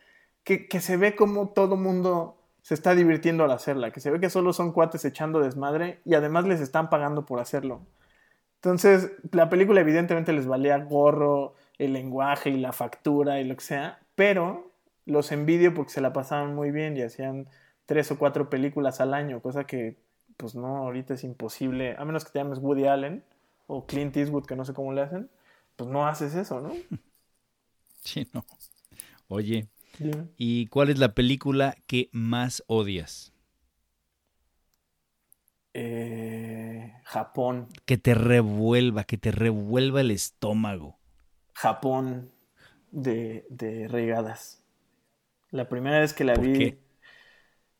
Que, 0.43 0.67
que 0.67 0.79
se 0.81 0.97
ve 0.97 1.15
como 1.15 1.49
todo 1.49 1.77
mundo 1.77 2.37
se 2.61 2.75
está 2.75 2.93
divirtiendo 2.93 3.43
al 3.43 3.49
hacerla, 3.49 3.89
que 3.89 4.01
se 4.01 4.11
ve 4.11 4.19
que 4.19 4.29
solo 4.29 4.53
son 4.53 4.71
cuates 4.71 5.03
echando 5.03 5.39
desmadre 5.39 5.99
y 6.05 6.13
además 6.13 6.45
les 6.45 6.61
están 6.61 6.91
pagando 6.91 7.25
por 7.25 7.39
hacerlo. 7.39 7.81
Entonces, 8.57 9.13
la 9.31 9.49
película 9.49 9.81
evidentemente 9.81 10.31
les 10.31 10.45
valía 10.45 10.77
gorro, 10.77 11.55
el 11.79 11.93
lenguaje 11.93 12.51
y 12.51 12.57
la 12.57 12.71
factura 12.71 13.41
y 13.41 13.45
lo 13.45 13.55
que 13.55 13.63
sea, 13.63 13.99
pero 14.13 14.71
los 15.05 15.31
envidio 15.31 15.73
porque 15.73 15.91
se 15.91 16.01
la 16.01 16.13
pasaban 16.13 16.53
muy 16.53 16.69
bien 16.69 16.97
y 16.97 17.01
hacían 17.01 17.47
tres 17.87 18.11
o 18.11 18.19
cuatro 18.19 18.51
películas 18.51 19.01
al 19.01 19.15
año, 19.15 19.41
cosa 19.41 19.65
que, 19.65 19.97
pues 20.37 20.53
no, 20.53 20.77
ahorita 20.77 21.15
es 21.15 21.23
imposible, 21.23 21.95
a 21.97 22.05
menos 22.05 22.25
que 22.25 22.31
te 22.31 22.39
llames 22.39 22.59
Woody 22.59 22.85
Allen 22.85 23.23
o 23.67 23.85
Clint 23.87 24.15
Eastwood, 24.17 24.45
que 24.45 24.55
no 24.55 24.65
sé 24.65 24.73
cómo 24.73 24.93
le 24.93 25.01
hacen, 25.01 25.29
pues 25.75 25.89
no 25.89 26.07
haces 26.07 26.35
eso, 26.35 26.61
¿no? 26.61 26.83
Sí, 28.03 28.27
no. 28.33 28.45
Oye, 29.29 29.69
Dime. 29.99 30.27
¿y 30.37 30.67
cuál 30.67 30.89
es 30.91 30.99
la 30.99 31.15
película 31.15 31.75
que 31.87 32.09
más 32.13 32.63
odias? 32.67 33.33
Eh, 35.73 36.91
Japón, 37.05 37.69
Que 37.87 37.97
te 37.97 38.13
revuelva, 38.13 39.05
que 39.05 39.17
te 39.17 39.31
revuelva 39.31 40.01
el 40.01 40.11
estómago. 40.11 40.99
Japón 41.53 42.31
de, 42.91 43.45
de 43.49 43.87
regadas. 43.87 44.63
La 45.51 45.69
primera 45.69 45.99
vez 46.01 46.13
que 46.13 46.23
la 46.25 46.35
¿Por 46.35 46.51
vi. 46.51 46.51
qué? 46.51 46.77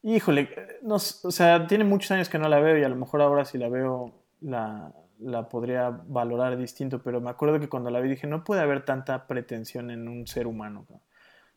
Híjole, 0.04 0.50
no, 0.84 0.96
o 0.96 1.00
sea, 1.00 1.66
tiene 1.68 1.84
muchos 1.84 2.12
años 2.12 2.30
que 2.30 2.38
no 2.38 2.48
la 2.48 2.60
veo 2.60 2.78
y 2.78 2.84
a 2.84 2.90
lo 2.90 2.96
mejor 2.96 3.22
ahora 3.22 3.44
si 3.46 3.58
la 3.58 3.70
veo 3.70 4.14
la, 4.42 4.94
la 5.20 5.50
podría 5.50 5.90
valorar 5.90 6.58
distinto, 6.58 7.02
pero 7.02 7.22
me 7.22 7.30
acuerdo 7.30 7.60
que 7.60 7.70
cuando 7.70 7.90
la 7.90 8.00
vi 8.00 8.10
dije, 8.10 8.28
no 8.28 8.44
puede 8.44 8.62
haber 8.62 8.86
tanta 8.86 9.28
pretensión 9.28 9.92
en 9.92 10.08
un 10.08 10.28
ser 10.28 10.48
humano. 10.48 10.86
cabrón". 10.86 11.02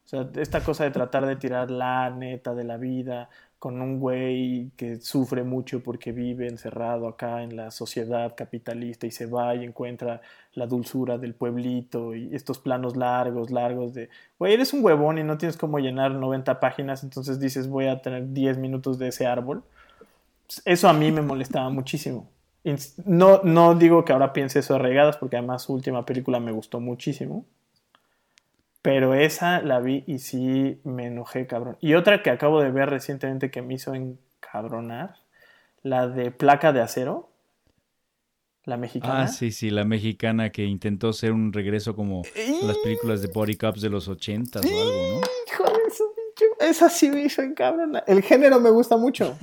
O 0.04 0.08
sea, 0.08 0.26
esta 0.40 0.64
cosa 0.64 0.84
de 0.84 0.90
tratar 0.90 1.26
de 1.26 1.36
tirar 1.36 1.70
la 1.70 2.08
neta 2.08 2.54
de 2.54 2.64
la 2.64 2.78
vida 2.78 3.28
con 3.58 3.82
un 3.82 3.98
güey 3.98 4.70
que 4.76 5.00
sufre 5.00 5.42
mucho 5.42 5.82
porque 5.82 6.12
vive 6.12 6.48
encerrado 6.48 7.08
acá 7.08 7.42
en 7.42 7.56
la 7.56 7.70
sociedad 7.70 8.34
capitalista 8.36 9.06
y 9.06 9.10
se 9.10 9.26
va 9.26 9.54
y 9.54 9.64
encuentra 9.64 10.22
la 10.54 10.66
dulzura 10.66 11.18
del 11.18 11.34
pueblito 11.34 12.14
y 12.14 12.34
estos 12.34 12.58
planos 12.58 12.96
largos, 12.96 13.50
largos 13.50 13.94
de, 13.94 14.08
güey, 14.38 14.54
eres 14.54 14.72
un 14.72 14.84
huevón 14.84 15.18
y 15.18 15.24
no 15.24 15.36
tienes 15.38 15.56
cómo 15.56 15.78
llenar 15.78 16.12
90 16.12 16.60
páginas, 16.60 17.02
entonces 17.02 17.40
dices 17.40 17.68
voy 17.68 17.88
a 17.88 18.00
tener 18.00 18.32
10 18.32 18.58
minutos 18.58 18.98
de 18.98 19.08
ese 19.08 19.26
árbol. 19.26 19.64
Eso 20.64 20.88
a 20.88 20.92
mí 20.92 21.12
me 21.12 21.20
molestaba 21.20 21.68
muchísimo. 21.68 22.30
No, 23.04 23.40
no 23.44 23.74
digo 23.74 24.04
que 24.04 24.12
ahora 24.12 24.32
piense 24.32 24.58
eso 24.58 24.74
de 24.74 24.80
regadas, 24.80 25.16
porque 25.16 25.36
además 25.36 25.62
su 25.62 25.74
última 25.74 26.04
película 26.04 26.40
me 26.40 26.52
gustó 26.52 26.80
muchísimo. 26.80 27.46
Pero 28.82 29.14
esa 29.14 29.60
la 29.62 29.80
vi 29.80 30.04
y 30.06 30.18
sí 30.18 30.80
me 30.84 31.06
enojé, 31.06 31.46
cabrón. 31.46 31.76
Y 31.80 31.94
otra 31.94 32.22
que 32.22 32.30
acabo 32.30 32.60
de 32.60 32.70
ver 32.70 32.90
recientemente 32.90 33.50
que 33.50 33.62
me 33.62 33.74
hizo 33.74 33.94
encabronar, 33.94 35.16
la 35.82 36.08
de 36.08 36.30
Placa 36.30 36.72
de 36.72 36.80
Acero, 36.80 37.30
la 38.64 38.76
mexicana. 38.76 39.22
Ah, 39.22 39.28
sí, 39.28 39.50
sí, 39.50 39.70
la 39.70 39.84
mexicana 39.84 40.50
que 40.50 40.64
intentó 40.64 41.12
ser 41.12 41.32
un 41.32 41.52
regreso 41.52 41.96
como 41.96 42.22
las 42.62 42.78
películas 42.78 43.22
de 43.22 43.28
Body 43.28 43.56
Cups 43.56 43.80
de 43.80 43.88
los 43.90 44.08
ochentas 44.08 44.64
o 44.64 44.68
algo, 44.68 45.20
¿no? 45.20 45.20
Hijo 45.46 45.64
de 45.64 45.90
su 45.90 46.04
bicho. 46.14 46.47
Esa 46.60 46.88
sí 46.88 47.08
me 47.10 47.22
hizo 47.22 47.42
encabronar. 47.42 48.02
El 48.06 48.22
género 48.22 48.58
me 48.60 48.70
gusta 48.70 48.96
mucho, 48.96 49.38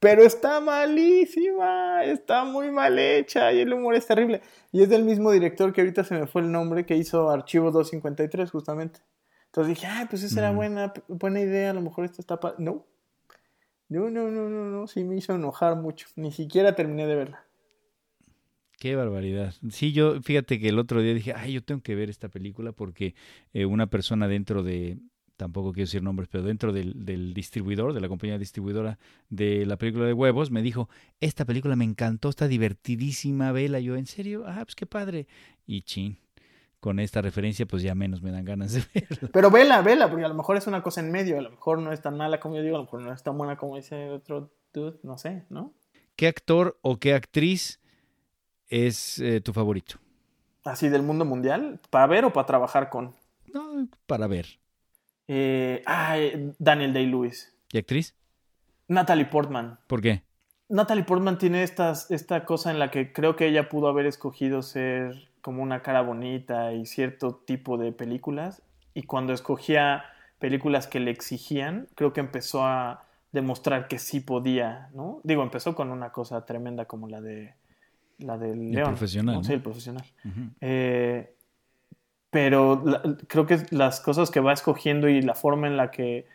pero 0.00 0.22
está 0.22 0.60
malísima, 0.60 2.04
está 2.04 2.44
muy 2.44 2.70
mal 2.70 2.98
hecha 2.98 3.52
y 3.52 3.60
el 3.60 3.72
humor 3.72 3.94
es 3.94 4.06
terrible. 4.06 4.40
Y 4.72 4.82
es 4.82 4.88
del 4.88 5.04
mismo 5.04 5.30
director 5.30 5.72
que 5.72 5.80
ahorita 5.82 6.02
se 6.04 6.14
me 6.18 6.26
fue 6.26 6.42
el 6.42 6.50
nombre 6.50 6.84
que 6.84 6.96
hizo 6.96 7.30
Archivo 7.30 7.70
253 7.70 8.50
justamente. 8.50 9.00
Entonces 9.46 9.74
dije, 9.76 9.86
ay, 9.86 10.06
pues 10.10 10.22
esa 10.24 10.40
era 10.40 10.52
Mm. 10.52 10.56
buena, 10.56 10.92
buena 11.08 11.40
idea, 11.40 11.70
a 11.70 11.74
lo 11.74 11.80
mejor 11.80 12.04
esta 12.04 12.20
está... 12.20 12.38
pa-". 12.40 12.54
No. 12.58 12.86
No, 13.88 14.10
no, 14.10 14.28
no, 14.30 14.48
no, 14.50 14.64
no, 14.66 14.86
sí 14.86 15.04
me 15.04 15.16
hizo 15.16 15.34
enojar 15.34 15.76
mucho. 15.76 16.08
Ni 16.16 16.30
siquiera 16.32 16.74
terminé 16.74 17.06
de 17.06 17.14
verla. 17.16 17.44
Qué 18.78 18.94
barbaridad. 18.94 19.54
Sí, 19.70 19.92
yo, 19.92 20.20
fíjate 20.22 20.60
que 20.60 20.68
el 20.68 20.78
otro 20.78 21.00
día 21.00 21.14
dije, 21.14 21.32
ay, 21.34 21.54
yo 21.54 21.64
tengo 21.64 21.80
que 21.82 21.94
ver 21.94 22.10
esta 22.10 22.28
película 22.28 22.72
porque 22.72 23.14
eh, 23.52 23.64
una 23.64 23.88
persona 23.88 24.28
dentro 24.28 24.62
de, 24.62 24.98
tampoco 25.38 25.72
quiero 25.72 25.86
decir 25.86 26.02
nombres, 26.02 26.28
pero 26.30 26.44
dentro 26.44 26.72
del, 26.72 27.06
del 27.06 27.32
distribuidor, 27.32 27.94
de 27.94 28.00
la 28.00 28.08
compañía 28.08 28.36
distribuidora 28.38 28.98
de 29.30 29.64
la 29.64 29.76
película 29.78 30.04
de 30.04 30.12
huevos, 30.12 30.50
me 30.50 30.60
dijo, 30.60 30.90
esta 31.20 31.44
película 31.46 31.76
me 31.76 31.84
encantó, 31.84 32.28
está 32.28 32.48
divertidísima, 32.48 33.52
vela. 33.52 33.78
Yo, 33.78 33.96
¿en 33.96 34.06
serio? 34.06 34.44
Ah, 34.46 34.60
pues 34.64 34.74
qué 34.74 34.84
padre. 34.84 35.28
Y 35.64 35.82
chin, 35.82 36.18
con 36.80 36.98
esta 36.98 37.22
referencia, 37.22 37.66
pues 37.66 37.82
ya 37.82 37.94
menos 37.94 38.20
me 38.20 38.32
dan 38.32 38.44
ganas 38.44 38.72
de 38.72 38.82
verla. 38.94 39.30
Pero 39.32 39.50
vela, 39.50 39.80
vela, 39.80 40.10
porque 40.10 40.24
a 40.24 40.28
lo 40.28 40.34
mejor 40.34 40.56
es 40.56 40.66
una 40.66 40.82
cosa 40.82 41.00
en 41.00 41.12
medio, 41.12 41.38
a 41.38 41.42
lo 41.42 41.50
mejor 41.50 41.78
no 41.78 41.92
es 41.92 42.02
tan 42.02 42.16
mala 42.16 42.40
como 42.40 42.56
yo 42.56 42.62
digo, 42.62 42.74
a 42.74 42.80
lo 42.80 42.84
mejor 42.84 43.00
no 43.00 43.12
es 43.12 43.22
tan 43.22 43.38
buena 43.38 43.56
como 43.56 43.76
dice 43.76 44.10
otro 44.10 44.52
dude, 44.74 44.98
no 45.04 45.16
sé, 45.18 45.44
¿no? 45.48 45.72
¿Qué 46.16 46.26
actor 46.26 46.78
o 46.82 46.98
qué 46.98 47.14
actriz 47.14 47.80
es 48.66 49.20
eh, 49.20 49.40
tu 49.40 49.52
favorito? 49.52 49.98
Así 50.64 50.88
del 50.88 51.02
mundo 51.02 51.24
mundial, 51.24 51.80
para 51.90 52.08
ver 52.08 52.24
o 52.24 52.32
para 52.32 52.46
trabajar 52.46 52.90
con. 52.90 53.14
No, 53.54 53.88
para 54.06 54.26
ver. 54.26 54.58
Eh, 55.28 55.82
ay, 55.86 56.52
Daniel 56.58 56.92
Day-Lewis. 56.92 57.54
¿Y 57.70 57.78
actriz? 57.78 58.16
Natalie 58.88 59.26
Portman. 59.26 59.78
¿Por 59.86 60.00
qué? 60.00 60.22
Natalie 60.70 61.04
Portman 61.04 61.38
tiene 61.38 61.62
estas, 61.62 62.10
esta 62.10 62.44
cosa 62.44 62.70
en 62.70 62.78
la 62.78 62.90
que 62.90 63.12
creo 63.12 63.36
que 63.36 63.46
ella 63.46 63.68
pudo 63.68 63.88
haber 63.88 64.06
escogido 64.06 64.62
ser 64.62 65.30
como 65.40 65.62
una 65.62 65.82
cara 65.82 66.02
bonita 66.02 66.72
y 66.72 66.84
cierto 66.86 67.34
tipo 67.36 67.78
de 67.78 67.92
películas. 67.92 68.62
Y 68.94 69.02
cuando 69.04 69.32
escogía 69.32 70.04
películas 70.38 70.86
que 70.86 71.00
le 71.00 71.10
exigían, 71.10 71.88
creo 71.94 72.12
que 72.12 72.20
empezó 72.20 72.64
a 72.66 73.04
demostrar 73.32 73.88
que 73.88 73.98
sí 73.98 74.20
podía, 74.20 74.88
¿no? 74.94 75.20
Digo, 75.24 75.42
empezó 75.42 75.74
con 75.74 75.90
una 75.90 76.10
cosa 76.12 76.44
tremenda 76.46 76.86
como 76.86 77.08
la 77.08 77.20
de 77.20 77.54
la 78.18 78.36
del 78.36 78.60
El 78.68 78.72
León. 78.72 78.88
profesional, 78.88 79.36
¿no? 79.36 79.44
Sí, 79.44 79.52
el 79.52 79.62
profesional. 79.62 80.04
Eh, 80.60 81.34
pero 82.30 82.82
la- 82.84 83.02
creo 83.26 83.46
que 83.46 83.58
las 83.70 84.00
cosas 84.00 84.30
que 84.30 84.40
va 84.40 84.52
escogiendo 84.52 85.08
y 85.08 85.22
la 85.22 85.34
forma 85.34 85.66
en 85.66 85.76
la 85.76 85.90
que 85.90 86.26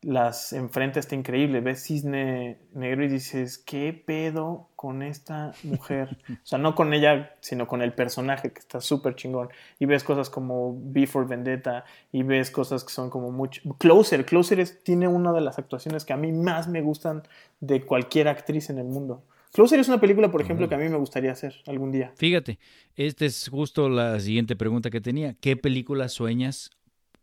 las 0.00 0.52
enfrenta 0.52 1.00
está 1.00 1.16
increíble. 1.16 1.60
Ves 1.60 1.82
Cisne 1.84 2.58
Negro 2.72 3.04
y 3.04 3.08
dices, 3.08 3.58
¿qué 3.58 3.92
pedo 3.92 4.68
con 4.76 5.02
esta 5.02 5.52
mujer? 5.64 6.16
O 6.28 6.46
sea, 6.46 6.58
no 6.58 6.74
con 6.76 6.94
ella, 6.94 7.34
sino 7.40 7.66
con 7.66 7.82
el 7.82 7.92
personaje 7.92 8.52
que 8.52 8.60
está 8.60 8.80
súper 8.80 9.16
chingón. 9.16 9.48
Y 9.80 9.86
ves 9.86 10.04
cosas 10.04 10.30
como 10.30 10.76
Before 10.80 11.26
Vendetta 11.26 11.84
y 12.12 12.22
ves 12.22 12.50
cosas 12.52 12.84
que 12.84 12.92
son 12.92 13.10
como 13.10 13.32
mucho... 13.32 13.60
Closer, 13.78 14.24
Closer 14.24 14.60
es- 14.60 14.84
tiene 14.84 15.08
una 15.08 15.32
de 15.32 15.40
las 15.40 15.58
actuaciones 15.58 16.04
que 16.04 16.12
a 16.12 16.16
mí 16.16 16.30
más 16.30 16.68
me 16.68 16.80
gustan 16.80 17.22
de 17.60 17.82
cualquier 17.84 18.28
actriz 18.28 18.70
en 18.70 18.78
el 18.78 18.86
mundo. 18.86 19.24
Closer 19.52 19.80
es 19.80 19.88
una 19.88 20.00
película, 20.00 20.30
por 20.30 20.42
ejemplo, 20.42 20.68
que 20.68 20.74
a 20.74 20.78
mí 20.78 20.88
me 20.88 20.96
gustaría 20.96 21.32
hacer 21.32 21.54
algún 21.66 21.90
día. 21.90 22.12
Fíjate, 22.16 22.58
esta 22.94 23.24
es 23.24 23.48
justo 23.48 23.88
la 23.88 24.20
siguiente 24.20 24.56
pregunta 24.56 24.90
que 24.90 25.00
tenía. 25.00 25.34
¿Qué 25.40 25.56
película 25.56 26.08
sueñas 26.08 26.70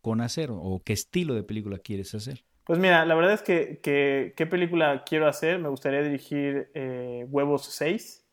con 0.02 0.22
hacer 0.22 0.50
o 0.52 0.82
qué 0.84 0.94
estilo 0.94 1.34
de 1.36 1.44
película 1.44 1.78
quieres 1.78 2.14
hacer? 2.16 2.44
Pues 2.66 2.80
mira, 2.80 3.06
la 3.06 3.14
verdad 3.16 3.34
es 3.34 3.42
que, 3.44 3.80
que- 3.82 4.34
¿qué 4.36 4.46
película 4.48 5.04
quiero 5.06 5.28
hacer? 5.28 5.60
Me 5.60 5.70
gustaría 5.70 6.02
dirigir 6.02 6.72
eh, 6.74 7.26
Huevos 7.30 7.66
6, 7.66 8.26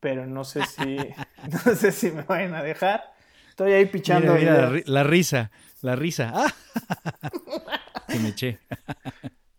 pero 0.00 0.26
no 0.26 0.44
sé 0.44 0.64
si 0.64 0.84
no 1.66 1.74
sé 1.74 1.90
si 1.92 2.10
me 2.12 2.22
vayan 2.22 2.54
a 2.54 2.62
dejar. 2.62 3.02
Estoy 3.50 3.72
ahí 3.72 3.86
pichando. 3.86 4.34
Mira, 4.34 4.54
mira, 4.54 4.70
la, 4.70 4.82
la 4.86 5.04
risa, 5.04 5.50
la 5.82 5.96
risa. 5.96 6.30
¡Ah! 6.34 6.54
que 8.12 8.18
me 8.20 8.28
eché. 8.28 8.58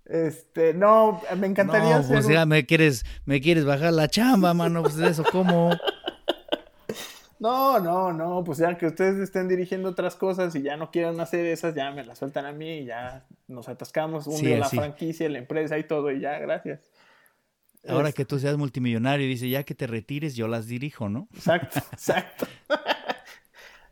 Este, 0.09 0.73
no, 0.73 1.21
me 1.37 1.47
encantaría 1.47 1.99
no, 1.99 2.07
pues 2.07 2.27
ya 2.27 2.45
me 2.45 2.65
quieres, 2.65 3.05
me 3.25 3.41
quieres 3.41 3.65
bajar 3.65 3.91
la 3.91 4.07
chamba, 4.07 4.53
mano, 4.53 4.81
pues 4.81 4.95
de 4.95 5.09
eso 5.09 5.23
cómo. 5.31 5.71
No, 7.39 7.79
no, 7.79 8.11
no, 8.11 8.43
pues 8.43 8.57
ya 8.57 8.75
que 8.79 8.87
ustedes 8.87 9.19
estén 9.19 9.47
dirigiendo 9.47 9.89
otras 9.89 10.15
cosas 10.15 10.55
y 10.55 10.63
ya 10.63 10.75
no 10.75 10.89
quieran 10.89 11.19
hacer 11.19 11.45
esas, 11.45 11.75
ya 11.75 11.91
me 11.91 12.03
las 12.03 12.17
sueltan 12.17 12.47
a 12.47 12.51
mí 12.51 12.79
y 12.79 12.85
ya 12.85 13.27
nos 13.47 13.69
atascamos 13.69 14.25
un 14.25 14.41
día 14.41 14.57
la 14.57 14.67
franquicia, 14.67 15.29
la 15.29 15.37
empresa 15.37 15.77
y 15.77 15.83
todo 15.83 16.11
y 16.11 16.19
ya, 16.19 16.39
gracias. 16.39 16.79
Ahora 17.87 18.11
que 18.11 18.25
tú 18.25 18.39
seas 18.39 18.57
multimillonario 18.57 19.27
y 19.27 19.29
dice, 19.29 19.47
ya 19.49 19.61
que 19.61 19.75
te 19.75 19.85
retires, 19.85 20.35
yo 20.35 20.47
las 20.47 20.65
dirijo, 20.67 21.09
¿no? 21.09 21.27
Exacto, 21.35 21.79
exacto. 21.91 22.47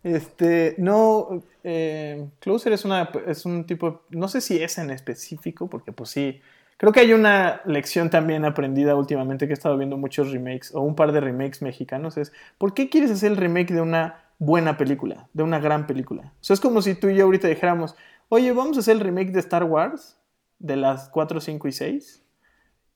este, 0.06 0.76
no, 0.78 1.43
eh, 1.64 2.28
Closer 2.39 2.74
es, 2.74 2.86
una, 2.86 3.10
es 3.26 3.45
un 3.45 3.66
tipo, 3.66 4.03
no 4.12 4.28
sé 4.28 4.39
si 4.39 4.62
es 4.62 4.78
en 4.78 4.91
específico, 4.91 5.68
porque 5.68 5.91
pues 5.91 6.12
sí, 6.12 6.41
Creo 6.78 6.91
que 6.91 6.99
hay 6.99 7.14
una 7.14 7.62
lección 7.66 8.10
también 8.10 8.43
aprendida 8.43 8.95
últimamente 8.95 9.47
que 9.47 9.53
he 9.53 9.56
estado 9.56 9.78
viendo 9.78 9.95
muchos 9.95 10.32
remakes 10.34 10.76
o 10.76 10.82
un 10.82 10.95
par 10.95 11.14
de 11.14 11.22
remakes 11.22 11.62
mexicanos. 11.62 12.18
Es, 12.18 12.34
¿por 12.58 12.74
qué 12.74 12.89
quieres 12.89 13.12
hacer 13.12 13.32
el 13.32 13.38
remake 13.38 13.74
de 13.74 13.80
una 13.80 14.26
buena 14.39 14.76
película, 14.76 15.30
de 15.32 15.43
una 15.43 15.60
gran 15.60 15.88
película? 15.88 16.34
O 16.34 16.43
sea, 16.43 16.53
es 16.53 16.60
como 16.60 16.82
si 16.82 16.93
tú 16.95 17.08
y 17.08 17.16
yo 17.16 17.24
ahorita 17.24 17.47
dijéramos, 17.47 17.95
oye, 18.28 18.51
vamos 18.51 18.76
a 18.76 18.82
hacer 18.82 18.97
el 18.97 18.99
remake 18.99 19.32
de 19.32 19.39
Star 19.39 19.64
Wars, 19.64 20.20
de 20.60 20.76
las 20.76 21.08
4, 21.10 21.39
5 21.39 21.68
y 21.70 21.72
6, 21.72 22.26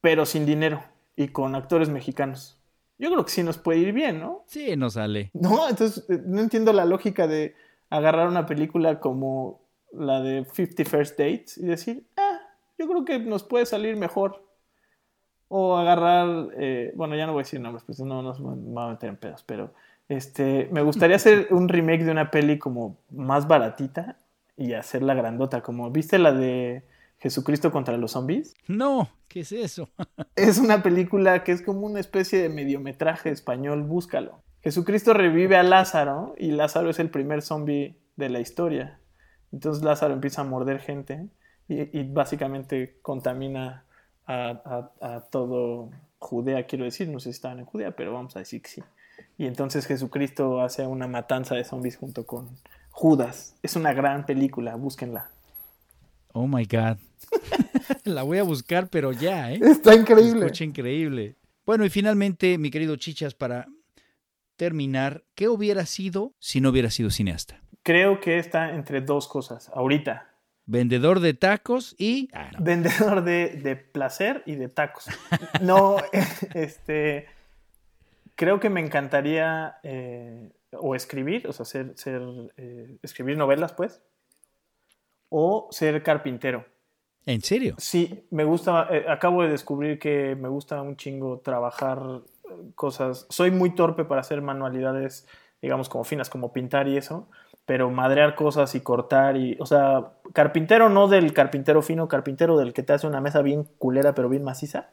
pero 0.01 0.25
sin 0.25 0.45
dinero 0.45 0.83
y 1.15 1.29
con 1.29 1.55
actores 1.55 1.87
mexicanos. 1.87 2.58
Yo 2.99 3.09
creo 3.09 3.23
que 3.23 3.31
sí 3.31 3.43
nos 3.43 3.57
puede 3.57 3.79
ir 3.79 3.93
bien, 3.93 4.19
¿no? 4.19 4.43
Sí, 4.45 4.75
nos 4.75 4.93
sale. 4.93 5.31
No, 5.33 5.69
entonces 5.69 6.05
eh, 6.09 6.21
no 6.25 6.41
entiendo 6.41 6.73
la 6.73 6.83
lógica 6.85 7.27
de 7.27 7.55
agarrar 7.89 8.27
una 8.27 8.45
película 8.45 8.99
como 8.99 9.61
la 9.93 10.21
de 10.21 10.45
50 10.45 10.85
First 10.85 11.17
Dates 11.17 11.57
y 11.57 11.65
decir, 11.65 12.05
ah, 12.17 12.39
yo 12.77 12.87
creo 12.87 13.05
que 13.05 13.17
nos 13.19 13.43
puede 13.43 13.65
salir 13.65 13.95
mejor. 13.95 14.43
O 15.47 15.77
agarrar, 15.77 16.49
eh, 16.57 16.91
bueno, 16.95 17.15
ya 17.15 17.25
no 17.25 17.31
voy 17.31 17.41
a 17.41 17.43
decir 17.43 17.59
nombres, 17.59 17.83
pues 17.83 17.99
no 18.01 18.21
nos 18.21 18.39
va 18.43 18.85
a 18.85 18.89
meter 18.91 19.09
en 19.09 19.17
pedos, 19.17 19.43
pero 19.43 19.73
este, 20.07 20.69
me 20.71 20.83
gustaría 20.83 21.15
hacer 21.15 21.47
un 21.51 21.69
remake 21.69 22.03
de 22.03 22.11
una 22.11 22.29
peli 22.29 22.59
como 22.59 22.97
más 23.09 23.47
baratita 23.47 24.17
y 24.57 24.73
hacerla 24.73 25.15
grandota, 25.15 25.61
como, 25.61 25.89
¿viste 25.89 26.19
la 26.19 26.33
de 26.33 26.83
Jesucristo 27.19 27.71
contra 27.71 27.97
los 27.97 28.11
zombies? 28.11 28.55
No, 28.67 29.09
¿qué 29.27 29.41
es 29.41 29.51
eso? 29.51 29.89
es 30.35 30.57
una 30.57 30.81
película 30.81 31.43
que 31.43 31.51
es 31.51 31.61
como 31.61 31.81
una 31.81 31.99
especie 31.99 32.41
de 32.41 32.49
mediometraje 32.49 33.29
español, 33.29 33.83
búscalo. 33.83 34.41
Jesucristo 34.61 35.13
revive 35.13 35.55
a 35.55 35.63
Lázaro 35.63 36.35
y 36.37 36.51
Lázaro 36.51 36.89
es 36.89 36.99
el 36.99 37.09
primer 37.09 37.41
zombie 37.41 37.97
de 38.17 38.29
la 38.29 38.39
historia. 38.39 38.99
Entonces 39.51 39.83
Lázaro 39.83 40.13
empieza 40.13 40.41
a 40.41 40.45
morder 40.45 40.79
gente 40.79 41.27
y, 41.67 42.03
básicamente 42.03 42.97
contamina 43.01 43.85
a, 44.25 45.23
todo 45.31 45.91
Judea, 46.17 46.65
quiero 46.65 46.85
decir, 46.85 47.07
no 47.09 47.19
sé 47.19 47.25
si 47.25 47.35
estaban 47.35 47.59
en 47.59 47.65
Judea, 47.65 47.95
pero 47.95 48.13
vamos 48.13 48.35
a 48.35 48.39
decir 48.39 48.61
que 48.61 48.69
sí. 48.69 48.83
Y 49.37 49.45
entonces 49.45 49.85
Jesucristo 49.85 50.61
hace 50.61 50.85
una 50.87 51.07
matanza 51.07 51.55
de 51.55 51.63
zombies 51.63 51.97
junto 51.97 52.25
con 52.25 52.49
Judas. 52.89 53.55
Es 53.63 53.75
una 53.75 53.93
gran 53.93 54.25
película, 54.25 54.75
búsquenla. 54.75 55.29
Oh 56.33 56.47
my 56.47 56.65
God. 56.65 56.97
la 58.05 58.23
voy 58.23 58.37
a 58.37 58.43
buscar, 58.43 58.89
pero 58.89 59.11
ya, 59.11 59.51
¿eh? 59.51 59.59
Está 59.61 59.95
increíble. 59.95 60.45
Escucha 60.45 60.63
increíble. 60.63 61.35
Bueno, 61.65 61.85
y 61.85 61.89
finalmente, 61.89 62.57
mi 62.57 62.71
querido 62.71 62.95
Chichas, 62.95 63.33
para 63.33 63.67
terminar, 64.55 65.23
¿qué 65.35 65.47
hubiera 65.47 65.85
sido 65.85 66.33
si 66.39 66.61
no 66.61 66.69
hubiera 66.69 66.89
sido 66.89 67.09
cineasta? 67.09 67.61
Creo 67.83 68.19
que 68.19 68.39
está 68.39 68.75
entre 68.75 69.01
dos 69.01 69.27
cosas. 69.27 69.69
Ahorita, 69.73 70.29
Vendedor 70.71 71.19
de 71.19 71.33
tacos 71.33 71.95
y... 71.97 72.29
Ah, 72.31 72.51
Vendedor 72.59 73.23
de, 73.23 73.75
placer 73.91 74.43
y 74.45 74.53
de 74.53 74.69
tacos. 74.69 75.05
No, 75.61 75.97
este... 76.53 77.25
Creo 78.35 78.59
que 78.59 78.69
me 78.69 78.79
encantaría 78.79 79.79
eh, 79.81 80.51
o 80.71 80.93
escribir, 80.93 81.47
o 81.47 81.53
sea, 81.53 81.65
ser, 81.65 81.93
ser 81.97 82.21
eh, 82.57 82.97
escribir 83.01 83.35
novelas, 83.35 83.73
pues, 83.73 84.03
o 85.29 85.67
ser 85.71 86.03
carpintero. 86.03 86.65
¿En 87.25 87.41
serio? 87.41 87.75
Sí, 87.77 88.25
me 88.31 88.43
gusta, 88.43 88.87
eh, 88.89 89.05
acabo 89.07 89.43
de 89.43 89.49
descubrir 89.49 89.99
que 89.99 90.35
me 90.35 90.49
gusta 90.49 90.81
un 90.81 90.95
chingo 90.95 91.39
trabajar 91.39 92.21
cosas. 92.75 93.27
Soy 93.29 93.51
muy 93.51 93.75
torpe 93.75 94.05
para 94.05 94.21
hacer 94.21 94.41
manualidades, 94.41 95.27
digamos, 95.61 95.89
como 95.89 96.03
finas, 96.03 96.29
como 96.29 96.51
pintar 96.51 96.87
y 96.87 96.97
eso 96.97 97.27
pero 97.69 97.91
madrear 97.91 98.33
cosas 98.33 98.73
y 98.73 98.81
cortar 98.81 99.37
y, 99.37 99.55
o 99.59 99.65
sea, 99.67 100.13
carpintero 100.33 100.89
no 100.89 101.07
del 101.07 101.33
carpintero 101.33 101.83
fino, 101.83 102.07
carpintero 102.07 102.57
del 102.57 102.73
que 102.73 102.81
te 102.81 102.93
hace 102.93 103.05
una 103.05 103.21
mesa 103.21 103.43
bien 103.43 103.63
culera 103.77 104.15
pero 104.15 104.27
bien 104.27 104.43
maciza, 104.43 104.89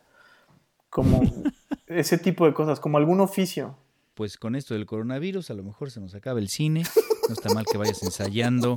como 0.91 1.23
ese 1.87 2.19
tipo 2.19 2.45
de 2.45 2.53
cosas, 2.53 2.79
como 2.79 2.99
algún 2.99 3.23
oficio. 3.23 3.79
Pues 4.13 4.37
con 4.37 4.55
esto 4.55 4.75
del 4.75 4.85
coronavirus 4.85 5.51
a 5.51 5.55
lo 5.55 5.63
mejor 5.63 5.91
se 5.91 6.03
nos 6.03 6.15
acaba 6.15 6.39
el 6.39 6.51
cine, 6.51 6.83
no 7.27 7.33
está 7.33 7.49
mal 7.55 7.65
que 7.65 7.79
vayas 7.79 8.03
ensayando 8.03 8.77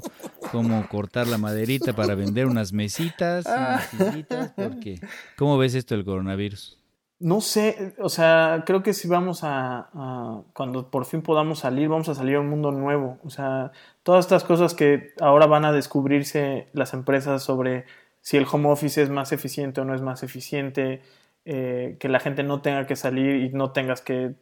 cómo 0.51 0.87
cortar 0.87 1.27
la 1.27 1.37
maderita 1.37 1.93
para 1.93 2.15
vender 2.15 2.45
unas 2.45 2.73
mesitas, 2.73 3.45
unas 3.45 3.85
sillitas, 3.87 4.51
porque 4.55 4.99
¿cómo 5.37 5.57
ves 5.57 5.75
esto 5.75 5.95
del 5.95 6.05
coronavirus? 6.05 6.77
No 7.19 7.41
sé, 7.41 7.95
o 7.99 8.07
sea, 8.07 8.63
creo 8.65 8.81
que 8.81 8.93
si 8.93 9.09
vamos 9.09 9.41
a, 9.43 10.43
cuando 10.53 10.89
por 10.89 11.05
fin 11.05 11.21
podamos 11.21 11.59
salir, 11.59 11.89
vamos 11.89 12.07
a 12.07 12.15
salir 12.15 12.37
a 12.37 12.39
un 12.39 12.49
mundo 12.49 12.71
nuevo. 12.71 13.17
O 13.25 13.29
sea, 13.29 13.73
todas 14.03 14.25
estas 14.25 14.45
cosas 14.45 14.73
que 14.73 15.13
ahora 15.19 15.45
van 15.45 15.65
a 15.65 15.73
descubrirse 15.73 16.69
las 16.71 16.93
empresas 16.93 17.43
sobre 17.43 17.85
si 18.21 18.37
el 18.37 18.47
home 18.49 18.69
office 18.69 19.01
es 19.01 19.09
más 19.09 19.33
eficiente 19.33 19.81
o 19.81 19.85
no 19.85 19.95
es 19.95 20.01
más 20.01 20.23
eficiente, 20.23 21.01
eh, 21.43 21.97
que 21.99 22.07
la 22.07 22.21
gente 22.21 22.43
no 22.43 22.61
tenga 22.61 22.87
que 22.87 22.95
salir 22.95 23.43
y 23.43 23.49
no 23.49 23.71
tengas 23.71 23.99
que 23.99 24.35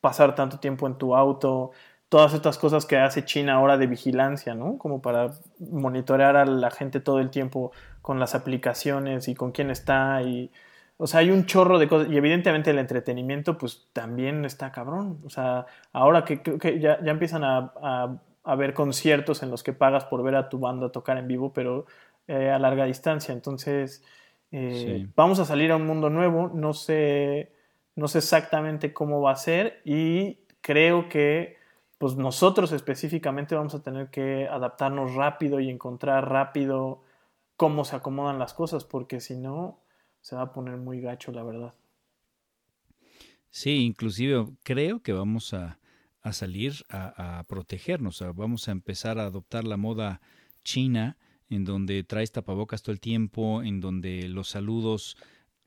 pasar 0.00 0.34
tanto 0.34 0.60
tiempo 0.60 0.86
en 0.86 0.98
tu 0.98 1.16
auto, 1.16 1.72
todas 2.12 2.34
estas 2.34 2.58
cosas 2.58 2.84
que 2.84 2.98
hace 2.98 3.24
China 3.24 3.54
ahora 3.54 3.78
de 3.78 3.86
vigilancia, 3.86 4.54
¿no? 4.54 4.76
Como 4.76 5.00
para 5.00 5.32
monitorear 5.58 6.36
a 6.36 6.44
la 6.44 6.70
gente 6.70 7.00
todo 7.00 7.20
el 7.20 7.30
tiempo 7.30 7.72
con 8.02 8.20
las 8.20 8.34
aplicaciones 8.34 9.28
y 9.28 9.34
con 9.34 9.50
quién 9.50 9.70
está 9.70 10.20
y 10.20 10.50
o 10.98 11.06
sea, 11.06 11.20
hay 11.20 11.30
un 11.30 11.46
chorro 11.46 11.78
de 11.78 11.88
cosas. 11.88 12.12
Y 12.12 12.16
evidentemente 12.18 12.70
el 12.70 12.78
entretenimiento, 12.78 13.56
pues 13.56 13.88
también 13.94 14.44
está 14.44 14.70
cabrón. 14.72 15.20
O 15.24 15.30
sea, 15.30 15.64
ahora 15.94 16.26
que, 16.26 16.42
que 16.42 16.80
ya, 16.80 17.02
ya, 17.02 17.12
empiezan 17.12 17.44
a, 17.44 17.72
a, 17.82 18.18
haber 18.44 18.74
conciertos 18.74 19.42
en 19.42 19.50
los 19.50 19.62
que 19.62 19.72
pagas 19.72 20.04
por 20.04 20.22
ver 20.22 20.36
a 20.36 20.50
tu 20.50 20.58
banda 20.58 20.92
tocar 20.92 21.16
en 21.16 21.26
vivo, 21.26 21.54
pero 21.54 21.86
eh, 22.28 22.50
a 22.50 22.58
larga 22.58 22.84
distancia. 22.84 23.32
Entonces, 23.32 24.04
eh, 24.50 25.06
vamos 25.16 25.38
a 25.38 25.46
salir 25.46 25.72
a 25.72 25.76
un 25.76 25.86
mundo 25.86 26.10
nuevo. 26.10 26.50
No 26.52 26.74
sé, 26.74 27.52
no 27.96 28.06
sé 28.06 28.18
exactamente 28.18 28.92
cómo 28.92 29.22
va 29.22 29.32
a 29.32 29.36
ser. 29.36 29.80
Y 29.86 30.40
creo 30.60 31.08
que 31.08 31.61
pues 32.02 32.16
nosotros 32.16 32.72
específicamente 32.72 33.54
vamos 33.54 33.76
a 33.76 33.82
tener 33.84 34.10
que 34.10 34.48
adaptarnos 34.48 35.14
rápido 35.14 35.60
y 35.60 35.70
encontrar 35.70 36.28
rápido 36.28 37.04
cómo 37.56 37.84
se 37.84 37.94
acomodan 37.94 38.40
las 38.40 38.54
cosas, 38.54 38.84
porque 38.84 39.20
si 39.20 39.36
no, 39.36 39.78
se 40.20 40.34
va 40.34 40.42
a 40.42 40.52
poner 40.52 40.78
muy 40.78 41.00
gacho, 41.00 41.30
la 41.30 41.44
verdad. 41.44 41.74
Sí, 43.50 43.84
inclusive 43.84 44.48
creo 44.64 45.00
que 45.00 45.12
vamos 45.12 45.54
a, 45.54 45.78
salir 46.32 46.72
a, 46.88 47.44
protegernos, 47.46 48.20
vamos 48.34 48.66
a 48.66 48.72
empezar 48.72 49.20
a 49.20 49.26
adoptar 49.26 49.62
la 49.62 49.76
moda 49.76 50.20
china, 50.64 51.18
en 51.50 51.64
donde 51.64 52.02
traes 52.02 52.32
tapabocas 52.32 52.82
todo 52.82 52.94
el 52.94 53.00
tiempo, 53.00 53.62
en 53.62 53.80
donde 53.80 54.28
los 54.28 54.48
saludos 54.48 55.16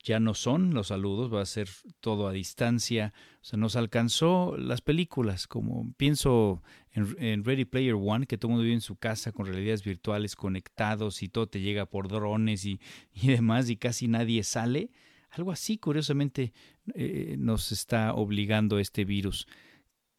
ya 0.05 0.19
no 0.19 0.35
son 0.35 0.75
los 0.75 0.87
saludos, 0.87 1.33
va 1.33 1.41
a 1.41 1.45
ser 1.47 1.67
todo 1.99 2.27
a 2.27 2.31
distancia. 2.31 3.11
O 3.41 3.43
sea, 3.43 3.57
nos 3.57 3.75
alcanzó 3.75 4.55
las 4.55 4.81
películas, 4.81 5.47
como 5.47 5.91
pienso 5.97 6.61
en, 6.91 7.43
Ready 7.43 7.65
Player 7.65 7.95
One, 7.95 8.27
que 8.27 8.37
todo 8.37 8.49
el 8.49 8.51
mundo 8.51 8.63
vive 8.63 8.75
en 8.75 8.81
su 8.81 8.97
casa 8.97 9.31
con 9.31 9.47
realidades 9.47 9.83
virtuales 9.83 10.35
conectados 10.35 11.23
y 11.23 11.27
todo 11.27 11.47
te 11.47 11.59
llega 11.59 11.87
por 11.87 12.07
drones 12.07 12.65
y, 12.65 12.79
y 13.13 13.29
demás 13.29 13.67
y 13.71 13.77
casi 13.77 14.07
nadie 14.07 14.43
sale. 14.43 14.91
Algo 15.31 15.51
así, 15.51 15.79
curiosamente, 15.79 16.53
eh, 16.93 17.35
nos 17.39 17.71
está 17.71 18.13
obligando 18.13 18.77
este 18.77 19.05
virus, 19.05 19.47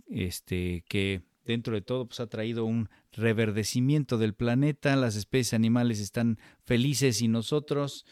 este 0.08 0.84
que 0.88 1.22
dentro 1.44 1.74
de 1.74 1.80
todo 1.80 2.08
pues, 2.08 2.18
ha 2.18 2.26
traído 2.26 2.64
un 2.64 2.88
reverdecimiento 3.12 4.18
del 4.18 4.34
planeta, 4.34 4.96
las 4.96 5.14
especies 5.14 5.54
animales 5.54 6.00
están 6.00 6.38
felices 6.64 7.22
y 7.22 7.28
nosotros 7.28 8.04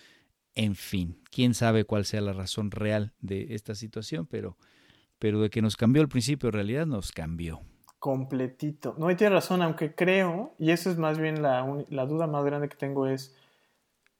en 0.54 0.74
fin, 0.74 1.20
quién 1.30 1.54
sabe 1.54 1.84
cuál 1.84 2.04
sea 2.04 2.20
la 2.20 2.32
razón 2.32 2.70
real 2.70 3.12
de 3.20 3.54
esta 3.54 3.74
situación, 3.74 4.26
pero, 4.26 4.56
pero 5.18 5.40
de 5.40 5.50
que 5.50 5.62
nos 5.62 5.76
cambió 5.76 6.02
al 6.02 6.08
principio, 6.08 6.48
en 6.48 6.54
realidad 6.54 6.86
nos 6.86 7.12
cambió. 7.12 7.60
Completito. 7.98 8.94
No, 8.98 9.08
hay 9.08 9.16
tiene 9.16 9.34
razón, 9.34 9.62
aunque 9.62 9.94
creo, 9.94 10.54
y 10.58 10.70
esa 10.70 10.90
es 10.90 10.98
más 10.98 11.18
bien 11.18 11.42
la, 11.42 11.66
la 11.88 12.06
duda 12.06 12.26
más 12.26 12.44
grande 12.44 12.68
que 12.68 12.76
tengo, 12.76 13.06
es 13.06 13.34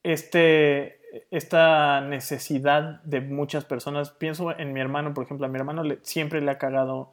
este, 0.03 0.99
esta 1.31 2.01
necesidad 2.01 3.01
de 3.03 3.21
muchas 3.21 3.65
personas. 3.65 4.11
Pienso 4.11 4.57
en 4.57 4.73
mi 4.73 4.79
hermano, 4.79 5.13
por 5.13 5.25
ejemplo, 5.25 5.45
a 5.45 5.49
mi 5.49 5.57
hermano 5.57 5.83
siempre 6.01 6.41
le 6.41 6.51
ha 6.51 6.57
cagado 6.57 7.11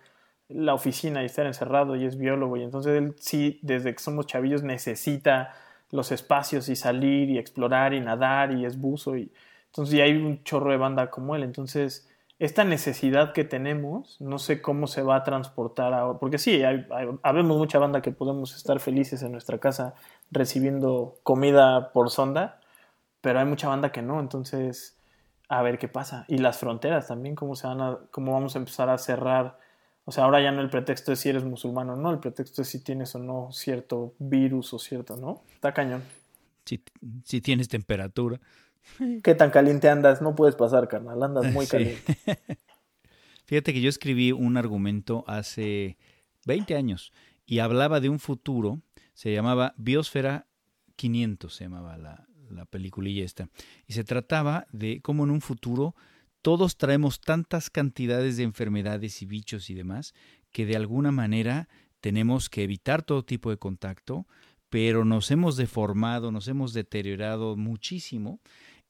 la 0.49 0.75
oficina 0.75 1.23
y 1.23 1.27
estar 1.27 1.47
encerrado 1.47 1.97
y 1.97 2.05
es 2.05 2.19
biólogo 2.19 2.57
y 2.57 2.63
entonces 2.63 2.93
él 2.99 3.15
sí, 3.19 3.59
desde 3.63 3.95
que 3.95 4.03
somos 4.03 4.27
chavillos, 4.27 4.63
necesita 4.63 5.55
los 5.93 6.11
espacios 6.11 6.69
y 6.69 6.75
salir 6.75 7.31
y 7.31 7.39
explorar 7.39 7.95
y 7.95 8.01
nadar 8.01 8.51
y 8.51 8.65
es 8.65 8.81
buzo 8.81 9.17
y 9.17 9.31
entonces 9.67 9.95
ya 9.97 10.05
hay 10.05 10.17
un 10.17 10.43
chorro 10.45 10.71
de 10.71 10.77
banda 10.77 11.11
como 11.11 11.35
él. 11.35 11.43
Entonces, 11.43 12.07
esta 12.39 12.65
necesidad 12.65 13.33
que 13.33 13.45
tenemos, 13.45 14.21
no 14.21 14.39
sé 14.39 14.61
cómo 14.61 14.87
se 14.87 15.01
va 15.03 15.17
a 15.17 15.25
transportar 15.25 15.95
ahora, 15.95 16.19
porque 16.19 16.37
sí, 16.37 16.63
hay, 16.63 16.87
habemos 17.23 17.57
mucha 17.57 17.79
banda 17.79 18.03
que 18.03 18.11
podemos 18.13 18.55
estar 18.55 18.81
felices 18.81 19.23
en 19.23 19.33
nuestra 19.33 19.59
casa 19.59 19.95
recibiendo 20.31 21.19
comida 21.23 21.93
por 21.93 22.11
sonda, 22.11 22.61
pero 23.23 23.39
hay 23.39 23.47
mucha 23.47 23.69
banda 23.69 23.93
que 23.93 24.03
no, 24.03 24.21
entonces 24.21 24.99
a 25.49 25.63
ver 25.63 25.79
qué 25.79 25.89
pasa. 25.89 26.25
Y 26.29 26.39
las 26.39 26.59
fronteras 26.59 27.09
también, 27.09 27.35
cómo, 27.35 27.55
se 27.57 27.67
van 27.67 27.81
a, 27.81 27.99
cómo 28.11 28.33
vamos 28.33 28.57
a 28.57 28.59
empezar 28.59 28.91
a 28.91 28.99
cerrar. 28.99 29.59
O 30.05 30.13
sea, 30.13 30.25
ahora 30.25 30.43
ya 30.43 30.51
no 30.51 30.61
el 30.61 30.71
pretexto 30.71 31.13
es 31.13 31.21
si 31.21 31.29
eres 31.29 31.45
musulmán 31.45 31.89
o 31.91 31.97
no, 31.97 32.11
el 32.11 32.19
pretexto 32.19 32.63
es 32.63 32.69
si 32.69 32.81
tienes 32.83 33.15
o 33.15 33.19
no 33.19 33.51
cierto 33.53 34.15
virus 34.19 34.75
o 34.75 34.79
cierto, 34.79 35.17
¿no? 35.17 35.45
Está 35.55 35.73
cañón. 35.73 36.03
Si, 36.65 36.83
si 37.25 37.41
tienes 37.41 37.69
temperatura. 37.69 38.41
¿Qué 39.23 39.35
tan 39.35 39.51
caliente 39.51 39.89
andas? 39.89 40.21
No 40.21 40.35
puedes 40.35 40.57
pasar, 40.57 40.89
carnal, 40.89 41.23
andas 41.23 41.53
muy 41.53 41.67
caliente. 41.69 42.19
Fíjate 43.45 43.73
que 43.73 43.81
yo 43.81 43.89
escribí 43.89 44.33
un 44.33 44.57
argumento 44.57 45.25
hace 45.27 45.99
20 46.47 46.75
años 46.75 47.13
y 47.47 47.61
hablaba 47.61 48.01
de 48.01 48.09
un 48.09 48.19
futuro, 48.19 48.81
se 49.15 49.33
llamaba 49.33 49.75
Biosfera 49.77 50.47
500, 50.97 51.55
se 51.55 51.65
llamaba 51.65 51.97
la, 51.97 52.27
la 52.51 52.65
peliculilla 52.65 53.25
esta, 53.25 53.49
y 53.87 53.93
se 53.93 54.05
trataba 54.05 54.67
de 54.73 55.01
cómo 55.01 55.25
en 55.25 55.31
un 55.31 55.41
futuro 55.41 55.95
todos 56.43 56.77
traemos 56.77 57.21
tantas 57.21 57.71
cantidades 57.71 58.37
de 58.37 58.43
enfermedades 58.43 59.23
y 59.23 59.27
bichos 59.27 59.71
y 59.71 59.75
demás 59.75 60.13
que 60.51 60.67
de 60.67 60.77
alguna 60.77 61.13
manera 61.13 61.69
tenemos 62.01 62.51
que 62.51 62.65
evitar 62.65 63.03
todo 63.03 63.25
tipo 63.25 63.51
de 63.51 63.57
contacto, 63.57 64.27
pero 64.69 65.05
nos 65.05 65.31
hemos 65.31 65.57
deformado, 65.57 66.33
nos 66.33 66.49
hemos 66.49 66.73
deteriorado 66.73 67.57
muchísimo 67.57 68.41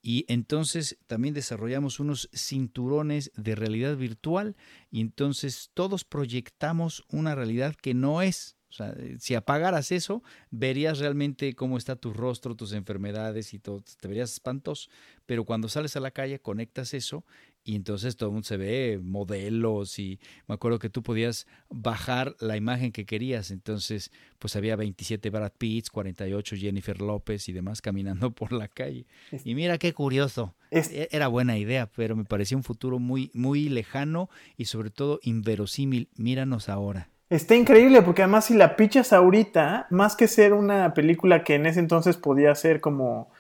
y 0.01 0.25
entonces 0.29 0.99
también 1.07 1.35
desarrollamos 1.35 2.01
unos 2.01 2.29
cinturones 2.35 3.31
de 3.37 3.55
realidad 3.55 3.97
virtual 3.97 4.57
y 4.91 5.01
entonces 5.01 5.71
todos 5.75 6.05
proyectamos 6.05 7.05
una 7.09 7.35
realidad 7.35 7.77
que 7.77 7.95
no 7.95 8.23
es. 8.23 8.57
O 8.73 8.75
sea, 8.75 8.95
eh, 8.97 9.17
si 9.21 9.35
apagaras 9.35 9.93
eso, 9.93 10.23
verías 10.51 10.99
realmente 10.99 11.55
cómo 11.55 11.77
está 11.77 11.95
tu 11.95 12.15
rostro, 12.15 12.57
tus 12.57 12.73
enfermedades 12.73 13.53
y 13.53 13.59
todo, 13.59 13.85
te 14.01 14.09
verías 14.09 14.33
espantoso. 14.33 14.89
Pero 15.27 15.45
cuando 15.45 15.69
sales 15.69 15.95
a 15.97 16.01
la 16.01 16.11
calle, 16.11 16.41
conectas 16.41 16.95
eso 16.95 17.23
y 17.65 17.77
entonces 17.77 18.17
todo 18.17 18.31
el 18.31 18.33
mundo 18.33 18.47
se 18.47 18.57
ve 18.57 18.99
modelos 19.03 19.99
y 19.99 20.19
me 20.49 20.55
acuerdo 20.55 20.79
que 20.79 20.89
tú 20.89 21.03
podías 21.03 21.47
bajar 21.69 22.35
la 22.41 22.57
imagen 22.57 22.93
que 22.93 23.05
querías, 23.05 23.51
entonces 23.51 24.11
pues 24.39 24.57
había 24.57 24.75
27 24.75 25.29
Brad 25.29 25.53
Pitts, 25.57 25.91
48 25.91 26.57
Jennifer 26.57 27.01
López 27.01 27.49
y 27.51 27.53
demás 27.53 27.83
caminando 27.83 28.31
por 28.35 28.53
la 28.53 28.69
calle. 28.69 29.07
Y 29.45 29.55
mira 29.55 29.77
qué 29.77 29.93
curioso. 29.93 30.55
E-, 30.71 31.09
era 31.13 31.29
buena 31.29 31.59
idea, 31.59 31.91
pero 31.95 32.17
me 32.17 32.25
parecía 32.25 32.57
un 32.57 32.65
futuro 32.65 32.99
muy 32.99 33.31
muy 33.35 33.69
lejano 33.69 34.31
y 34.57 34.65
sobre 34.65 34.89
todo 34.89 35.21
inverosímil. 35.23 36.09
Míranos 36.17 36.71
ahora. 36.71 37.12
Está 37.33 37.55
increíble 37.55 38.03
porque 38.03 38.21
además 38.21 38.45
si 38.45 38.55
la 38.55 38.77
pichas 38.77 39.15
ahorita, 39.15 39.87
más 39.89 40.17
que 40.17 40.29
ser 40.29 40.53
una 40.53 40.93
película 40.93 41.43
que 41.45 41.55
en 41.55 41.65
ese 41.65 41.81
entonces 41.81 42.19
podía 42.19 42.55
ser 42.55 42.83
como 42.83 43.31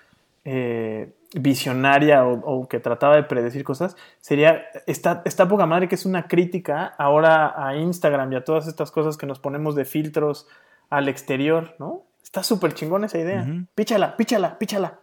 eh, 0.46 1.12
visionaria 1.34 2.24
o, 2.24 2.66
que 2.68 2.80
trataba 2.80 3.16
de 3.16 3.24
predecir 3.24 3.64
cosas, 3.64 3.94
sería 4.18 4.62
esta, 4.86 5.20
esta 5.26 5.46
poca 5.46 5.66
madre 5.66 5.88
que 5.88 5.96
es 5.96 6.06
una 6.06 6.26
crítica 6.26 6.94
ahora 6.96 7.52
a 7.54 7.76
Instagram 7.76 8.32
y 8.32 8.36
a 8.36 8.44
todas 8.44 8.66
estas 8.66 8.90
cosas 8.90 9.18
que 9.18 9.26
nos 9.26 9.38
ponemos 9.38 9.74
de 9.74 9.84
filtros 9.84 10.48
al 10.88 11.10
exterior, 11.10 11.74
¿no? 11.78 12.00
Está 12.22 12.42
súper 12.42 12.72
chingón 12.72 13.04
esa 13.04 13.18
idea. 13.18 13.46
Píchala, 13.74 14.16
píchala, 14.16 14.58
píchala. 14.58 15.00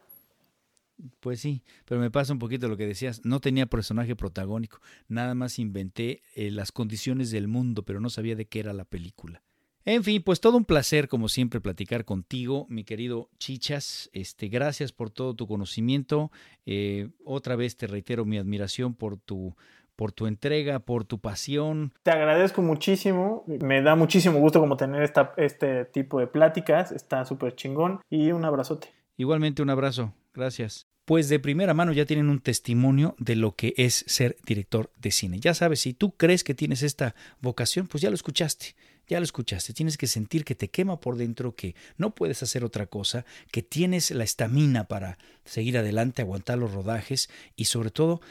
Pues 1.20 1.40
sí, 1.40 1.64
pero 1.86 2.00
me 2.00 2.12
pasa 2.12 2.34
un 2.34 2.40
poquito 2.40 2.68
lo 2.68 2.78
que 2.78 2.88
decías. 2.88 3.24
No 3.26 3.40
tenía 3.40 3.66
personaje 3.66 4.16
protagónico. 4.16 4.80
Nada 5.08 5.36
más 5.36 5.60
inventé 5.60 6.22
eh, 6.36 6.52
las 6.52 6.72
condiciones 6.72 7.32
del 7.32 7.48
mundo, 7.48 7.84
pero 7.84 8.00
no 8.00 8.10
sabía 8.10 8.36
de 8.36 8.48
qué 8.48 8.60
era 8.60 8.74
la 8.74 8.86
película. 8.86 9.42
En 9.86 10.04
fin, 10.04 10.22
pues 10.22 10.42
todo 10.42 10.58
un 10.58 10.66
placer, 10.66 11.08
como 11.08 11.30
siempre, 11.30 11.62
platicar 11.62 12.06
contigo, 12.06 12.68
mi 12.70 12.84
querido 12.84 13.30
Chichas. 13.40 14.10
Este, 14.14 14.48
gracias 14.50 14.92
por 14.92 15.10
todo 15.10 15.34
tu 15.34 15.48
conocimiento. 15.48 16.32
Eh, 16.66 17.10
otra 17.24 17.56
vez 17.56 17.78
te 17.78 17.88
reitero 17.88 18.26
mi 18.26 18.38
admiración 18.38 18.94
por 18.94 19.18
tu, 19.18 19.56
por 19.96 20.12
tu 20.12 20.28
entrega, 20.28 20.80
por 20.80 21.06
tu 21.06 21.20
pasión. 21.20 21.94
Te 22.04 22.12
agradezco 22.12 22.62
muchísimo. 22.62 23.46
Me 23.48 23.82
da 23.82 23.96
muchísimo 23.96 24.40
gusto 24.40 24.60
como 24.60 24.78
tener 24.78 25.02
esta, 25.02 25.34
este 25.38 25.86
tipo 25.86 26.20
de 26.20 26.28
pláticas. 26.28 26.92
Está 26.92 27.26
súper 27.26 27.56
chingón. 27.56 28.02
Y 28.10 28.32
un 28.32 28.44
abrazote. 28.46 28.90
Igualmente 29.18 29.62
un 29.62 29.70
abrazo. 29.70 30.14
Gracias 30.40 30.90
pues 31.10 31.28
de 31.28 31.40
primera 31.40 31.74
mano 31.74 31.92
ya 31.92 32.06
tienen 32.06 32.30
un 32.30 32.40
testimonio 32.40 33.16
de 33.18 33.36
lo 33.36 33.56
que 33.56 33.74
es 33.78 34.06
ser 34.06 34.38
director 34.46 34.94
de 34.96 35.10
cine. 35.10 35.40
Ya 35.40 35.56
sabes, 35.56 35.80
si 35.80 35.96
tú 35.96 36.16
crees 36.16 36.44
que 36.44 36.54
tienes 36.54 36.84
esta 36.84 37.16
vocación, 37.42 37.88
pues 37.88 38.04
ya 38.04 38.12
lo 38.12 38.16
escuchaste, 38.16 38.76
ya 39.08 39.20
lo 39.20 39.24
escuchaste. 39.24 39.74
Tienes 39.74 39.98
que 39.98 40.06
sentir 40.06 40.46
que 40.46 40.54
te 40.54 40.70
quema 40.70 41.00
por 41.00 41.18
dentro, 41.18 41.56
que 41.56 41.74
no 41.98 42.14
puedes 42.14 42.44
hacer 42.44 42.64
otra 42.64 42.86
cosa, 42.86 43.26
que 43.52 43.64
tienes 43.64 44.12
la 44.12 44.24
estamina 44.24 44.84
para 44.84 45.18
seguir 45.46 45.80
adelante, 45.80 46.22
aguantar 46.22 46.60
los 46.60 46.74
rodajes 46.74 47.28
y 47.56 47.66
sobre 47.66 47.90
todo 47.90 48.22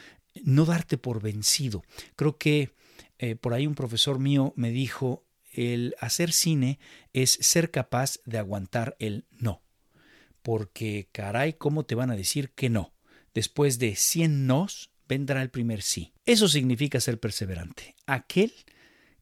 no 0.45 0.63
darte 0.63 0.97
por 0.97 1.21
vencido. 1.21 1.83
Creo 2.15 2.37
que 2.37 2.71
eh, 3.17 3.35
por 3.35 3.53
ahí 3.53 3.67
un 3.67 3.75
profesor 3.75 4.19
mío 4.19 4.53
me 4.55 4.71
dijo, 4.71 5.25
el 5.51 5.95
hacer 5.99 6.31
cine 6.31 6.79
es 7.11 7.31
ser 7.41 7.71
capaz 7.71 8.19
de 8.23 8.37
aguantar 8.37 8.95
el 8.99 9.25
no 9.31 9.63
porque 10.41 11.09
caray, 11.11 11.53
¿cómo 11.53 11.85
te 11.85 11.95
van 11.95 12.11
a 12.11 12.15
decir 12.15 12.51
que 12.51 12.69
no? 12.69 12.93
Después 13.33 13.79
de 13.79 13.95
100 13.95 14.47
nos, 14.47 14.89
vendrá 15.07 15.41
el 15.41 15.49
primer 15.49 15.81
sí. 15.81 16.13
Eso 16.25 16.47
significa 16.47 16.99
ser 16.99 17.19
perseverante. 17.19 17.95
Aquel 18.05 18.53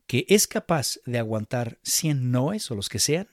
que 0.06 0.26
es 0.30 0.48
capaz 0.48 1.00
de 1.06 1.20
aguantar 1.20 1.80
100 1.84 2.32
noes 2.32 2.72
o 2.72 2.76
los 2.76 2.90
que 2.90 3.00
sean 3.00 3.28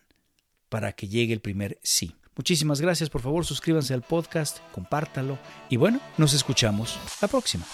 para 0.69 0.93
que 0.93 1.09
llegue 1.09 1.33
el 1.33 1.41
primer 1.41 1.79
sí. 1.83 2.15
Muchísimas 2.37 2.81
gracias, 2.81 3.11
por 3.11 3.21
favor 3.21 3.45
suscríbanse 3.45 3.95
al 3.95 4.03
podcast, 4.03 4.59
compártalo 4.73 5.39
y 5.69 5.77
bueno, 5.77 6.01
nos 6.19 6.35
escuchamos 6.35 6.99
la 7.23 7.29
próxima. 7.29 7.65